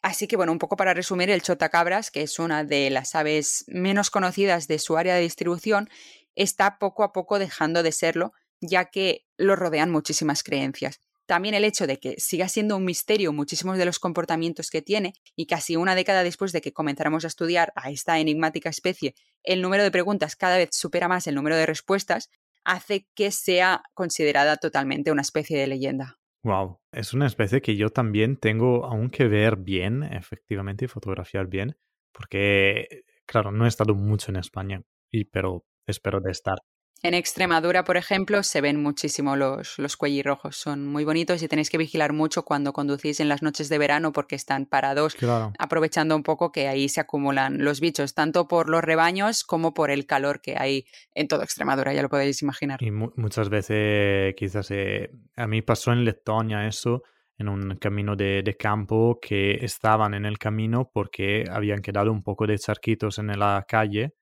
Así 0.00 0.26
que 0.26 0.36
bueno, 0.36 0.52
un 0.52 0.58
poco 0.58 0.76
para 0.76 0.94
resumir, 0.94 1.30
el 1.30 1.42
chotacabras, 1.42 2.10
que 2.10 2.22
es 2.22 2.38
una 2.38 2.62
de 2.62 2.90
las 2.90 3.14
aves 3.14 3.64
menos 3.68 4.10
conocidas 4.10 4.68
de 4.68 4.78
su 4.78 4.96
área 4.96 5.14
de 5.14 5.22
distribución, 5.22 5.88
está 6.34 6.78
poco 6.78 7.04
a 7.04 7.12
poco 7.12 7.38
dejando 7.38 7.82
de 7.82 7.90
serlo, 7.90 8.32
ya 8.60 8.86
que 8.86 9.26
lo 9.38 9.56
rodean 9.56 9.90
muchísimas 9.90 10.42
creencias. 10.42 11.00
También 11.26 11.54
el 11.54 11.64
hecho 11.64 11.86
de 11.86 11.98
que 11.98 12.16
siga 12.18 12.48
siendo 12.48 12.76
un 12.76 12.84
misterio 12.84 13.32
muchísimos 13.32 13.78
de 13.78 13.86
los 13.86 13.98
comportamientos 13.98 14.70
que 14.70 14.82
tiene 14.82 15.14
y 15.34 15.46
casi 15.46 15.76
una 15.76 15.94
década 15.94 16.22
después 16.22 16.52
de 16.52 16.60
que 16.60 16.72
comenzáramos 16.72 17.24
a 17.24 17.28
estudiar 17.28 17.72
a 17.76 17.90
esta 17.90 18.18
enigmática 18.18 18.68
especie, 18.68 19.14
el 19.42 19.62
número 19.62 19.82
de 19.82 19.90
preguntas 19.90 20.36
cada 20.36 20.58
vez 20.58 20.70
supera 20.72 21.08
más 21.08 21.26
el 21.26 21.34
número 21.34 21.56
de 21.56 21.66
respuestas, 21.66 22.30
hace 22.64 23.06
que 23.14 23.30
sea 23.30 23.82
considerada 23.94 24.56
totalmente 24.56 25.12
una 25.12 25.22
especie 25.22 25.58
de 25.58 25.66
leyenda. 25.66 26.18
Wow, 26.42 26.80
es 26.92 27.14
una 27.14 27.26
especie 27.26 27.62
que 27.62 27.74
yo 27.74 27.88
también 27.88 28.36
tengo 28.36 28.84
aún 28.84 29.08
que 29.08 29.26
ver 29.28 29.56
bien, 29.56 30.02
efectivamente, 30.02 30.84
y 30.84 30.88
fotografiar 30.88 31.46
bien, 31.46 31.78
porque, 32.12 33.04
claro, 33.24 33.50
no 33.50 33.64
he 33.64 33.68
estado 33.68 33.94
mucho 33.94 34.30
en 34.30 34.36
España, 34.36 34.82
y, 35.10 35.24
pero 35.24 35.64
espero 35.86 36.20
de 36.20 36.30
estar. 36.30 36.58
En 37.04 37.12
Extremadura, 37.12 37.84
por 37.84 37.98
ejemplo, 37.98 38.42
se 38.42 38.62
ven 38.62 38.82
muchísimo 38.82 39.36
los, 39.36 39.78
los 39.78 39.98
cuellirrojos. 39.98 40.56
Son 40.56 40.86
muy 40.86 41.04
bonitos 41.04 41.42
y 41.42 41.48
tenéis 41.48 41.68
que 41.68 41.76
vigilar 41.76 42.14
mucho 42.14 42.46
cuando 42.46 42.72
conducís 42.72 43.20
en 43.20 43.28
las 43.28 43.42
noches 43.42 43.68
de 43.68 43.76
verano 43.76 44.10
porque 44.10 44.36
están 44.36 44.64
parados, 44.64 45.14
aprovechando 45.58 46.16
un 46.16 46.22
poco 46.22 46.50
que 46.50 46.66
ahí 46.66 46.88
se 46.88 47.02
acumulan 47.02 47.62
los 47.62 47.80
bichos, 47.80 48.14
tanto 48.14 48.48
por 48.48 48.70
los 48.70 48.82
rebaños 48.82 49.44
como 49.44 49.74
por 49.74 49.90
el 49.90 50.06
calor 50.06 50.40
que 50.40 50.56
hay 50.56 50.86
en 51.14 51.28
toda 51.28 51.44
Extremadura, 51.44 51.92
ya 51.92 52.00
lo 52.00 52.08
podéis 52.08 52.40
imaginar. 52.40 52.82
Y 52.82 52.90
muchas 52.90 53.50
veces, 53.50 54.34
quizás, 54.34 54.70
eh, 54.70 55.10
a 55.36 55.46
mí 55.46 55.60
pasó 55.60 55.92
en 55.92 56.06
Letonia 56.06 56.66
eso, 56.66 57.02
en 57.36 57.50
un 57.50 57.76
camino 57.76 58.16
de, 58.16 58.42
de, 58.42 58.56
campo 58.56 59.18
que 59.20 59.62
estaban 59.62 60.14
en 60.14 60.24
el 60.24 60.38
camino 60.38 60.90
porque 60.90 61.44
habían 61.50 61.82
quedado 61.82 62.10
un 62.10 62.22
poco 62.22 62.46
de 62.46 62.58
charquitos 62.58 63.18
en 63.18 63.26
la 63.38 63.62
calle 63.68 64.14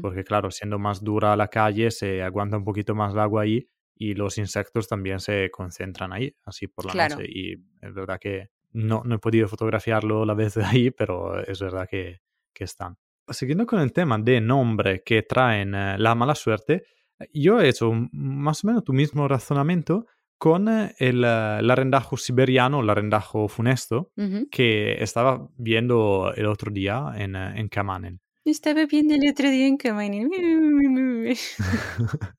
porque 0.00 0.24
claro, 0.24 0.50
siendo 0.50 0.78
más 0.78 1.02
dura 1.02 1.36
la 1.36 1.48
calle, 1.48 1.90
se 1.90 2.22
aguanta 2.22 2.56
un 2.56 2.64
poquito 2.64 2.94
más 2.94 3.12
el 3.12 3.20
agua 3.20 3.42
ahí 3.42 3.68
y 3.94 4.14
los 4.14 4.38
insectos 4.38 4.88
también 4.88 5.20
se 5.20 5.50
concentran 5.50 6.12
ahí, 6.12 6.34
así 6.44 6.66
por 6.66 6.86
la 6.86 7.08
noche. 7.08 7.24
Y 7.28 7.54
es 7.80 7.94
verdad 7.94 8.18
que 8.20 8.50
no, 8.72 9.02
no 9.04 9.14
he 9.16 9.18
podido 9.18 9.48
fotografiarlo 9.48 10.24
la 10.24 10.34
vez 10.34 10.54
de 10.54 10.64
ahí, 10.64 10.90
pero 10.90 11.40
es 11.40 11.60
verdad 11.60 11.88
que, 11.90 12.20
que 12.52 12.64
están. 12.64 12.96
Siguiendo 13.28 13.66
con 13.66 13.80
el 13.80 13.92
tema 13.92 14.18
de 14.18 14.40
nombre 14.40 15.02
que 15.04 15.22
traen 15.22 15.74
eh, 15.74 15.98
la 15.98 16.14
mala 16.14 16.34
suerte, 16.34 16.84
yo 17.32 17.60
he 17.60 17.68
hecho 17.68 17.90
más 18.12 18.62
o 18.62 18.66
menos 18.68 18.84
tu 18.84 18.92
mismo 18.92 19.26
razonamiento 19.26 20.06
con 20.38 20.68
el, 20.68 20.94
el 20.98 21.24
arrendajo 21.24 22.18
siberiano, 22.18 22.80
el 22.80 22.90
arrendajo 22.90 23.48
funesto, 23.48 24.12
que 24.50 25.02
estaba 25.02 25.48
viendo 25.56 26.30
el 26.36 26.46
otro 26.46 26.70
día 26.70 27.12
en, 27.16 27.34
en 27.36 27.68
Kamanen. 27.68 28.20
Estaba 28.46 28.86
viendo 28.86 29.14
el 29.16 29.28
otro 29.28 29.50
día 29.50 29.66
en 29.66 29.76
Kamanen. 29.76 30.30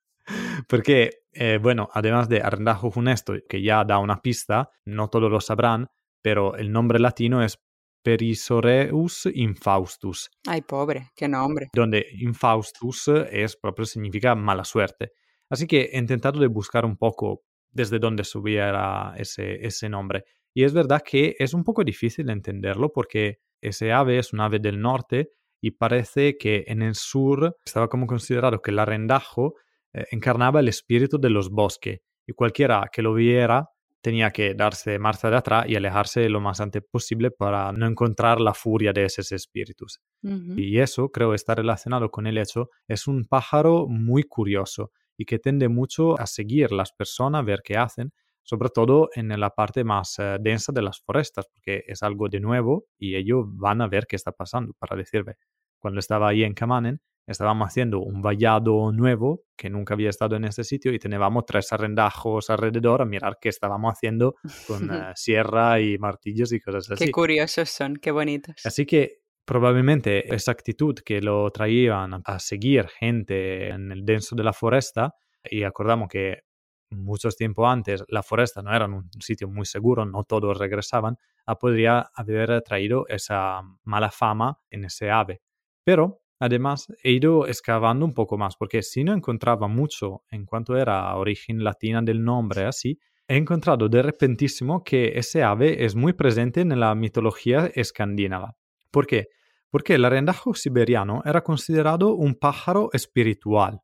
Porque, 0.69 1.09
eh, 1.33 1.59
bueno, 1.61 1.89
además 1.91 2.29
de 2.29 2.41
arrendajo 2.41 2.91
funesto, 2.91 3.33
que 3.49 3.61
ya 3.61 3.83
da 3.83 3.99
una 3.99 4.21
pista, 4.21 4.69
no 4.85 5.09
todos 5.09 5.29
lo 5.29 5.41
sabrán, 5.41 5.87
pero 6.21 6.55
el 6.55 6.71
nombre 6.71 6.99
latino 6.99 7.43
es 7.43 7.59
Perisoreus 8.03 9.27
infaustus. 9.33 10.29
Ay, 10.47 10.61
pobre, 10.61 11.09
qué 11.13 11.27
nombre. 11.27 11.67
Donde 11.73 12.05
infaustus 12.13 13.09
es 13.29 13.57
proprio 13.57 13.85
significa 13.85 14.33
mala 14.33 14.63
suerte. 14.63 15.11
Así 15.49 15.67
que 15.67 15.89
he 15.91 15.97
intentado 15.97 16.39
de 16.39 16.47
buscar 16.47 16.85
un 16.85 16.95
poco 16.95 17.43
desde 17.69 17.99
dónde 17.99 18.23
subía 18.23 19.13
ese, 19.17 19.55
ese 19.55 19.89
nombre. 19.89 20.23
Y 20.53 20.63
es 20.63 20.73
verdad 20.73 21.03
que 21.05 21.35
es 21.37 21.53
un 21.53 21.65
poco 21.65 21.83
difícil 21.83 22.29
entenderlo 22.29 22.93
porque 22.93 23.39
ese 23.59 23.91
ave 23.91 24.19
es 24.19 24.31
un 24.31 24.39
ave 24.39 24.59
del 24.59 24.79
norte 24.79 25.33
y 25.61 25.71
parece 25.71 26.37
que 26.37 26.65
en 26.67 26.81
el 26.81 26.95
sur 26.95 27.57
estaba 27.65 27.87
como 27.87 28.07
considerado 28.07 28.61
que 28.61 28.71
el 28.71 28.79
arrendajo 28.79 29.55
eh, 29.93 30.05
encarnaba 30.11 30.59
el 30.59 30.67
espíritu 30.67 31.17
de 31.17 31.29
los 31.29 31.49
bosques 31.49 31.99
y 32.25 32.33
cualquiera 32.33 32.89
que 32.91 33.01
lo 33.01 33.13
viera 33.13 33.69
tenía 34.01 34.31
que 34.31 34.53
darse 34.53 34.99
marcha 34.99 35.29
de 35.29 35.37
atrás 35.37 35.65
y 35.67 35.75
alejarse 35.75 36.29
lo 36.29 36.39
más 36.39 36.61
antes 36.61 36.83
posible 36.89 37.31
para 37.31 37.71
no 37.71 37.87
encontrar 37.87 38.39
la 38.39 38.53
furia 38.53 38.93
de 38.93 39.05
esos 39.05 39.31
espíritus. 39.31 39.99
Y 40.21 40.79
eso 40.79 41.09
creo 41.09 41.33
está 41.33 41.55
relacionado 41.55 42.09
con 42.09 42.27
el 42.27 42.37
hecho, 42.37 42.69
es 42.87 43.07
un 43.07 43.25
pájaro 43.25 43.87
muy 43.87 44.23
curioso 44.23 44.91
y 45.17 45.25
que 45.25 45.39
tiende 45.39 45.67
mucho 45.67 46.19
a 46.19 46.27
seguir 46.27 46.71
las 46.71 46.93
personas, 46.93 47.43
ver 47.43 47.61
qué 47.63 47.75
hacen, 47.75 48.13
sobre 48.47 48.69
todo 48.69 49.09
en 49.13 49.27
la 49.37 49.49
parte 49.49 49.83
más 49.83 50.17
eh, 50.19 50.37
densa 50.39 50.71
de 50.71 50.81
las 50.81 51.01
forestas, 51.01 51.45
porque 51.53 51.83
es 51.85 52.01
algo 52.01 52.29
de 52.29 52.39
nuevo 52.39 52.85
y 52.97 53.17
ellos 53.17 53.43
van 53.45 53.81
a 53.81 53.87
ver 53.87 54.07
qué 54.07 54.15
está 54.15 54.31
pasando 54.31 54.73
para 54.79 54.95
decirme. 54.95 55.33
Cuando 55.79 55.99
estaba 55.99 56.29
ahí 56.29 56.45
en 56.45 56.53
Kamanen, 56.53 57.01
estábamos 57.27 57.67
haciendo 57.67 57.99
un 57.99 58.21
vallado 58.21 58.93
nuevo 58.93 59.41
que 59.57 59.69
nunca 59.69 59.95
había 59.95 60.09
estado 60.09 60.37
en 60.37 60.45
este 60.45 60.63
sitio 60.63 60.93
y 60.93 60.99
teníamos 60.99 61.45
tres 61.45 61.73
arrendajos 61.73 62.49
alrededor 62.49 63.01
a 63.01 63.05
mirar 63.05 63.37
qué 63.41 63.49
estábamos 63.49 63.91
haciendo 63.91 64.35
con 64.65 64.89
eh, 64.93 65.11
sierra 65.15 65.81
y 65.81 65.97
martillos 65.97 66.53
y 66.53 66.61
cosas 66.61 66.89
así. 66.91 67.03
Qué 67.03 67.11
curiosos 67.11 67.69
son, 67.69 67.97
qué 67.97 68.11
bonitos. 68.11 68.55
Así 68.63 68.85
que 68.85 69.23
probablemente 69.43 70.33
esa 70.33 70.53
actitud 70.53 70.95
que 70.95 71.19
lo 71.19 71.51
traían 71.51 72.21
a 72.23 72.39
seguir 72.39 72.87
gente 72.87 73.67
en 73.67 73.91
el 73.91 74.05
denso 74.05 74.37
de 74.37 74.45
la 74.45 74.53
foresta, 74.53 75.15
y 75.49 75.63
acordamos 75.63 76.07
que 76.09 76.43
muchos 76.89 77.35
tiempo 77.35 77.67
antes 77.67 78.03
la 78.07 78.23
foresta 78.23 78.61
no 78.61 78.73
era 78.73 78.85
un 78.85 79.09
sitio 79.19 79.47
muy 79.47 79.65
seguro, 79.65 80.05
no 80.05 80.23
todos 80.23 80.57
regresaban, 80.57 81.17
ah, 81.45 81.57
podría 81.57 82.09
haber 82.13 82.61
traído 82.61 83.05
esa 83.07 83.61
mala 83.83 84.11
fama 84.11 84.59
en 84.69 84.85
ese 84.85 85.09
ave. 85.09 85.41
Pero 85.83 86.21
además 86.39 86.87
he 87.03 87.11
ido 87.11 87.47
excavando 87.47 88.05
un 88.05 88.13
poco 88.13 88.37
más, 88.37 88.55
porque 88.55 88.83
si 88.83 89.03
no 89.03 89.13
encontraba 89.13 89.67
mucho 89.67 90.23
en 90.29 90.45
cuanto 90.45 90.77
era 90.77 91.15
origen 91.15 91.63
latina 91.63 92.01
del 92.01 92.23
nombre 92.23 92.65
así, 92.65 92.99
he 93.27 93.35
encontrado 93.35 93.89
de 93.89 94.01
repentísimo 94.01 94.83
que 94.83 95.17
ese 95.17 95.43
ave 95.43 95.83
es 95.83 95.95
muy 95.95 96.13
presente 96.13 96.61
en 96.61 96.79
la 96.79 96.95
mitología 96.95 97.69
escandinava. 97.75 98.55
¿Por 98.91 99.05
qué? 99.05 99.27
Porque 99.69 99.95
el 99.95 100.05
arrendajo 100.05 100.53
siberiano 100.53 101.21
era 101.25 101.43
considerado 101.43 102.13
un 102.13 102.35
pájaro 102.35 102.89
espiritual. 102.93 103.81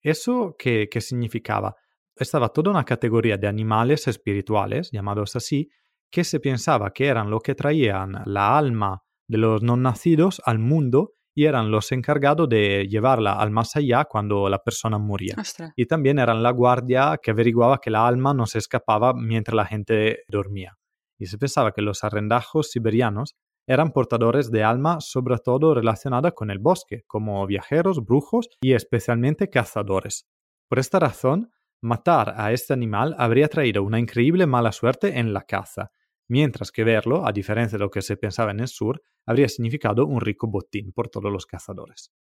¿Eso 0.00 0.56
qué, 0.58 0.88
qué 0.90 1.00
significaba? 1.02 1.76
Estaba 2.24 2.48
toda 2.50 2.70
una 2.70 2.84
categoría 2.84 3.36
de 3.36 3.48
animales 3.48 4.08
espirituales, 4.08 4.90
llamados 4.90 5.36
así, 5.36 5.70
que 6.10 6.24
se 6.24 6.40
pensaba 6.40 6.92
que 6.92 7.06
eran 7.06 7.30
lo 7.30 7.40
que 7.40 7.54
traían 7.54 8.22
la 8.24 8.56
alma 8.56 9.02
de 9.28 9.38
los 9.38 9.62
no 9.62 9.76
nacidos 9.76 10.40
al 10.44 10.58
mundo 10.58 11.12
y 11.34 11.44
eran 11.44 11.70
los 11.70 11.92
encargados 11.92 12.48
de 12.48 12.88
llevarla 12.88 13.34
al 13.34 13.50
más 13.50 13.76
allá 13.76 14.06
cuando 14.06 14.48
la 14.48 14.58
persona 14.58 14.98
moría. 14.98 15.36
Y 15.76 15.86
también 15.86 16.18
eran 16.18 16.42
la 16.42 16.50
guardia 16.50 17.18
que 17.22 17.30
averiguaba 17.30 17.78
que 17.78 17.90
la 17.90 18.08
alma 18.08 18.34
no 18.34 18.46
se 18.46 18.58
escapaba 18.58 19.12
mientras 19.14 19.54
la 19.54 19.64
gente 19.64 20.24
dormía. 20.28 20.76
Y 21.16 21.26
se 21.26 21.38
pensaba 21.38 21.72
que 21.72 21.82
los 21.82 22.02
arrendajos 22.02 22.70
siberianos 22.70 23.36
eran 23.68 23.92
portadores 23.92 24.50
de 24.50 24.64
alma 24.64 25.00
sobre 25.00 25.38
todo 25.38 25.74
relacionada 25.74 26.32
con 26.32 26.50
el 26.50 26.58
bosque, 26.58 27.02
como 27.06 27.46
viajeros, 27.46 28.04
brujos 28.04 28.48
y 28.60 28.72
especialmente 28.72 29.50
cazadores. 29.50 30.26
Por 30.68 30.78
esta 30.78 30.98
razón, 30.98 31.50
matar 31.80 32.34
a 32.36 32.52
este 32.52 32.72
animal 32.72 33.14
habría 33.18 33.48
traído 33.48 33.82
una 33.82 33.98
increíble 33.98 34.46
mala 34.46 34.72
suerte 34.72 35.18
en 35.18 35.32
la 35.32 35.42
caza, 35.42 35.90
mientras 36.28 36.70
que 36.70 36.84
verlo, 36.84 37.26
a 37.26 37.32
diferencia 37.32 37.78
de 37.78 37.84
lo 37.84 37.90
que 37.90 38.02
se 38.02 38.16
pensaba 38.16 38.50
en 38.50 38.60
el 38.60 38.68
sur, 38.68 39.02
habría 39.26 39.48
significado 39.48 40.06
un 40.06 40.20
rico 40.20 40.46
botín 40.46 40.92
por 40.92 41.08
todos 41.08 41.32
los 41.32 41.46
cazadores. 41.46 42.12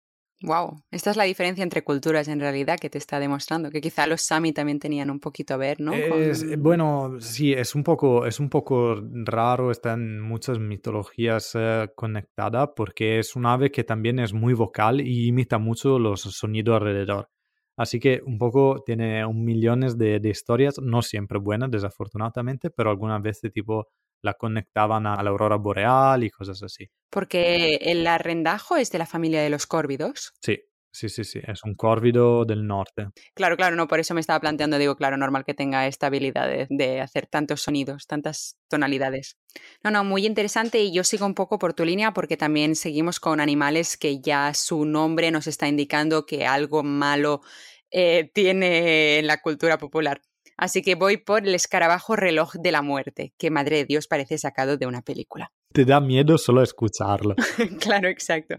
Wow, 0.43 0.83
esta 0.91 1.11
es 1.11 1.17
la 1.17 1.25
diferencia 1.25 1.63
entre 1.63 1.83
culturas 1.83 2.29
en 2.29 2.41
realidad 2.41 2.79
que 2.79 2.91
te 2.91 2.99
está 2.99 3.19
demostrando, 3.19 3.71
que 3.71 3.81
quizá 3.81 4.07
los 4.07 4.21
Sami 4.21 4.53
también 4.53 4.79
tenían 4.79 5.11
un 5.11 5.19
poquito 5.19 5.55
a 5.55 5.57
ver, 5.57 5.81
¿no? 5.81 5.95
Es, 5.95 6.61
Bueno, 6.61 7.17
sí, 7.21 7.55
es 7.55 7.75
un 7.75 7.83
poco, 7.83 8.27
es 8.27 8.39
un 8.39 8.51
poco 8.51 9.01
raro, 9.25 9.71
está 9.71 9.95
en 9.95 10.21
muchas 10.21 10.59
mitologías 10.59 11.53
eh, 11.55 11.89
conectada 11.97 12.75
porque 12.75 13.19
es 13.19 13.35
un 13.35 13.47
ave 13.47 13.71
que 13.71 13.83
también 13.83 14.19
es 14.19 14.35
muy 14.35 14.53
vocal 14.53 15.01
y 15.01 15.29
imita 15.29 15.59
mucho 15.59 15.99
los 15.99 16.21
sonidos 16.21 16.77
alrededor. 16.77 17.31
Así 17.77 18.01
que 18.01 18.21
un 18.25 18.39
poco 18.39 18.83
tiene 18.85 19.25
un 19.27 19.45
millones 19.45 19.99
de, 19.99 20.19
de 20.19 20.29
historias, 20.29 20.79
no 20.81 21.03
siempre 21.03 21.39
buenas, 21.39 21.71
desafortunadamente, 21.71 22.71
pero 22.71 22.91
algunas 22.91 23.21
veces 23.23 23.53
tipo 23.53 23.89
la 24.23 24.35
conectaban 24.35 25.07
a 25.07 25.23
la 25.23 25.31
aurora 25.31 25.57
boreal 25.57 26.25
y 26.25 26.31
cosas 26.31 26.63
así. 26.63 26.89
Porque 27.11 27.77
el 27.83 28.07
arrendajo 28.07 28.77
es 28.77 28.91
de 28.91 28.99
la 28.99 29.07
familia 29.07 29.43
de 29.43 29.51
los 29.51 29.67
córvidos. 29.67 30.33
Sí, 30.41 30.59
sí, 30.97 31.11
sí, 31.11 31.25
sí, 31.25 31.41
es 31.47 31.63
un 31.65 31.75
córvido 31.75 32.45
del 32.45 32.67
norte. 32.67 33.09
Claro, 33.35 33.57
claro, 33.57 33.77
no, 33.77 33.87
por 33.87 34.01
eso 34.01 34.15
me 34.15 34.21
estaba 34.21 34.41
planteando, 34.41 34.79
digo, 34.79 34.97
claro, 34.97 35.19
normal 35.19 35.45
que 35.45 35.53
tenga 35.53 35.87
esta 35.87 36.07
habilidad 36.07 36.49
de, 36.69 37.01
hacer 37.01 37.27
tantos 37.27 37.61
sonidos, 37.61 38.07
tantas 38.07 38.57
tonalidades. 38.69 39.37
No, 39.85 39.91
no, 39.91 40.05
muy 40.05 40.25
interesante 40.25 40.81
y 40.81 40.93
yo 40.93 41.05
sigo 41.05 41.27
un 41.27 41.35
poco 41.35 41.59
por 41.59 41.75
tu 41.75 41.85
línea 41.85 42.13
porque 42.13 42.37
también 42.37 42.77
seguimos 42.77 43.21
con 43.21 43.41
animales 43.41 43.99
que 43.99 44.21
ya 44.21 44.55
su 44.55 44.87
nombre 44.87 45.31
nos 45.31 45.47
está 45.47 45.69
indicando 45.69 46.25
que 46.25 46.47
algo 46.47 46.83
malo 46.83 47.43
eh, 47.91 48.31
tiene 48.33 49.19
en 49.19 49.27
la 49.27 49.43
cultura 49.43 49.77
popular. 49.77 50.23
Así 50.57 50.83
que 50.83 50.95
voy 50.95 51.19
por 51.19 51.47
el 51.47 51.55
escarabajo 51.55 52.17
reloj 52.17 52.55
de 52.55 52.73
la 52.73 52.83
muerte, 52.83 53.35
que 53.39 53.51
madre 53.51 53.79
de 53.79 53.85
Dios 53.85 54.07
parece 54.07 54.39
sacado 54.39 54.77
de 54.77 54.87
una 54.87 55.03
película. 55.03 55.53
Te 55.73 55.85
da 55.85 56.01
miedo 56.01 56.39
solo 56.39 56.63
escucharlo. 56.63 57.35
claro, 57.81 58.09
exacto. 58.09 58.57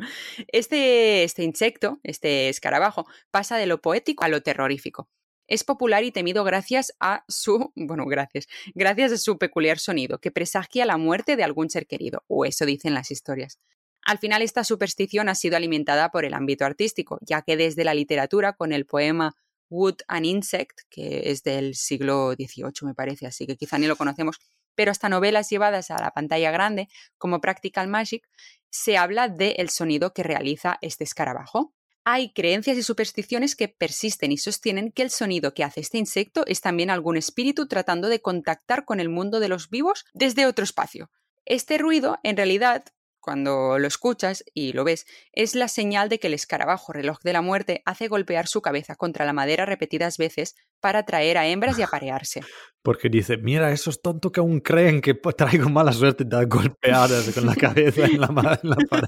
Este, 0.48 1.24
este 1.24 1.44
insecto, 1.44 2.00
este 2.04 2.50
escarabajo, 2.50 3.06
pasa 3.32 3.58
de 3.58 3.66
lo 3.66 3.82
poético 3.82 4.24
a 4.24 4.28
lo 4.28 4.42
terrorífico. 4.42 5.10
Es 5.48 5.64
popular 5.64 6.04
y 6.04 6.12
temido 6.12 6.44
gracias 6.44 6.94
a 7.00 7.24
su, 7.28 7.72
bueno, 7.76 8.06
gracias, 8.06 8.48
gracias 8.76 9.14
a 9.14 9.18
su 9.18 9.38
peculiar 9.38 9.80
sonido, 9.80 10.20
que 10.20 10.30
presagia 10.30 10.86
la 10.86 10.98
muerte 10.98 11.38
de 11.38 11.44
algún 11.44 11.70
ser 11.70 11.88
querido, 11.88 12.24
o 12.28 12.46
eso 12.46 12.66
dicen 12.66 12.94
las 12.94 13.12
historias. 13.12 13.58
Al 14.06 14.20
final 14.20 14.42
esta 14.42 14.64
superstición 14.64 15.30
ha 15.30 15.36
sido 15.36 15.58
alimentada 15.58 16.12
por 16.12 16.26
el 16.26 16.34
ámbito 16.34 16.66
artístico, 16.66 17.18
ya 17.22 17.42
que 17.42 17.58
desde 17.58 17.86
la 17.86 17.94
literatura, 17.94 18.54
con 18.54 18.72
el 18.72 18.86
poema 18.86 19.36
Wood 19.70 19.98
and 20.08 20.26
Insect, 20.26 20.82
que 20.90 21.32
es 21.32 21.44
del 21.44 21.76
siglo 21.76 22.34
XVIII, 22.34 22.72
me 22.84 22.94
parece, 22.94 23.28
así 23.28 23.46
que 23.46 23.58
quizá 23.58 23.78
ni 23.78 23.88
lo 23.88 23.96
conocemos, 23.96 24.40
pero 24.76 24.92
hasta 24.92 25.10
novelas 25.10 25.50
llevadas 25.50 25.92
a 25.92 26.00
la 26.00 26.12
pantalla 26.12 26.52
grande, 26.52 26.88
como 27.18 27.42
Practical 27.42 27.88
Magic, 27.88 28.28
se 28.70 28.98
habla 28.98 29.28
del 29.28 29.70
sonido 29.70 30.14
que 30.14 30.24
realiza 30.24 30.78
este 30.82 31.04
escarabajo. 31.04 31.74
Hay 32.04 32.32
creencias 32.32 32.78
y 32.78 32.84
supersticiones 32.84 33.56
que 33.56 33.68
persisten 33.68 34.32
y 34.32 34.38
sostienen 34.38 34.92
que 34.92 35.02
el 35.02 35.10
sonido 35.10 35.54
que 35.54 35.64
hace 35.64 35.82
este 35.82 35.98
insecto 35.98 36.46
es 36.46 36.62
también 36.62 36.90
algún 36.90 37.18
espíritu 37.18 37.68
tratando 37.68 38.08
de 38.08 38.22
contactar 38.22 38.86
con 38.86 39.00
el 39.00 39.10
mundo 39.10 39.40
de 39.40 39.50
los 39.50 39.70
vivos 39.70 40.06
desde 40.14 40.46
otro 40.46 40.64
espacio. 40.64 41.10
Este 41.44 41.78
ruido, 41.78 42.20
en 42.24 42.38
realidad, 42.38 42.86
cuando 43.28 43.78
lo 43.78 43.88
escuchas 43.90 44.46
y 44.54 44.72
lo 44.72 44.86
ves, 44.86 45.06
es 45.34 45.54
la 45.54 45.68
señal 45.68 46.08
de 46.08 46.18
que 46.18 46.28
el 46.28 46.34
escarabajo 46.34 46.94
reloj 46.94 47.20
de 47.24 47.34
la 47.34 47.42
muerte 47.42 47.82
hace 47.84 48.08
golpear 48.08 48.48
su 48.48 48.62
cabeza 48.62 48.96
contra 48.96 49.26
la 49.26 49.34
madera 49.34 49.66
repetidas 49.66 50.18
veces 50.18 50.56
para 50.80 51.00
atraer 51.00 51.38
a 51.38 51.46
hembras 51.46 51.78
y 51.78 51.82
aparearse. 51.82 52.40
Porque 52.82 53.10
dice, 53.10 53.36
mira, 53.36 53.74
esos 53.74 54.02
tontos 54.02 54.32
que 54.32 54.40
aún 54.40 54.62
creen 54.62 55.02
que 55.02 55.14
traigo 55.14 55.68
mala 55.68 55.92
suerte 55.92 56.24
de 56.24 56.46
golpeadas 56.46 57.30
con 57.34 57.46
la 57.46 57.56
cabeza 57.58 58.06
en 58.06 58.22
la, 58.22 58.60
en 58.64 58.70
la 58.70 58.78
pared. 58.90 59.08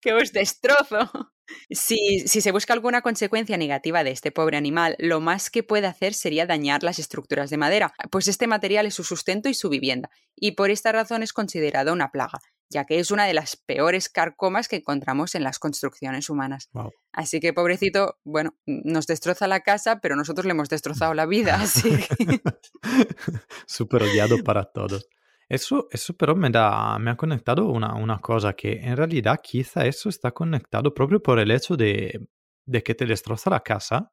que 0.00 0.14
os 0.14 0.32
destrozo. 0.32 1.30
Si, 1.70 2.26
si, 2.26 2.40
se 2.40 2.50
busca 2.50 2.72
alguna 2.72 3.00
consecuencia 3.00 3.56
negativa 3.56 4.02
de 4.02 4.10
este 4.10 4.32
pobre 4.32 4.56
animal, 4.56 4.96
lo 4.98 5.20
más 5.20 5.50
que 5.50 5.62
puede 5.62 5.86
hacer 5.86 6.14
sería 6.14 6.46
dañar 6.46 6.82
las 6.82 6.98
estructuras 6.98 7.48
de 7.48 7.58
madera, 7.58 7.92
pues 8.10 8.26
este 8.26 8.48
material 8.48 8.86
es 8.86 8.94
su 8.94 9.04
sustento 9.04 9.48
y 9.48 9.54
su 9.54 9.68
vivienda, 9.68 10.10
y 10.34 10.52
por 10.52 10.70
esta 10.70 10.90
razón 10.90 11.22
es 11.22 11.32
considerado 11.32 11.92
una 11.92 12.10
plaga, 12.10 12.40
ya 12.70 12.84
que 12.84 12.98
es 12.98 13.10
una 13.10 13.24
de 13.26 13.34
las 13.34 13.56
peores 13.56 14.08
carcomas 14.08 14.68
que 14.68 14.76
encontramos 14.76 15.34
en 15.34 15.42
las 15.42 15.58
construcciones 15.58 16.28
humanas. 16.28 16.68
Así 17.12 17.40
que, 17.40 17.52
pobrecito, 17.52 18.18
bueno, 18.24 18.54
nos 18.66 19.06
destroza 19.06 19.46
la 19.46 19.60
casa, 19.60 20.00
pero 20.00 20.16
nosotros 20.16 20.44
le 20.44 20.52
hemos 20.52 20.68
destrozado 20.68 21.14
la 21.14 21.26
vida, 21.26 21.54
así 21.60 21.90
Súper 23.66 24.02
odiado 24.02 24.42
para 24.44 24.64
todos. 24.64 25.08
Eso, 25.48 25.88
eso 25.90 26.14
pero 26.14 26.36
me, 26.36 26.50
da, 26.50 26.98
me 26.98 27.10
ha 27.10 27.16
conectado 27.16 27.70
una, 27.70 27.94
una 27.94 28.20
cosa 28.20 28.52
que 28.52 28.72
en 28.72 28.96
realidad 28.96 29.40
quizá 29.42 29.86
eso 29.86 30.10
está 30.10 30.32
conectado 30.32 30.92
proprio 30.92 31.22
por 31.22 31.38
el 31.38 31.50
hecho 31.50 31.74
de, 31.74 32.28
de 32.66 32.82
que 32.82 32.94
te 32.94 33.06
destroza 33.06 33.48
la 33.48 33.60
casa, 33.60 34.12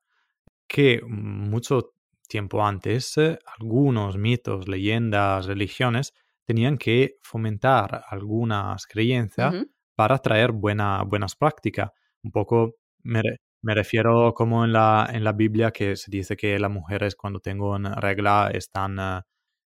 que 0.66 1.02
mucho 1.06 1.92
tiempo 2.30 2.66
antes 2.66 3.18
eh, 3.18 3.38
algunos 3.60 4.18
mitos, 4.18 4.68
leyendas, 4.70 5.46
religiones 5.46 6.14
tenían 6.46 6.78
que 6.78 7.18
fomentar 7.24 8.04
algunas 8.08 8.86
creencias 8.88 9.66
para 9.96 10.18
traer 10.20 10.52
buena, 10.52 11.04
buenas 11.04 11.36
prácticas. 11.36 11.90
Un 12.24 12.32
poco 12.32 12.76
me, 13.04 13.22
refiero 13.64 14.34
como 14.34 14.66
en 14.66 14.74
la, 14.74 15.10
en 15.12 15.24
la 15.24 15.34
Biblia 15.34 15.72
que 15.72 15.96
se 15.96 16.12
dice 16.12 16.36
que 16.38 16.60
las 16.60 16.72
mujeres 16.72 17.16
cuando 17.16 17.40
tengan 17.40 17.86
regla 17.96 18.52
están 18.54 18.98
eh, 19.00 19.22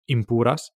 impuras 0.07 0.73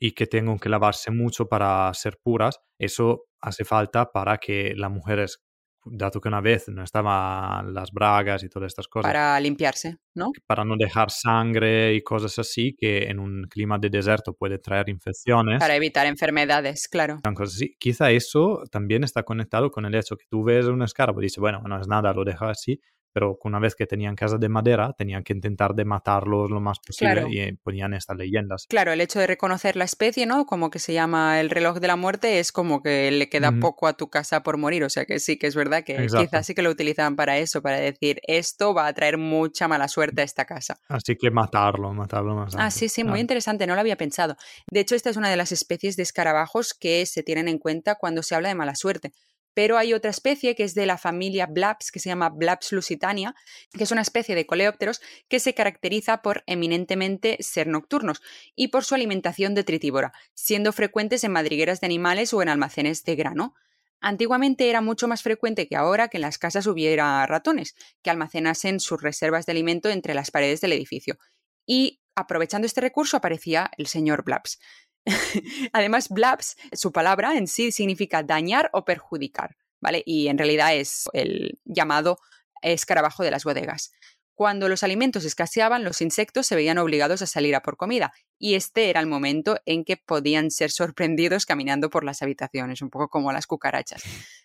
y 0.00 0.12
que 0.12 0.26
tengan 0.26 0.58
que 0.58 0.68
lavarse 0.68 1.10
mucho 1.10 1.48
para 1.48 1.92
ser 1.94 2.18
puras. 2.22 2.60
Eso 2.78 3.24
hace 3.40 3.64
falta 3.64 4.12
para 4.12 4.38
que 4.38 4.74
las 4.76 4.90
mujeres 4.90 5.43
dado 5.86 6.20
que 6.20 6.28
una 6.28 6.40
vez 6.40 6.68
no 6.68 6.82
estaban 6.82 7.72
las 7.72 7.90
bragas 7.92 8.42
y 8.42 8.48
todas 8.48 8.68
estas 8.68 8.88
cosas. 8.88 9.08
Para 9.10 9.38
limpiarse, 9.40 9.98
¿no? 10.14 10.30
Para 10.46 10.64
no 10.64 10.76
dejar 10.76 11.10
sangre 11.10 11.94
y 11.94 12.02
cosas 12.02 12.38
así 12.38 12.74
que 12.78 13.04
en 13.04 13.18
un 13.18 13.44
clima 13.48 13.78
de 13.78 13.90
desierto 13.90 14.34
puede 14.34 14.58
traer 14.58 14.88
infecciones. 14.88 15.60
Para 15.60 15.76
evitar 15.76 16.06
enfermedades, 16.06 16.88
claro. 16.88 17.20
Cosas 17.34 17.56
así. 17.56 17.76
Quizá 17.78 18.10
eso 18.10 18.62
también 18.70 19.04
está 19.04 19.22
conectado 19.22 19.70
con 19.70 19.84
el 19.84 19.94
hecho 19.94 20.16
que 20.16 20.26
tú 20.28 20.44
ves 20.44 20.66
un 20.66 20.82
escarabajo 20.82 21.20
y 21.20 21.24
dices, 21.24 21.38
bueno, 21.38 21.62
no 21.66 21.80
es 21.80 21.88
nada, 21.88 22.12
lo 22.12 22.24
dejas 22.24 22.50
así, 22.50 22.80
pero 23.14 23.38
una 23.44 23.60
vez 23.60 23.76
que 23.76 23.86
tenían 23.86 24.16
casa 24.16 24.38
de 24.38 24.48
madera, 24.48 24.92
tenían 24.98 25.22
que 25.22 25.32
intentar 25.32 25.74
de 25.74 25.84
matarlos 25.84 26.50
lo 26.50 26.60
más 26.60 26.80
posible 26.80 27.26
y 27.30 27.38
eh, 27.38 27.56
ponían 27.62 27.94
estas 27.94 28.16
leyendas. 28.16 28.66
Claro, 28.68 28.90
el 28.90 29.00
hecho 29.00 29.20
de 29.20 29.28
reconocer 29.28 29.76
la 29.76 29.84
especie, 29.84 30.26
¿no? 30.26 30.46
Como 30.46 30.68
que 30.68 30.80
se 30.80 30.92
llama 30.92 31.40
el 31.40 31.48
reloj 31.48 31.78
de 31.78 31.86
la 31.86 31.94
muerte, 31.94 32.40
es 32.40 32.50
como 32.50 32.82
que 32.82 33.12
le 33.12 33.28
queda 33.28 33.52
poco 33.60 33.86
a 33.86 33.92
tu 33.92 34.10
casa 34.10 34.42
por 34.42 34.56
morir, 34.56 34.82
o 34.82 34.90
sea 34.90 35.04
que 35.04 35.20
sí, 35.20 35.38
que 35.38 35.46
es 35.46 35.54
verdad 35.54 35.84
que 35.84 36.06
quizás 36.06 36.44
sí 36.44 36.56
que 36.56 36.62
lo 36.62 36.70
utilizaban 36.70 37.14
para 37.14 37.38
eso, 37.38 37.62
para 37.62 37.76
decir, 37.76 38.20
esto 38.26 38.74
va 38.74 38.88
a 38.88 38.92
traer 38.92 39.16
mucha 39.16 39.68
mala 39.68 39.86
suerte 39.86 40.22
a 40.22 40.24
esta 40.24 40.44
casa. 40.44 40.80
Así 40.88 41.14
que 41.14 41.30
matarlo, 41.30 41.94
matarlo 41.94 42.34
más. 42.34 42.56
Ah, 42.58 42.72
sí, 42.72 42.88
sí, 42.88 43.04
muy 43.04 43.20
interesante, 43.20 43.68
no 43.68 43.74
lo 43.74 43.80
había 43.80 43.96
pensado. 43.96 44.36
De 44.68 44.80
hecho, 44.80 44.96
esta 44.96 45.10
es 45.10 45.16
una 45.16 45.30
de 45.30 45.36
las 45.36 45.52
especies 45.52 45.96
de 45.96 46.02
escarabajos 46.02 46.74
que 46.74 47.06
se 47.06 47.22
tienen 47.22 47.46
en 47.46 47.58
cuenta 47.58 47.94
cuando 47.94 48.24
se 48.24 48.34
habla 48.34 48.48
de 48.48 48.56
mala 48.56 48.74
suerte 48.74 49.12
pero 49.54 49.78
hay 49.78 49.94
otra 49.94 50.10
especie 50.10 50.54
que 50.54 50.64
es 50.64 50.74
de 50.74 50.86
la 50.86 50.98
familia 50.98 51.46
Blaps, 51.46 51.90
que 51.90 52.00
se 52.00 52.08
llama 52.08 52.28
Blaps 52.28 52.72
lusitania, 52.72 53.34
que 53.72 53.84
es 53.84 53.92
una 53.92 54.02
especie 54.02 54.34
de 54.34 54.46
coleópteros 54.46 55.00
que 55.28 55.40
se 55.40 55.54
caracteriza 55.54 56.22
por 56.22 56.42
eminentemente 56.46 57.38
ser 57.40 57.68
nocturnos 57.68 58.20
y 58.54 58.68
por 58.68 58.84
su 58.84 58.94
alimentación 58.94 59.54
detritívora, 59.54 60.12
siendo 60.34 60.72
frecuentes 60.72 61.24
en 61.24 61.32
madrigueras 61.32 61.80
de 61.80 61.86
animales 61.86 62.34
o 62.34 62.42
en 62.42 62.48
almacenes 62.48 63.04
de 63.04 63.16
grano. 63.16 63.54
Antiguamente 64.00 64.68
era 64.68 64.82
mucho 64.82 65.08
más 65.08 65.22
frecuente 65.22 65.66
que 65.66 65.76
ahora 65.76 66.08
que 66.08 66.18
en 66.18 66.22
las 66.22 66.36
casas 66.36 66.66
hubiera 66.66 67.24
ratones, 67.26 67.74
que 68.02 68.10
almacenasen 68.10 68.80
sus 68.80 69.00
reservas 69.00 69.46
de 69.46 69.52
alimento 69.52 69.88
entre 69.88 70.12
las 70.12 70.30
paredes 70.30 70.60
del 70.60 70.72
edificio. 70.72 71.16
Y 71.64 72.02
aprovechando 72.14 72.66
este 72.66 72.80
recurso 72.80 73.16
aparecía 73.16 73.70
el 73.78 73.86
señor 73.86 74.24
Blaps. 74.24 74.58
Además, 75.72 76.08
blabs, 76.08 76.56
su 76.72 76.92
palabra 76.92 77.36
en 77.36 77.46
sí 77.46 77.72
significa 77.72 78.22
dañar 78.22 78.70
o 78.72 78.84
perjudicar, 78.84 79.56
¿vale? 79.80 80.02
Y 80.06 80.28
en 80.28 80.38
realidad 80.38 80.74
es 80.74 81.08
el 81.12 81.58
llamado 81.64 82.18
escarabajo 82.62 83.22
de 83.22 83.30
las 83.30 83.44
bodegas. 83.44 83.92
Cuando 84.34 84.68
los 84.68 84.82
alimentos 84.82 85.24
escaseaban, 85.24 85.84
los 85.84 86.00
insectos 86.00 86.46
se 86.46 86.56
veían 86.56 86.78
obligados 86.78 87.22
a 87.22 87.26
salir 87.26 87.54
a 87.54 87.62
por 87.62 87.76
comida, 87.76 88.12
y 88.36 88.54
este 88.54 88.90
era 88.90 89.00
el 89.00 89.06
momento 89.06 89.58
en 89.64 89.84
que 89.84 89.96
podían 89.96 90.50
ser 90.50 90.72
sorprendidos 90.72 91.46
caminando 91.46 91.88
por 91.88 92.02
las 92.02 92.20
habitaciones, 92.20 92.82
un 92.82 92.90
poco 92.90 93.08
como 93.08 93.32
las 93.32 93.46
cucarachas. 93.46 94.02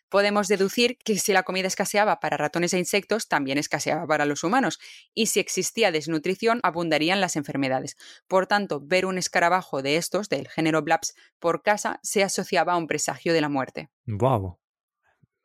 Podemos 0.07 0.47
deducir 0.47 0.97
que 1.03 1.17
si 1.17 1.33
la 1.33 1.43
comida 1.43 1.67
escaseaba 1.67 2.19
para 2.19 2.37
ratones 2.37 2.73
e 2.73 2.79
insectos, 2.79 3.27
también 3.27 3.57
escaseaba 3.57 4.05
para 4.05 4.25
los 4.25 4.43
humanos, 4.43 4.79
y 5.15 5.25
si 5.25 5.39
existía 5.39 5.91
desnutrición, 5.91 6.59
abundarían 6.61 7.19
las 7.19 7.35
enfermedades. 7.35 7.97
Por 8.27 8.45
tanto, 8.45 8.81
ver 8.83 9.07
un 9.07 9.17
escarabajo 9.17 9.81
de 9.81 9.97
estos, 9.97 10.29
del 10.29 10.47
género 10.49 10.83
Blaps, 10.83 11.15
por 11.39 11.63
casa, 11.63 11.99
se 12.03 12.23
asociaba 12.23 12.73
a 12.73 12.77
un 12.77 12.85
presagio 12.85 13.33
de 13.33 13.41
la 13.41 13.49
muerte. 13.49 13.89
¡Wow! 14.05 14.59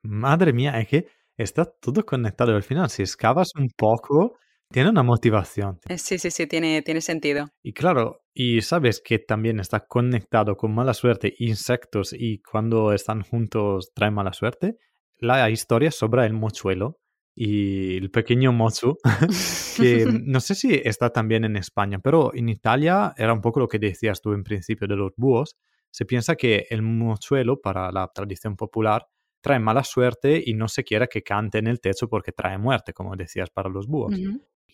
Madre 0.02 0.52
mía, 0.52 0.78
es 0.78 0.88
que 0.88 1.08
está 1.36 1.64
todo 1.64 2.04
conectado 2.04 2.54
al 2.54 2.62
final. 2.62 2.90
Si 2.90 3.02
excavas 3.02 3.50
un 3.58 3.68
poco, 3.76 4.38
tiene 4.70 4.90
una 4.90 5.02
motivación. 5.02 5.78
Eh, 5.88 5.98
sí, 5.98 6.18
sí, 6.18 6.30
sí, 6.30 6.46
tiene, 6.46 6.82
tiene 6.82 7.00
sentido. 7.00 7.46
Y 7.62 7.72
claro, 7.72 8.22
y 8.32 8.60
sabes 8.62 9.00
que 9.04 9.18
también 9.18 9.60
está 9.60 9.86
conectado 9.86 10.56
con 10.56 10.74
mala 10.74 10.94
suerte, 10.94 11.34
insectos 11.38 12.12
y 12.12 12.40
cuando 12.42 12.92
están 12.92 13.22
juntos 13.22 13.92
traen 13.94 14.14
mala 14.14 14.32
suerte. 14.32 14.76
La 15.18 15.48
historia 15.48 15.90
sobre 15.90 16.26
el 16.26 16.32
mochuelo 16.32 16.98
y 17.36 17.96
el 17.96 18.10
pequeño 18.10 18.52
mozu, 18.52 18.96
que 19.76 20.06
no 20.24 20.40
sé 20.40 20.54
si 20.54 20.74
está 20.84 21.10
también 21.10 21.44
en 21.44 21.56
España, 21.56 21.98
pero 22.02 22.34
en 22.34 22.48
Italia 22.48 23.12
era 23.16 23.32
un 23.32 23.40
poco 23.40 23.60
lo 23.60 23.68
que 23.68 23.78
decías 23.78 24.20
tú 24.20 24.32
en 24.32 24.42
principio 24.42 24.88
de 24.88 24.96
los 24.96 25.12
búhos. 25.16 25.56
Se 25.90 26.04
piensa 26.04 26.34
que 26.34 26.66
el 26.70 26.82
mochuelo, 26.82 27.60
para 27.60 27.92
la 27.92 28.10
tradición 28.12 28.56
popular, 28.56 29.06
trae 29.44 29.60
mala 29.60 29.84
suerte 29.84 30.42
y 30.44 30.54
no 30.54 30.68
se 30.68 30.84
quiere 30.84 31.06
que 31.06 31.22
cante 31.22 31.58
en 31.58 31.66
el 31.66 31.80
techo 31.80 32.08
porque 32.08 32.32
trae 32.32 32.56
muerte, 32.56 32.94
como 32.94 33.14
decías 33.14 33.50
para 33.50 33.68
los 33.68 33.86
búhos. 33.86 34.18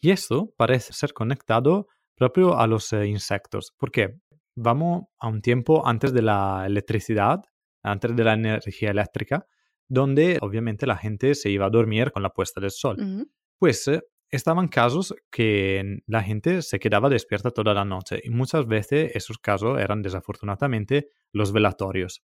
Y 0.01 0.11
esto 0.11 0.55
parece 0.57 0.93
ser 0.93 1.13
conectado 1.13 1.89
propio 2.15 2.57
a 2.57 2.69
los 2.69 2.93
eh, 2.93 3.07
insectos, 3.07 3.75
porque 3.77 4.21
vamos 4.55 5.07
a 5.19 5.27
un 5.27 5.43
tiempo 5.43 5.87
antes 5.87 6.13
de 6.13 6.23
la 6.23 6.65
electricidad, 6.67 7.41
antes 7.83 8.15
de 8.15 8.25
la 8.25 8.35
energía 8.35 8.91
eléctrica, 8.91 9.45
donde 9.89 10.39
obviamente 10.41 10.87
la 10.87 10.97
gente 10.97 11.35
se 11.35 11.51
iba 11.51 11.67
a 11.67 11.71
dormir 11.71 12.13
con 12.13 12.23
la 12.23 12.31
puesta 12.31 12.61
del 12.61 12.71
sol. 12.71 13.27
Pues 13.59 13.89
eh, 13.89 14.03
estaban 14.31 14.69
casos 14.69 15.15
que 15.33 15.99
la 16.07 16.23
gente 16.23 16.63
se 16.63 16.79
quedaba 16.79 17.09
despierta 17.09 17.51
toda 17.51 17.75
la 17.75 17.85
noche 17.85 18.21
y 18.23 18.31
muchas 18.31 18.67
veces 18.69 19.11
esos 19.15 19.39
casos 19.39 19.81
eran 19.81 20.01
desafortunadamente 20.01 21.09
los 21.33 21.53
velatorios. 21.53 22.23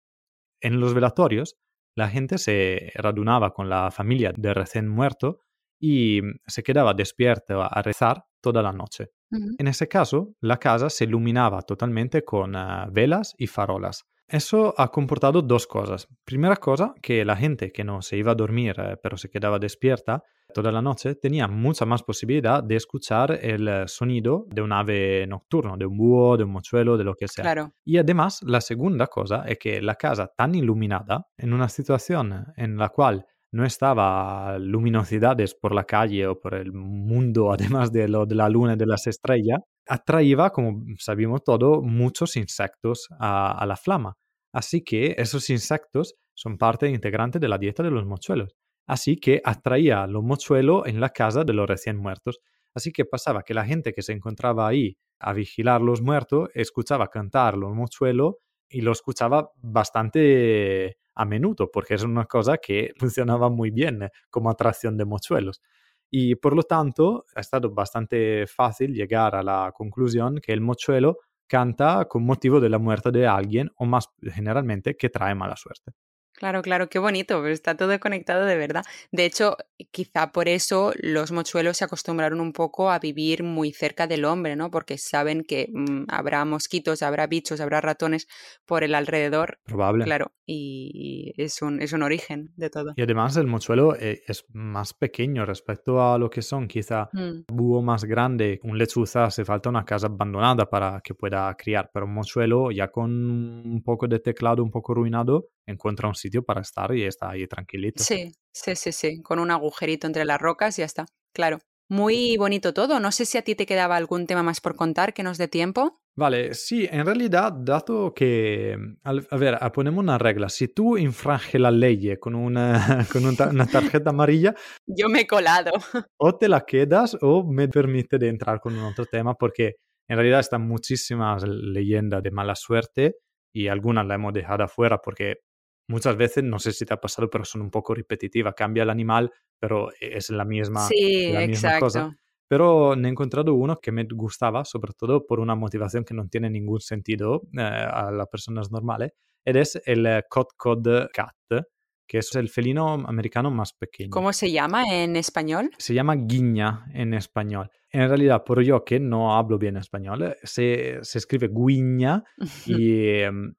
En 0.61 0.79
los 0.79 0.95
velatorios 0.95 1.57
la 1.97 2.09
gente 2.09 2.39
se 2.39 2.93
radunaba 2.95 3.53
con 3.53 3.69
la 3.69 3.91
familia 3.91 4.33
del 4.37 4.55
recién 4.55 4.87
muerto 4.87 5.41
y 5.81 6.21
se 6.47 6.63
quedaba 6.63 6.95
despierta 6.95 7.67
a 7.67 7.83
rezar 7.83 8.25
toda 8.41 8.63
la 8.63 8.73
noche. 8.73 9.11
En 9.59 9.67
ese 9.67 9.89
caso, 9.89 10.35
la 10.41 10.59
casa 10.59 10.89
se 10.89 11.05
iluminaba 11.05 11.63
totalmente 11.63 12.23
con 12.25 12.55
uh, 12.55 12.91
velas 12.93 13.35
y 13.37 13.49
farolas. 13.49 14.05
Eso 14.29 14.75
ha 14.77 14.91
comportado 14.91 15.43
dos 15.43 15.67
cosas. 15.67 16.09
Primera 16.25 16.57
cosa, 16.57 16.95
que 17.03 17.25
la 17.25 17.37
gente 17.37 17.73
que 17.73 17.85
no 17.85 18.03
se 18.03 18.17
iba 18.17 18.33
a 18.33 18.37
dormir 18.37 18.75
eh, 18.79 18.97
pero 19.03 19.17
se 19.17 19.31
quedaba 19.31 19.59
despierta 19.59 20.23
toda 20.57 20.73
la 20.73 20.81
noche 20.81 21.17
tenía 21.17 21.49
mucha 21.49 21.85
más 21.85 22.03
posibilidad 22.03 22.65
de 22.65 22.77
escuchar 22.77 23.39
el 23.43 23.69
eh, 23.69 23.85
sonido 23.87 24.47
de 24.49 24.63
un 24.63 24.73
ave 24.73 25.27
nocturno, 25.27 25.77
de 25.77 25.85
un 25.85 25.99
búho, 25.99 26.39
de 26.39 26.45
un 26.45 26.51
mochuelo, 26.51 26.97
de 26.97 27.05
lo 27.05 27.15
que 27.15 27.29
sea. 27.29 27.43
Claro. 27.43 27.75
Y 27.85 27.99
además, 27.99 28.41
la 28.43 28.63
segunda 28.63 29.07
cosa 29.07 29.45
es 29.47 29.59
que 29.59 29.83
la 29.83 29.97
casa 29.97 30.33
tan 30.35 30.55
iluminada, 30.55 31.27
en 31.37 31.53
una 31.53 31.69
situación 31.69 32.47
en 32.57 32.79
la 32.79 32.89
cual 32.89 33.27
no 33.53 33.67
estaba 33.67 34.59
luminosidades 34.59 35.55
por 35.55 35.75
la 35.75 35.85
calle 35.85 36.27
o 36.27 36.41
por 36.41 36.55
el 36.55 36.73
mundo, 36.73 37.53
además 37.83 37.93
de 37.93 38.09
lo 38.09 38.25
de 38.25 38.35
la 38.35 38.49
luna 38.49 38.73
y 38.73 38.77
de 38.77 38.87
las 38.87 39.07
estrellas, 39.07 39.61
atraía, 39.87 40.49
como 40.49 40.85
sabemos 40.99 41.45
todo, 41.45 41.83
muchos 41.83 42.35
insectos 42.37 43.09
a, 43.21 43.63
la 43.67 43.77
flama. 43.77 44.15
Así 44.55 44.83
que 44.83 45.15
esos 45.19 45.51
insectos 45.51 46.15
son 46.35 46.57
parte 46.57 46.89
integrante 46.89 47.39
de 47.39 47.49
la 47.49 47.59
dieta 47.59 47.83
de 47.83 47.91
los 47.91 48.07
mochuelos. 48.07 48.56
Así 48.87 49.17
que 49.17 49.41
atraía 49.45 50.07
los 50.07 50.23
mochuelos 50.23 50.87
en 50.87 51.01
la 51.01 51.11
casa 51.11 51.45
de 51.45 51.53
los 51.53 51.69
recién 51.69 51.97
muertos. 51.97 52.41
Así 52.75 52.93
que 52.93 53.05
pasaba 53.05 53.43
que 53.43 53.55
la 53.55 53.65
gente 53.65 53.93
que 53.93 54.03
se 54.03 54.13
encontraba 54.13 54.69
ahí 54.69 54.97
a 55.19 55.33
vigilar 55.33 55.81
los 55.81 56.03
muertos 56.03 56.51
escuchaba 56.55 57.09
cantar 57.09 57.57
los 57.57 57.75
mochuelos 57.75 58.35
y 58.69 58.83
lo 58.83 58.93
escuchaba 58.93 59.51
bastante 59.57 60.99
a 61.15 61.25
menudo, 61.25 61.71
porque 61.73 61.95
es 61.95 62.03
una 62.05 62.27
cosa 62.27 62.59
que 62.59 62.93
funcionaba 62.99 63.49
muy 63.51 63.71
bien 63.71 64.09
como 64.31 64.51
atracción 64.51 64.97
de 64.97 65.05
mochuelos. 65.05 65.63
Y 66.11 66.37
por 66.37 66.55
lo 66.55 66.63
tanto, 66.63 67.25
ha 67.35 67.41
estado 67.41 67.71
bastante 67.73 68.47
fácil 68.47 68.95
llegar 68.95 69.35
a 69.35 69.43
la 69.43 69.73
conclusión 69.75 70.39
que 70.41 70.53
el 70.53 70.61
mochuelo 70.61 71.19
canta 71.49 72.07
con 72.07 72.25
motivo 72.25 72.61
de 72.61 72.69
la 72.69 72.79
muerte 72.79 73.11
de 73.11 73.27
alguien 73.27 73.71
o 73.77 73.87
más 73.87 74.09
generalmente 74.23 74.97
que 74.97 75.09
trae 75.11 75.35
mala 75.35 75.57
suerte. 75.57 75.93
Claro, 76.37 76.61
claro, 76.61 76.91
qué 76.91 76.99
bonito, 76.99 77.41
pero 77.41 77.53
está 77.53 77.77
todo 77.77 77.99
conectado 77.99 78.45
de 78.45 78.57
verdad. 78.57 78.85
De 79.11 79.25
hecho, 79.25 79.57
quizá 79.91 80.33
por 80.33 80.49
eso 80.49 80.93
los 80.97 81.33
mochuelos 81.33 81.79
se 81.79 81.85
acostumbraron 81.85 82.41
un 82.41 82.53
poco 82.53 82.91
a 82.91 82.99
vivir 82.99 83.43
muy 83.43 83.73
cerca 83.73 84.07
del 84.07 84.27
hombre, 84.27 84.55
¿no? 84.55 84.71
Porque 84.71 84.99
saben 84.99 85.45
que 85.45 85.71
mm, 85.73 86.05
habrá 86.09 86.45
mosquitos, 86.45 87.03
habrá 87.03 87.27
bichos, 87.27 87.61
habrá 87.61 87.81
ratones 87.81 88.29
por 88.67 88.85
el 88.85 88.95
alrededor. 88.95 89.61
Probable. 89.65 90.05
Claro, 90.05 90.33
y 90.47 91.33
es 91.37 91.61
un, 91.63 91.83
es 91.83 91.93
un 91.93 92.03
origen 92.03 92.53
de 92.57 92.71
todo. 92.71 92.93
Y 92.97 93.03
además 93.03 93.37
el 93.37 93.47
mochuelo 93.47 93.97
eh, 93.97 94.23
es 94.27 94.45
más 94.53 94.95
pequeño 94.95 95.45
respecto 95.45 96.01
a 96.01 96.19
lo 96.19 96.31
que 96.31 96.43
son 96.43 96.69
quizá 96.69 97.09
mm. 97.13 97.53
búho 97.53 97.83
más 97.83 98.05
grande. 98.05 98.61
Un 98.63 98.79
lechuza 98.79 99.25
hace 99.25 99.45
falta 99.45 99.69
una 99.69 99.85
casa 99.85 100.07
abandonada 100.07 100.69
para 100.71 101.01
que 101.03 101.15
pueda 101.15 101.55
criar, 101.57 101.91
pero 101.93 102.07
un 102.07 102.15
mochuelo 102.15 102.71
ya 102.71 102.89
con 102.89 103.11
un 103.11 103.83
poco 103.83 104.07
de 104.07 104.21
teclado 104.21 104.63
un 104.63 104.71
poco 104.71 104.95
ruinado 104.95 105.49
encuentra 105.67 106.09
un 106.09 106.15
sitio 106.15 106.45
para 106.45 106.61
estar 106.61 106.95
y 106.95 107.03
está 107.03 107.31
ahí 107.31 107.47
tranquilito. 107.47 108.03
Sí, 108.03 108.33
sí, 108.53 108.77
sí, 108.77 108.93
sí, 108.93 109.23
con 109.23 109.39
un 109.39 109.51
agujerito 109.51 110.07
entre 110.07 110.25
las 110.25 110.41
rocas 110.41 110.79
y 110.79 110.83
ya 110.83 110.87
está, 110.87 111.07
claro. 111.33 111.59
Muy 111.89 112.37
bonito 112.37 112.75
todo. 112.75 112.99
No 113.01 113.13
sé 113.13 113.25
si 113.25 113.39
a 113.39 113.43
ti 113.43 113.55
te 113.55 113.67
quedaba 113.67 113.97
algún 113.97 114.27
tema 114.27 114.43
más 114.43 114.61
por 114.61 114.75
contar 114.75 115.15
que 115.15 115.23
nos 115.23 115.39
dé 115.39 115.49
tiempo. 115.49 116.01
Vale, 116.19 116.55
sí, 116.55 116.89
en 116.91 117.05
realidad, 117.05 117.53
dato 117.53 118.15
que, 118.15 118.75
a 119.05 119.37
ver, 119.37 119.59
ponemos 119.75 120.03
una 120.03 120.17
regla, 120.17 120.49
si 120.49 120.69
tú 120.69 120.97
infranges 120.97 121.61
la 121.61 121.71
ley 121.71 122.17
con 122.19 122.35
una, 122.35 123.07
con 123.13 123.27
una 123.27 123.67
tarjeta 123.67 124.11
amarilla... 124.11 124.55
Yo 124.87 125.11
me 125.11 125.21
he 125.21 125.27
colado. 125.27 125.73
O 126.17 126.35
te 126.35 126.49
la 126.49 126.63
quedas 126.63 127.19
o 127.21 127.45
me 127.45 127.69
permite 127.69 128.17
de 128.17 128.29
entrar 128.29 128.61
con 128.61 128.79
un 128.79 128.85
otro 128.85 129.05
tema 129.05 129.35
porque 129.35 129.75
en 130.09 130.17
realidad 130.17 130.41
están 130.41 130.67
muchísimas 130.67 131.47
leyendas 131.47 132.23
de 132.23 132.31
mala 132.31 132.55
suerte 132.55 133.17
y 133.53 133.69
algunas 133.69 134.07
la 134.07 134.15
hemos 134.15 134.33
dejado 134.33 134.65
afuera 134.65 134.99
porque 135.03 135.41
muchas 135.89 136.17
veces, 136.17 136.45
no 136.45 136.59
sé 136.59 136.73
si 136.73 136.85
te 136.85 136.95
ha 136.95 137.01
pasado, 137.01 137.29
pero 137.31 137.45
son 137.45 137.63
un 137.63 137.71
poco 137.71 137.95
repetitivas. 137.95 138.55
Cambia 138.55 138.83
el 138.83 138.91
animal, 138.91 139.31
pero 139.59 139.89
es 140.01 140.31
la 140.31 140.45
misma, 140.45 140.89
la 140.91 141.47
misma 141.47 141.79
cosa. 141.79 142.17
Pero 142.49 142.95
he 142.95 143.09
encontrado 143.09 143.55
uno 143.55 143.79
que 143.81 143.91
me 143.91 144.05
gustaba, 144.05 144.65
sobre 144.65 144.93
todo 144.93 145.27
por 145.27 145.41
una 145.41 145.57
motivación 145.57 146.05
que 146.05 146.15
no 146.15 146.29
tiene 146.29 146.49
ningún 146.49 146.81
sentido 146.81 147.43
eh, 147.59 147.61
a 147.61 148.11
las 148.13 148.29
personas 148.29 148.71
normales, 148.71 149.13
es 149.45 149.81
el 149.85 150.07
eh, 150.07 150.23
Cod 150.29 150.47
Cod 150.57 151.09
Cat, 151.13 151.67
que 152.07 152.19
es 152.19 152.35
el 152.37 152.49
felino 152.49 152.95
americano 152.95 153.51
más 153.51 153.73
pequeño. 153.73 154.11
¿Cómo 154.11 154.33
se 154.33 154.53
llama 154.53 154.85
en 154.93 155.17
español? 155.17 155.71
Se 155.79 155.93
llama 155.93 156.15
guiña 156.15 156.87
en 156.95 157.15
español. 157.15 157.69
En 157.91 158.09
realidad, 158.09 158.45
por 158.45 158.63
yo 158.63 158.85
que 158.85 159.01
no 159.01 159.37
hablo 159.37 159.59
bien 159.59 159.77
español, 159.77 160.37
se, 160.43 160.99
se 161.03 161.19
escribe 161.19 161.49
guiña 161.49 162.23
y 162.67 163.23
em, 163.23 163.55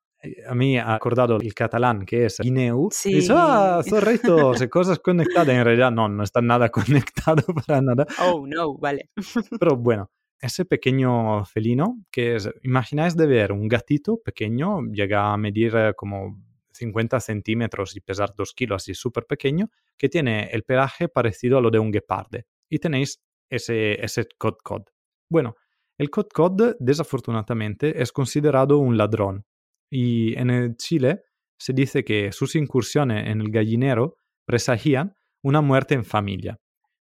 a 0.47 0.55
mí 0.55 0.77
ha 0.77 0.93
acordado 0.93 1.37
el 1.37 1.53
catalán 1.53 2.05
que 2.05 2.25
es 2.25 2.37
guineu. 2.39 2.89
Sí. 2.91 3.11
Y 3.11 3.15
dice, 3.15 3.33
ah, 3.35 3.81
zorritos, 3.87 4.65
cosas 4.69 4.99
conectadas. 4.99 5.49
En 5.49 5.63
realidad 5.63 5.91
no, 5.91 6.07
no 6.09 6.23
está 6.23 6.41
nada 6.41 6.69
conectado 6.71 7.43
para 7.53 7.81
nada. 7.81 8.05
Oh, 8.19 8.45
no, 8.47 8.77
vale. 8.77 9.09
Pero 9.59 9.75
bueno, 9.75 10.11
ese 10.39 10.65
pequeño 10.65 11.45
felino 11.45 11.99
que 12.11 12.35
es, 12.35 12.49
imagináis 12.63 13.15
de 13.15 13.25
ver 13.25 13.51
un 13.51 13.67
gatito 13.67 14.17
pequeño, 14.23 14.81
llega 14.91 15.33
a 15.33 15.37
medir 15.37 15.75
eh, 15.75 15.93
como 15.95 16.43
50 16.71 17.19
centímetros 17.19 17.95
y 17.95 18.01
pesar 18.01 18.33
2 18.35 18.53
kilos, 18.53 18.83
así 18.83 18.93
súper 18.93 19.25
pequeño, 19.25 19.69
que 19.97 20.09
tiene 20.09 20.49
el 20.51 20.63
pelaje 20.63 21.09
parecido 21.09 21.57
a 21.57 21.61
lo 21.61 21.71
de 21.71 21.79
un 21.79 21.91
gueparde. 21.91 22.45
Y 22.69 22.79
tenéis 22.79 23.19
ese, 23.49 24.03
ese 24.03 24.27
cod 24.37 24.57
cod. 24.63 24.83
Bueno, 25.29 25.55
el 25.97 26.09
cod 26.09 26.27
cod 26.33 26.75
desafortunadamente 26.79 28.01
es 28.01 28.11
considerado 28.11 28.77
un 28.77 28.97
ladrón 28.97 29.45
y 29.89 30.37
en 30.37 30.75
Chile 30.75 31.23
se 31.57 31.73
dice 31.73 32.03
que 32.03 32.31
sus 32.31 32.55
incursiones 32.55 33.27
en 33.27 33.41
el 33.41 33.51
gallinero 33.51 34.17
presagían 34.45 35.15
una 35.43 35.61
muerte 35.61 35.95
en 35.95 36.05
familia. 36.05 36.57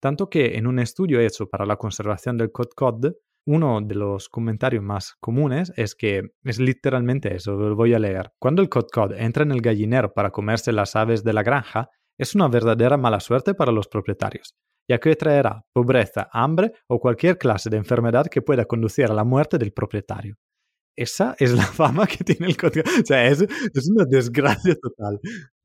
Tanto 0.02 0.30
que 0.30 0.58
en 0.58 0.68
un 0.68 0.80
estudio 0.80 1.20
hecho 1.20 1.50
para 1.50 1.66
la 1.66 1.76
conservación 1.76 2.38
del 2.38 2.52
cod 2.52 2.70
cod, 2.76 3.14
uno 3.46 3.82
de 3.82 3.96
los 3.96 4.30
comentarios 4.30 4.84
más 4.84 5.16
comunes 5.20 5.74
es 5.76 5.96
que 5.96 6.24
es 6.44 6.60
literalmente 6.60 7.36
eso, 7.36 7.54
lo 7.54 7.76
voy 7.76 7.94
a 7.94 8.00
leer. 8.00 8.32
Cuando 8.40 8.62
el 8.62 8.70
cod 8.70 8.88
cod 8.92 9.14
entra 9.14 9.44
en 9.44 9.52
el 9.52 9.62
gallinero 9.62 10.14
para 10.14 10.32
comerse 10.32 10.72
las 10.72 10.96
aves 10.96 11.24
de 11.24 11.34
la 11.34 11.44
granja, 11.44 11.90
es 12.18 12.36
una 12.36 12.48
verdadera 12.48 12.98
mala 12.98 13.20
suerte 13.20 13.54
para 13.54 13.72
los 13.72 13.88
propietarios, 13.88 14.56
ya 14.88 15.00
que 15.00 15.16
traerá 15.16 15.66
pobreza, 15.74 16.30
hambre 16.32 16.74
o 16.88 17.00
cualquier 17.00 17.38
clase 17.38 17.70
de 17.70 17.78
enfermedad 17.78 18.28
que 18.28 18.42
pueda 18.42 18.66
conducir 18.66 19.06
a 19.06 19.14
la 19.14 19.24
muerte 19.24 19.58
del 19.58 19.74
propietario. 19.74 20.36
Esa 20.96 21.36
es 21.40 21.54
la 21.54 21.66
fama 21.66 22.08
que 22.08 22.24
tiene 22.24 22.48
el 22.48 22.58
código. 22.58 22.84
O 23.02 23.06
sea, 23.06 23.26
es, 23.28 23.42
es, 23.42 23.90
una 23.90 24.06
desgracia 24.06 24.76
total. 24.76 25.20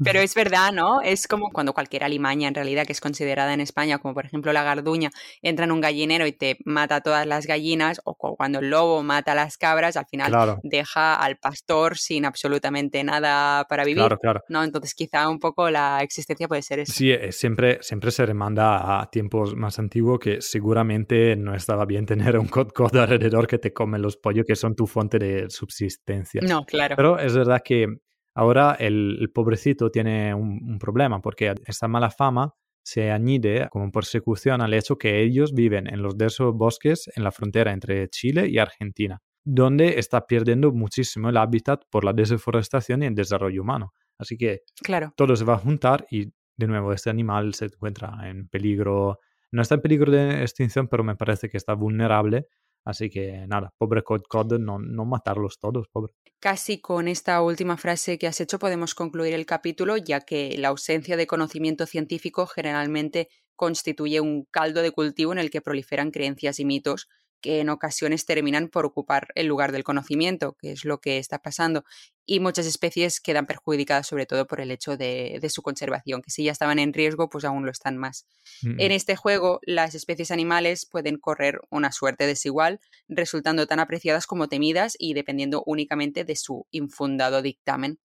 Pero 0.04 0.20
es 0.20 0.34
verdad, 0.34 0.72
¿no? 0.72 1.00
Es 1.02 1.26
como 1.26 1.50
cuando 1.50 1.72
cualquier 1.72 2.04
alimaña, 2.04 2.48
en 2.48 2.54
realidad, 2.54 2.86
que 2.86 2.92
es 2.92 3.00
considerada 3.00 3.52
en 3.52 3.60
España, 3.60 3.98
como 3.98 4.14
por 4.14 4.26
ejemplo 4.26 4.52
la 4.52 4.62
garduña, 4.62 5.10
entra 5.42 5.64
en 5.64 5.72
un 5.72 5.80
gallinero 5.80 6.26
y 6.26 6.32
te 6.32 6.58
mata 6.64 7.00
todas 7.00 7.26
las 7.26 7.46
gallinas, 7.46 8.00
o 8.04 8.14
cuando 8.14 8.58
el 8.60 8.70
lobo 8.70 9.02
mata 9.02 9.32
a 9.32 9.34
las 9.34 9.56
cabras, 9.56 9.96
al 9.96 10.06
final 10.06 10.58
deja 10.62 11.14
al 11.14 11.36
pastor 11.36 11.96
sin 11.96 12.24
absolutamente 12.24 13.02
nada 13.04 13.64
para 13.68 13.84
vivir. 13.84 14.02
Claro, 14.02 14.18
claro. 14.18 14.40
¿no? 14.48 14.62
Entonces, 14.62 14.94
quizá 14.94 15.28
un 15.28 15.38
poco 15.38 15.70
la 15.70 16.02
existencia 16.02 16.48
puede 16.48 16.62
ser 16.62 16.80
eso. 16.80 16.92
Sí, 16.92 17.10
eh, 17.10 17.32
siempre, 17.32 17.78
siempre 17.82 18.10
se 18.10 18.26
remanda 18.26 19.00
a 19.00 19.10
tiempos 19.10 19.54
más 19.54 19.78
antiguos 19.78 20.18
que 20.18 20.40
seguramente 20.40 21.36
no 21.36 21.54
estaba 21.54 21.84
bien 21.84 22.06
tener 22.14 22.38
un 22.38 22.48
cod 22.48 22.96
alrededor 22.96 23.46
que 23.46 23.58
te 23.58 23.72
come 23.72 23.98
los 23.98 24.16
pollos, 24.16 24.44
que 24.46 24.56
son 24.56 24.74
tu 24.74 24.86
fuente 24.86 25.18
de 25.18 25.50
subsistencia. 25.50 26.40
No, 26.42 26.64
claro. 26.64 26.96
Pero 26.96 27.18
es 27.18 27.34
verdad 27.34 27.62
que 27.64 27.86
ahora 28.34 28.76
el, 28.78 29.30
pobrecito 29.32 29.90
tiene 29.90 30.34
un, 30.34 30.78
problema 30.78 31.20
porque 31.20 31.54
esta 31.66 31.88
mala 31.88 32.10
fama 32.10 32.54
se 32.82 33.10
añade 33.10 33.68
como 33.70 33.90
persecución 33.90 34.60
al 34.60 34.74
hecho 34.74 34.96
que 34.98 35.22
ellos 35.22 35.54
viven 35.54 35.86
en 35.86 36.02
los 36.02 36.18
densos 36.18 36.54
bosques 36.54 37.10
en 37.16 37.24
la 37.24 37.32
frontera 37.32 37.72
entre 37.72 38.08
Chile 38.08 38.48
y 38.48 38.58
Argentina, 38.58 39.22
donde 39.44 39.98
está 39.98 40.26
perdiendo 40.26 40.70
muchísimo 40.72 41.30
el 41.30 41.36
hábitat 41.38 41.82
por 41.90 42.04
la 42.04 42.12
deforestación 42.12 43.02
y 43.02 43.06
el 43.06 43.14
desarrollo 43.14 43.62
humano. 43.62 43.92
Así 44.18 44.36
que 44.36 44.60
claro. 44.82 45.12
todo 45.16 45.34
se 45.34 45.44
va 45.44 45.54
a 45.54 45.58
juntar 45.58 46.06
y 46.10 46.26
de 46.56 46.66
nuevo 46.66 46.92
este 46.92 47.10
animal 47.10 47.54
se 47.54 47.66
encuentra 47.66 48.28
en 48.28 48.48
peligro, 48.48 49.18
no 49.50 49.62
está 49.62 49.76
en 49.76 49.80
peligro 49.80 50.12
de 50.12 50.42
extinción, 50.42 50.88
pero 50.88 51.02
me 51.02 51.16
parece 51.16 51.48
que 51.48 51.56
está 51.56 51.74
vulnerable 51.74 52.46
Así 52.84 53.08
que 53.08 53.46
nada, 53.46 53.72
pobre 53.78 54.02
Cod 54.02 54.22
Cod, 54.28 54.58
no, 54.58 54.78
no 54.78 55.04
matarlos 55.04 55.58
todos, 55.58 55.88
pobre. 55.88 56.12
Casi 56.38 56.80
con 56.80 57.08
esta 57.08 57.40
última 57.40 57.76
frase 57.78 58.18
que 58.18 58.26
has 58.26 58.40
hecho 58.40 58.58
podemos 58.58 58.94
concluir 58.94 59.32
el 59.32 59.46
capítulo, 59.46 59.96
ya 59.96 60.20
que 60.20 60.56
la 60.58 60.68
ausencia 60.68 61.16
de 61.16 61.26
conocimiento 61.26 61.86
científico 61.86 62.46
generalmente 62.46 63.28
constituye 63.56 64.20
un 64.20 64.44
caldo 64.50 64.82
de 64.82 64.90
cultivo 64.90 65.32
en 65.32 65.38
el 65.38 65.50
que 65.50 65.62
proliferan 65.62 66.10
creencias 66.10 66.60
y 66.60 66.64
mitos 66.64 67.08
que 67.44 67.60
en 67.60 67.68
ocasiones 67.68 68.24
terminan 68.24 68.68
por 68.70 68.86
ocupar 68.86 69.28
el 69.34 69.48
lugar 69.48 69.70
del 69.70 69.84
conocimiento, 69.84 70.56
que 70.58 70.72
es 70.72 70.86
lo 70.86 71.02
que 71.02 71.18
está 71.18 71.40
pasando, 71.40 71.84
y 72.24 72.40
muchas 72.40 72.64
especies 72.64 73.20
quedan 73.20 73.44
perjudicadas 73.44 74.06
sobre 74.06 74.24
todo 74.24 74.46
por 74.46 74.62
el 74.62 74.70
hecho 74.70 74.96
de, 74.96 75.38
su 75.50 75.60
conservación, 75.60 76.22
que 76.22 76.30
si 76.30 76.44
ya 76.44 76.52
estaban 76.52 76.78
en 76.78 76.94
riesgo, 76.94 77.28
pues 77.28 77.44
aún 77.44 77.66
lo 77.66 77.70
están 77.70 77.98
más. 77.98 78.26
En 78.62 78.92
este 78.92 79.14
juego, 79.14 79.60
las 79.66 79.94
especies 79.94 80.30
animales 80.30 80.86
pueden 80.86 81.18
correr 81.18 81.60
una 81.68 81.92
suerte 81.92 82.26
desigual, 82.26 82.80
resultando 83.08 83.66
tan 83.66 83.78
apreciadas 83.78 84.26
como 84.26 84.48
temidas 84.48 84.96
y 84.98 85.12
dependiendo 85.12 85.62
únicamente 85.66 86.24
de 86.24 86.36
su 86.36 86.66
infundado 86.70 87.42
dictamen. 87.42 87.98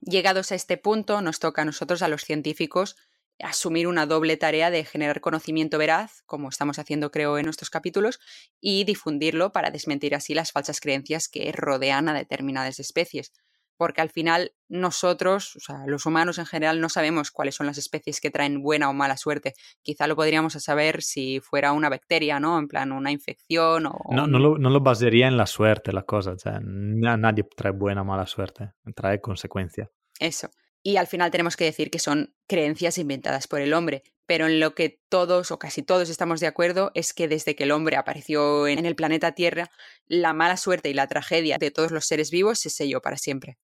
Llegados 0.00 0.50
a 0.50 0.56
este 0.56 0.76
punto, 0.76 1.22
nos 1.22 1.38
toca 1.38 1.62
a 1.62 1.64
nosotros, 1.64 2.02
a 2.02 2.08
los 2.08 2.22
científicos, 2.22 2.96
asumir 3.42 3.86
una 3.86 4.06
doble 4.06 4.36
tarea 4.36 4.70
de 4.70 4.84
generar 4.84 5.20
conocimiento 5.20 5.78
veraz, 5.78 6.22
como 6.26 6.48
estamos 6.48 6.78
haciendo 6.78 7.10
creo 7.10 7.38
en 7.38 7.48
estos 7.48 7.70
capítulos, 7.70 8.20
y 8.60 8.84
difundirlo 8.84 9.52
para 9.52 9.70
desmentir 9.70 10.14
así 10.14 10.34
las 10.34 10.52
falsas 10.52 10.80
creencias 10.80 11.28
que 11.28 11.50
rodean 11.52 12.08
a 12.08 12.14
determinadas 12.14 12.78
especies. 12.78 13.32
Porque 13.76 14.00
al 14.00 14.10
final 14.10 14.52
nosotros, 14.68 15.56
o 15.56 15.60
sea, 15.60 15.84
los 15.86 16.06
humanos 16.06 16.38
en 16.38 16.46
general, 16.46 16.80
no 16.80 16.88
sabemos 16.88 17.32
cuáles 17.32 17.56
son 17.56 17.66
las 17.66 17.78
especies 17.78 18.20
que 18.20 18.30
traen 18.30 18.62
buena 18.62 18.88
o 18.88 18.92
mala 18.92 19.16
suerte. 19.16 19.54
Quizá 19.82 20.06
lo 20.06 20.14
podríamos 20.14 20.52
saber 20.52 21.02
si 21.02 21.40
fuera 21.40 21.72
una 21.72 21.88
bacteria, 21.88 22.38
¿no? 22.38 22.58
En 22.58 22.68
plan, 22.68 22.92
una 22.92 23.10
infección 23.10 23.86
o... 23.86 23.98
No, 24.10 24.28
no, 24.28 24.38
lo, 24.38 24.58
no 24.58 24.70
lo 24.70 24.80
basaría 24.80 25.26
en 25.26 25.36
la 25.36 25.46
suerte 25.46 25.92
la 25.92 26.02
cosa. 26.02 26.32
O 26.32 26.38
sea, 26.38 26.60
nadie 26.62 27.44
trae 27.56 27.72
buena 27.72 28.02
o 28.02 28.04
mala 28.04 28.26
suerte. 28.26 28.72
Trae 28.94 29.20
consecuencia. 29.20 29.90
Eso 30.20 30.48
y 30.82 30.96
al 30.96 31.06
final 31.06 31.30
tenemos 31.30 31.56
que 31.56 31.64
decir 31.64 31.90
que 31.90 31.98
son 31.98 32.34
creencias 32.48 32.98
inventadas 32.98 33.46
por 33.46 33.60
el 33.60 33.72
hombre. 33.72 34.02
Pero 34.26 34.46
en 34.46 34.60
lo 34.60 34.74
que 34.74 35.00
todos 35.08 35.50
o 35.50 35.58
casi 35.58 35.82
todos 35.82 36.08
estamos 36.08 36.40
de 36.40 36.46
acuerdo 36.46 36.90
es 36.94 37.12
que 37.12 37.28
desde 37.28 37.54
que 37.54 37.64
el 37.64 37.72
hombre 37.72 37.96
apareció 37.96 38.66
en 38.66 38.86
el 38.86 38.94
planeta 38.94 39.32
Tierra, 39.32 39.70
la 40.06 40.32
mala 40.32 40.56
suerte 40.56 40.88
y 40.90 40.94
la 40.94 41.06
tragedia 41.06 41.58
de 41.58 41.70
todos 41.70 41.90
los 41.90 42.06
seres 42.06 42.30
vivos 42.30 42.58
se 42.58 42.70
selló 42.70 43.00
para 43.02 43.16
siempre. 43.16 43.58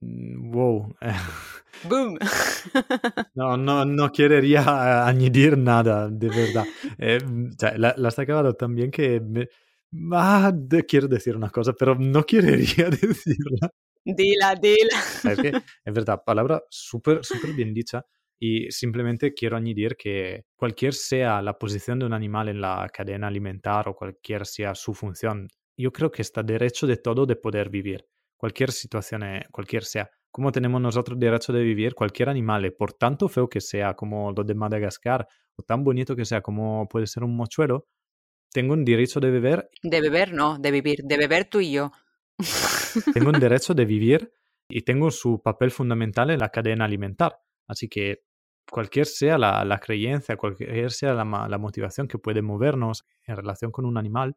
Mm, 0.00 0.50
wow. 0.50 0.94
¡Boom! 1.88 2.18
no, 3.34 3.56
no, 3.56 3.84
no 3.84 4.12
quería 4.12 5.06
añadir 5.06 5.58
nada, 5.58 6.08
de 6.08 6.28
verdad. 6.28 6.66
Eh, 6.98 7.18
la, 7.76 7.94
has 8.06 8.18
acabado 8.18 8.54
también 8.54 8.90
que... 8.90 9.20
Ah, 10.12 10.52
quiero 10.88 11.06
decir 11.06 11.36
una 11.36 11.50
cosa, 11.50 11.72
pero 11.72 11.94
no 11.94 12.22
quería 12.26 12.88
decirla. 12.90 13.70
Dila, 14.04 14.54
dila. 14.54 14.98
Es 15.24 15.38
que 15.38 15.52
es 15.84 15.94
verdad, 15.94 16.22
palabra 16.24 16.62
súper, 16.70 17.24
súper 17.24 17.52
bien 17.52 17.72
dicha. 17.72 18.04
Y 18.38 18.70
simplemente 18.72 19.34
quiero 19.34 19.56
añadir 19.56 19.96
que 19.96 20.46
cualquier 20.56 20.94
sea 20.94 21.40
la 21.42 21.58
posición 21.58 22.00
de 22.00 22.06
un 22.06 22.12
animal 22.12 22.48
en 22.48 22.60
la 22.60 22.88
cadena 22.92 23.28
alimentar 23.28 23.88
o 23.88 23.94
cualquier 23.94 24.46
sea 24.46 24.74
su 24.74 24.94
función, 24.94 25.48
yo 25.76 25.92
creo 25.92 26.10
que 26.10 26.22
está 26.22 26.42
derecho 26.42 26.86
de 26.86 26.96
todo 26.96 27.24
de 27.24 27.36
poder 27.36 27.70
vivir. 27.70 28.04
Cualquier 28.36 28.72
situación, 28.72 29.22
eh, 29.22 29.46
cualquier 29.52 29.84
sea. 29.84 30.10
Como 30.32 30.50
tenemos 30.50 30.80
nosotros 30.80 31.18
derecho 31.20 31.52
de 31.52 31.62
vivir, 31.62 31.94
cualquier 31.94 32.30
animal, 32.30 32.64
eh, 32.64 32.72
por 32.72 32.94
tanto 32.94 33.28
feo 33.28 33.48
que 33.48 33.60
sea 33.60 33.94
como 33.94 34.32
lo 34.32 34.42
de 34.42 34.54
Madagascar, 34.54 35.28
o 35.54 35.62
tan 35.62 35.84
bonito 35.84 36.16
que 36.16 36.24
sea 36.24 36.40
como 36.40 36.88
puede 36.88 37.06
ser 37.06 37.22
un 37.22 37.36
mochuelo, 37.36 37.86
tengo 38.52 38.74
un 38.74 38.84
derecho 38.84 39.20
de 39.20 39.30
beber. 39.30 39.70
De 39.82 40.00
beber, 40.00 40.32
no, 40.32 40.58
de 40.58 40.70
vivir. 40.70 40.98
De 41.04 41.16
beber 41.16 41.44
tú 41.46 41.60
y 41.60 41.72
yo. 41.72 41.92
Tengo 43.14 43.30
un 43.30 43.40
derecho 43.40 43.74
de 43.74 43.84
vivir 43.84 44.32
y 44.68 44.82
tengo 44.82 45.10
su 45.10 45.42
papel 45.42 45.70
fundamental 45.70 46.30
en 46.30 46.38
la 46.38 46.48
cadena 46.48 46.84
alimentar. 46.84 47.38
Así 47.66 47.88
que 47.88 48.24
cualquier 48.70 49.06
sea 49.06 49.38
la, 49.38 49.80
creencia, 49.80 50.36
cualquier 50.36 50.90
sea 50.90 51.14
la, 51.14 51.58
motivación 51.58 52.08
que 52.08 52.18
puede 52.18 52.42
movernos 52.42 53.04
en 53.24 53.36
relación 53.36 53.70
con 53.70 53.84
un 53.84 53.98
animal, 53.98 54.36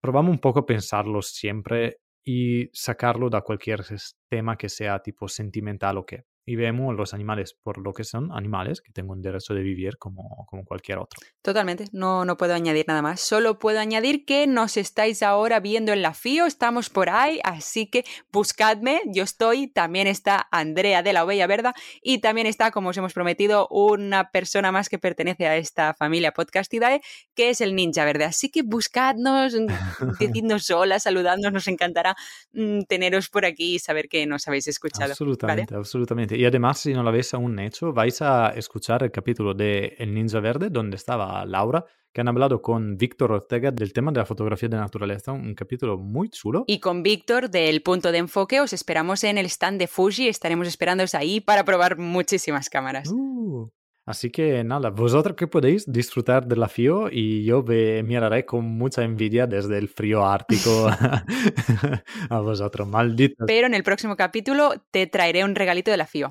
probamos 0.00 0.32
un 0.32 0.38
poco 0.38 0.64
pensarlo 0.64 1.22
siempre 1.22 2.00
y 2.24 2.68
sacarlo 2.72 3.28
de 3.30 3.42
cualquier 3.42 3.84
tema 4.28 4.56
que 4.56 4.68
sea 4.68 5.00
tipo 5.00 5.28
sentimental 5.28 5.98
o 5.98 6.06
qué 6.06 6.24
y 6.44 6.56
vemos 6.56 6.94
los 6.96 7.14
animales 7.14 7.54
por 7.54 7.78
lo 7.78 7.92
que 7.92 8.04
son 8.04 8.32
animales 8.32 8.80
que 8.80 8.92
tengo 8.92 9.12
un 9.12 9.22
derecho 9.22 9.54
de 9.54 9.62
vivir 9.62 9.96
como, 9.98 10.44
como 10.48 10.64
cualquier 10.64 10.98
otro. 10.98 11.20
Totalmente, 11.40 11.86
no, 11.92 12.24
no 12.24 12.36
puedo 12.36 12.54
añadir 12.54 12.84
nada 12.88 13.02
más. 13.02 13.20
Solo 13.20 13.58
puedo 13.58 13.78
añadir 13.78 14.24
que 14.24 14.46
nos 14.46 14.76
estáis 14.76 15.22
ahora 15.22 15.60
viendo 15.60 15.92
en 15.92 16.02
la 16.02 16.14
FIO, 16.14 16.46
estamos 16.46 16.90
por 16.90 17.10
ahí, 17.10 17.40
así 17.44 17.86
que 17.86 18.04
buscadme, 18.32 19.00
yo 19.06 19.22
estoy, 19.22 19.68
también 19.68 20.06
está 20.06 20.48
Andrea 20.50 21.02
de 21.02 21.12
la 21.12 21.24
Ovella 21.24 21.46
Verda 21.46 21.74
y 22.02 22.18
también 22.18 22.46
está, 22.46 22.70
como 22.70 22.90
os 22.90 22.96
hemos 22.96 23.12
prometido, 23.12 23.68
una 23.68 24.30
persona 24.30 24.72
más 24.72 24.88
que 24.88 24.98
pertenece 24.98 25.46
a 25.46 25.56
esta 25.56 25.94
familia 25.94 26.32
Podcastidae, 26.32 27.00
que 27.34 27.50
es 27.50 27.60
el 27.60 27.74
Ninja 27.74 28.04
Verde. 28.04 28.24
Así 28.24 28.50
que 28.50 28.62
buscadnos, 28.62 29.54
decidnos 30.18 30.70
hola, 30.70 30.98
saludadnos, 30.98 31.52
nos 31.52 31.68
encantará 31.68 32.16
mm, 32.52 32.82
teneros 32.88 33.28
por 33.28 33.44
aquí 33.44 33.74
y 33.74 33.78
saber 33.78 34.08
que 34.08 34.26
nos 34.26 34.48
habéis 34.48 34.68
escuchado. 34.68 35.12
Absolutamente, 35.12 35.74
absolutamente. 35.74 36.31
Y 36.36 36.44
además, 36.44 36.80
si 36.80 36.92
no 36.94 37.02
lo 37.02 37.08
habéis 37.08 37.32
aún 37.34 37.58
hecho, 37.58 37.92
vais 37.92 38.20
a 38.22 38.50
escuchar 38.50 39.02
el 39.02 39.10
capítulo 39.10 39.54
de 39.54 39.94
El 39.98 40.14
Ninja 40.14 40.40
Verde, 40.40 40.70
donde 40.70 40.96
estaba 40.96 41.44
Laura, 41.46 41.84
que 42.12 42.20
han 42.20 42.28
hablado 42.28 42.60
con 42.60 42.96
Víctor 42.96 43.32
Ortega 43.32 43.70
del 43.70 43.92
tema 43.92 44.12
de 44.12 44.18
la 44.18 44.26
fotografía 44.26 44.68
de 44.68 44.76
naturaleza, 44.76 45.32
un 45.32 45.54
capítulo 45.54 45.96
muy 45.96 46.28
chulo. 46.28 46.64
Y 46.66 46.78
con 46.78 47.02
Víctor 47.02 47.50
del 47.50 47.82
punto 47.82 48.12
de 48.12 48.18
enfoque 48.18 48.60
os 48.60 48.72
esperamos 48.72 49.24
en 49.24 49.38
el 49.38 49.46
stand 49.46 49.78
de 49.78 49.86
Fuji, 49.86 50.28
estaremos 50.28 50.68
esperándoos 50.68 51.14
ahí 51.14 51.40
para 51.40 51.64
probar 51.64 51.98
muchísimas 51.98 52.68
cámaras. 52.68 53.10
Uh, 53.10 53.70
así 54.06 54.30
que 54.30 54.64
nada, 54.64 54.90
vosotros 54.90 55.36
que 55.36 55.46
podéis 55.46 55.90
disfrutar 55.90 56.46
de 56.46 56.56
la 56.56 56.68
FIO 56.68 57.08
y 57.10 57.44
yo 57.44 57.62
me 57.62 58.02
miraré 58.02 58.44
con 58.44 58.64
mucha 58.64 59.02
envidia 59.02 59.46
desde 59.46 59.78
el 59.78 59.88
frío 59.88 60.26
ártico 60.26 60.88
a 62.30 62.40
vosotros, 62.40 62.88
malditos. 62.88 63.46
Pero 63.46 63.66
en 63.66 63.74
el 63.74 63.82
próximo 63.82 64.16
capítulo 64.16 64.72
te 64.90 65.06
traeré 65.06 65.44
un 65.44 65.54
regalito 65.54 65.90
de 65.90 65.96
la 65.96 66.06
FIO. 66.06 66.28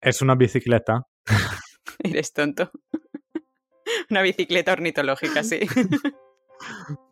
Es 0.00 0.20
una 0.20 0.34
bicicleta. 0.34 1.06
Eres 1.98 2.32
tonto. 2.32 2.70
Una 4.10 4.22
bicicleta 4.22 4.72
ornitológica, 4.72 5.42
sí. 5.42 5.60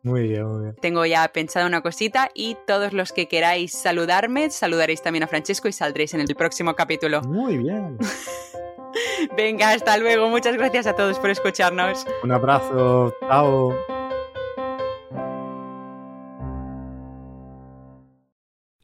Muy 0.02 0.28
bien, 0.28 0.46
muy 0.46 0.62
bien. 0.64 0.76
Tengo 0.80 1.04
ya 1.06 1.26
pensado 1.28 1.66
una 1.66 1.82
cosita 1.82 2.30
y 2.34 2.56
todos 2.66 2.92
los 2.92 3.12
que 3.12 3.28
queráis 3.28 3.72
saludarme, 3.72 4.50
saludaréis 4.50 5.02
también 5.02 5.24
a 5.24 5.26
Francesco 5.26 5.68
y 5.68 5.72
saldréis 5.72 6.14
en 6.14 6.20
el 6.20 6.34
próximo 6.34 6.74
capítulo. 6.74 7.22
Muy 7.22 7.58
bien. 7.58 7.98
Venga, 9.36 9.70
hasta 9.70 9.96
luego. 9.98 10.28
Muchas 10.28 10.56
gracias 10.56 10.86
a 10.86 10.94
todos 10.94 11.18
por 11.18 11.30
escucharnos. 11.30 12.06
Un 12.22 12.32
abrazo. 12.32 13.14
Chao. 13.20 13.74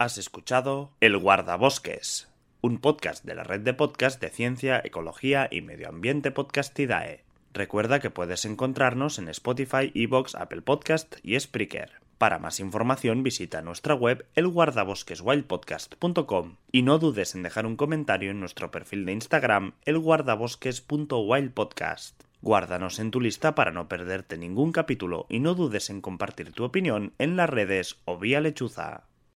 Has 0.01 0.17
escuchado 0.17 0.93
El 1.01 1.19
Guardabosques, 1.19 2.29
un 2.61 2.79
podcast 2.79 3.25
de 3.25 3.35
la 3.35 3.43
red 3.43 3.61
de 3.63 3.75
podcast 3.75 4.21
de 4.21 4.31
ciencia, 4.31 4.81
ecología 4.85 5.49
y 5.51 5.61
medio 5.61 5.89
ambiente 5.89 6.31
Podcastidae. 6.31 7.25
Recuerda 7.53 7.99
que 7.99 8.11
puedes 8.11 8.45
encontrarnos 8.45 9.19
en 9.19 9.29
Spotify, 9.29 9.91
Evox, 9.97 10.37
Apple 10.37 10.63
Podcast 10.63 11.17
y 11.25 11.39
Spreaker. 11.41 12.08
Para 12.19 12.39
más 12.41 12.59
información 12.59 13.23
visita 13.23 13.63
nuestra 13.63 13.95
web 13.95 14.27
elguardabosqueswildpodcast.com 14.35 16.57
y 16.73 16.83
no 16.83 16.99
dudes 16.99 17.37
en 17.37 17.45
dejar 17.45 17.65
un 17.65 17.77
comentario 17.77 18.33
en 18.33 18.41
nuestro 18.41 18.73
perfil 18.73 19.07
de 19.07 19.13
Instagram 19.13 19.75
elguardabosques.wildpodcast. 19.85 22.21
Guárdanos 22.43 22.99
en 22.99 23.13
tu 23.13 23.21
lista 23.21 23.55
para 23.55 23.71
no 23.71 23.89
perderte 23.89 24.37
ningún 24.37 24.73
capítulo 24.73 25.27
y 25.29 25.39
no 25.39 25.55
dudes 25.55 25.91
en 25.91 26.01
compartir 26.01 26.51
tu 26.53 26.65
opinión 26.65 27.13
en 27.19 27.37
las 27.37 27.49
redes 27.49 28.01
o 28.05 28.19
vía 28.19 28.41
lechuza. 28.41 29.05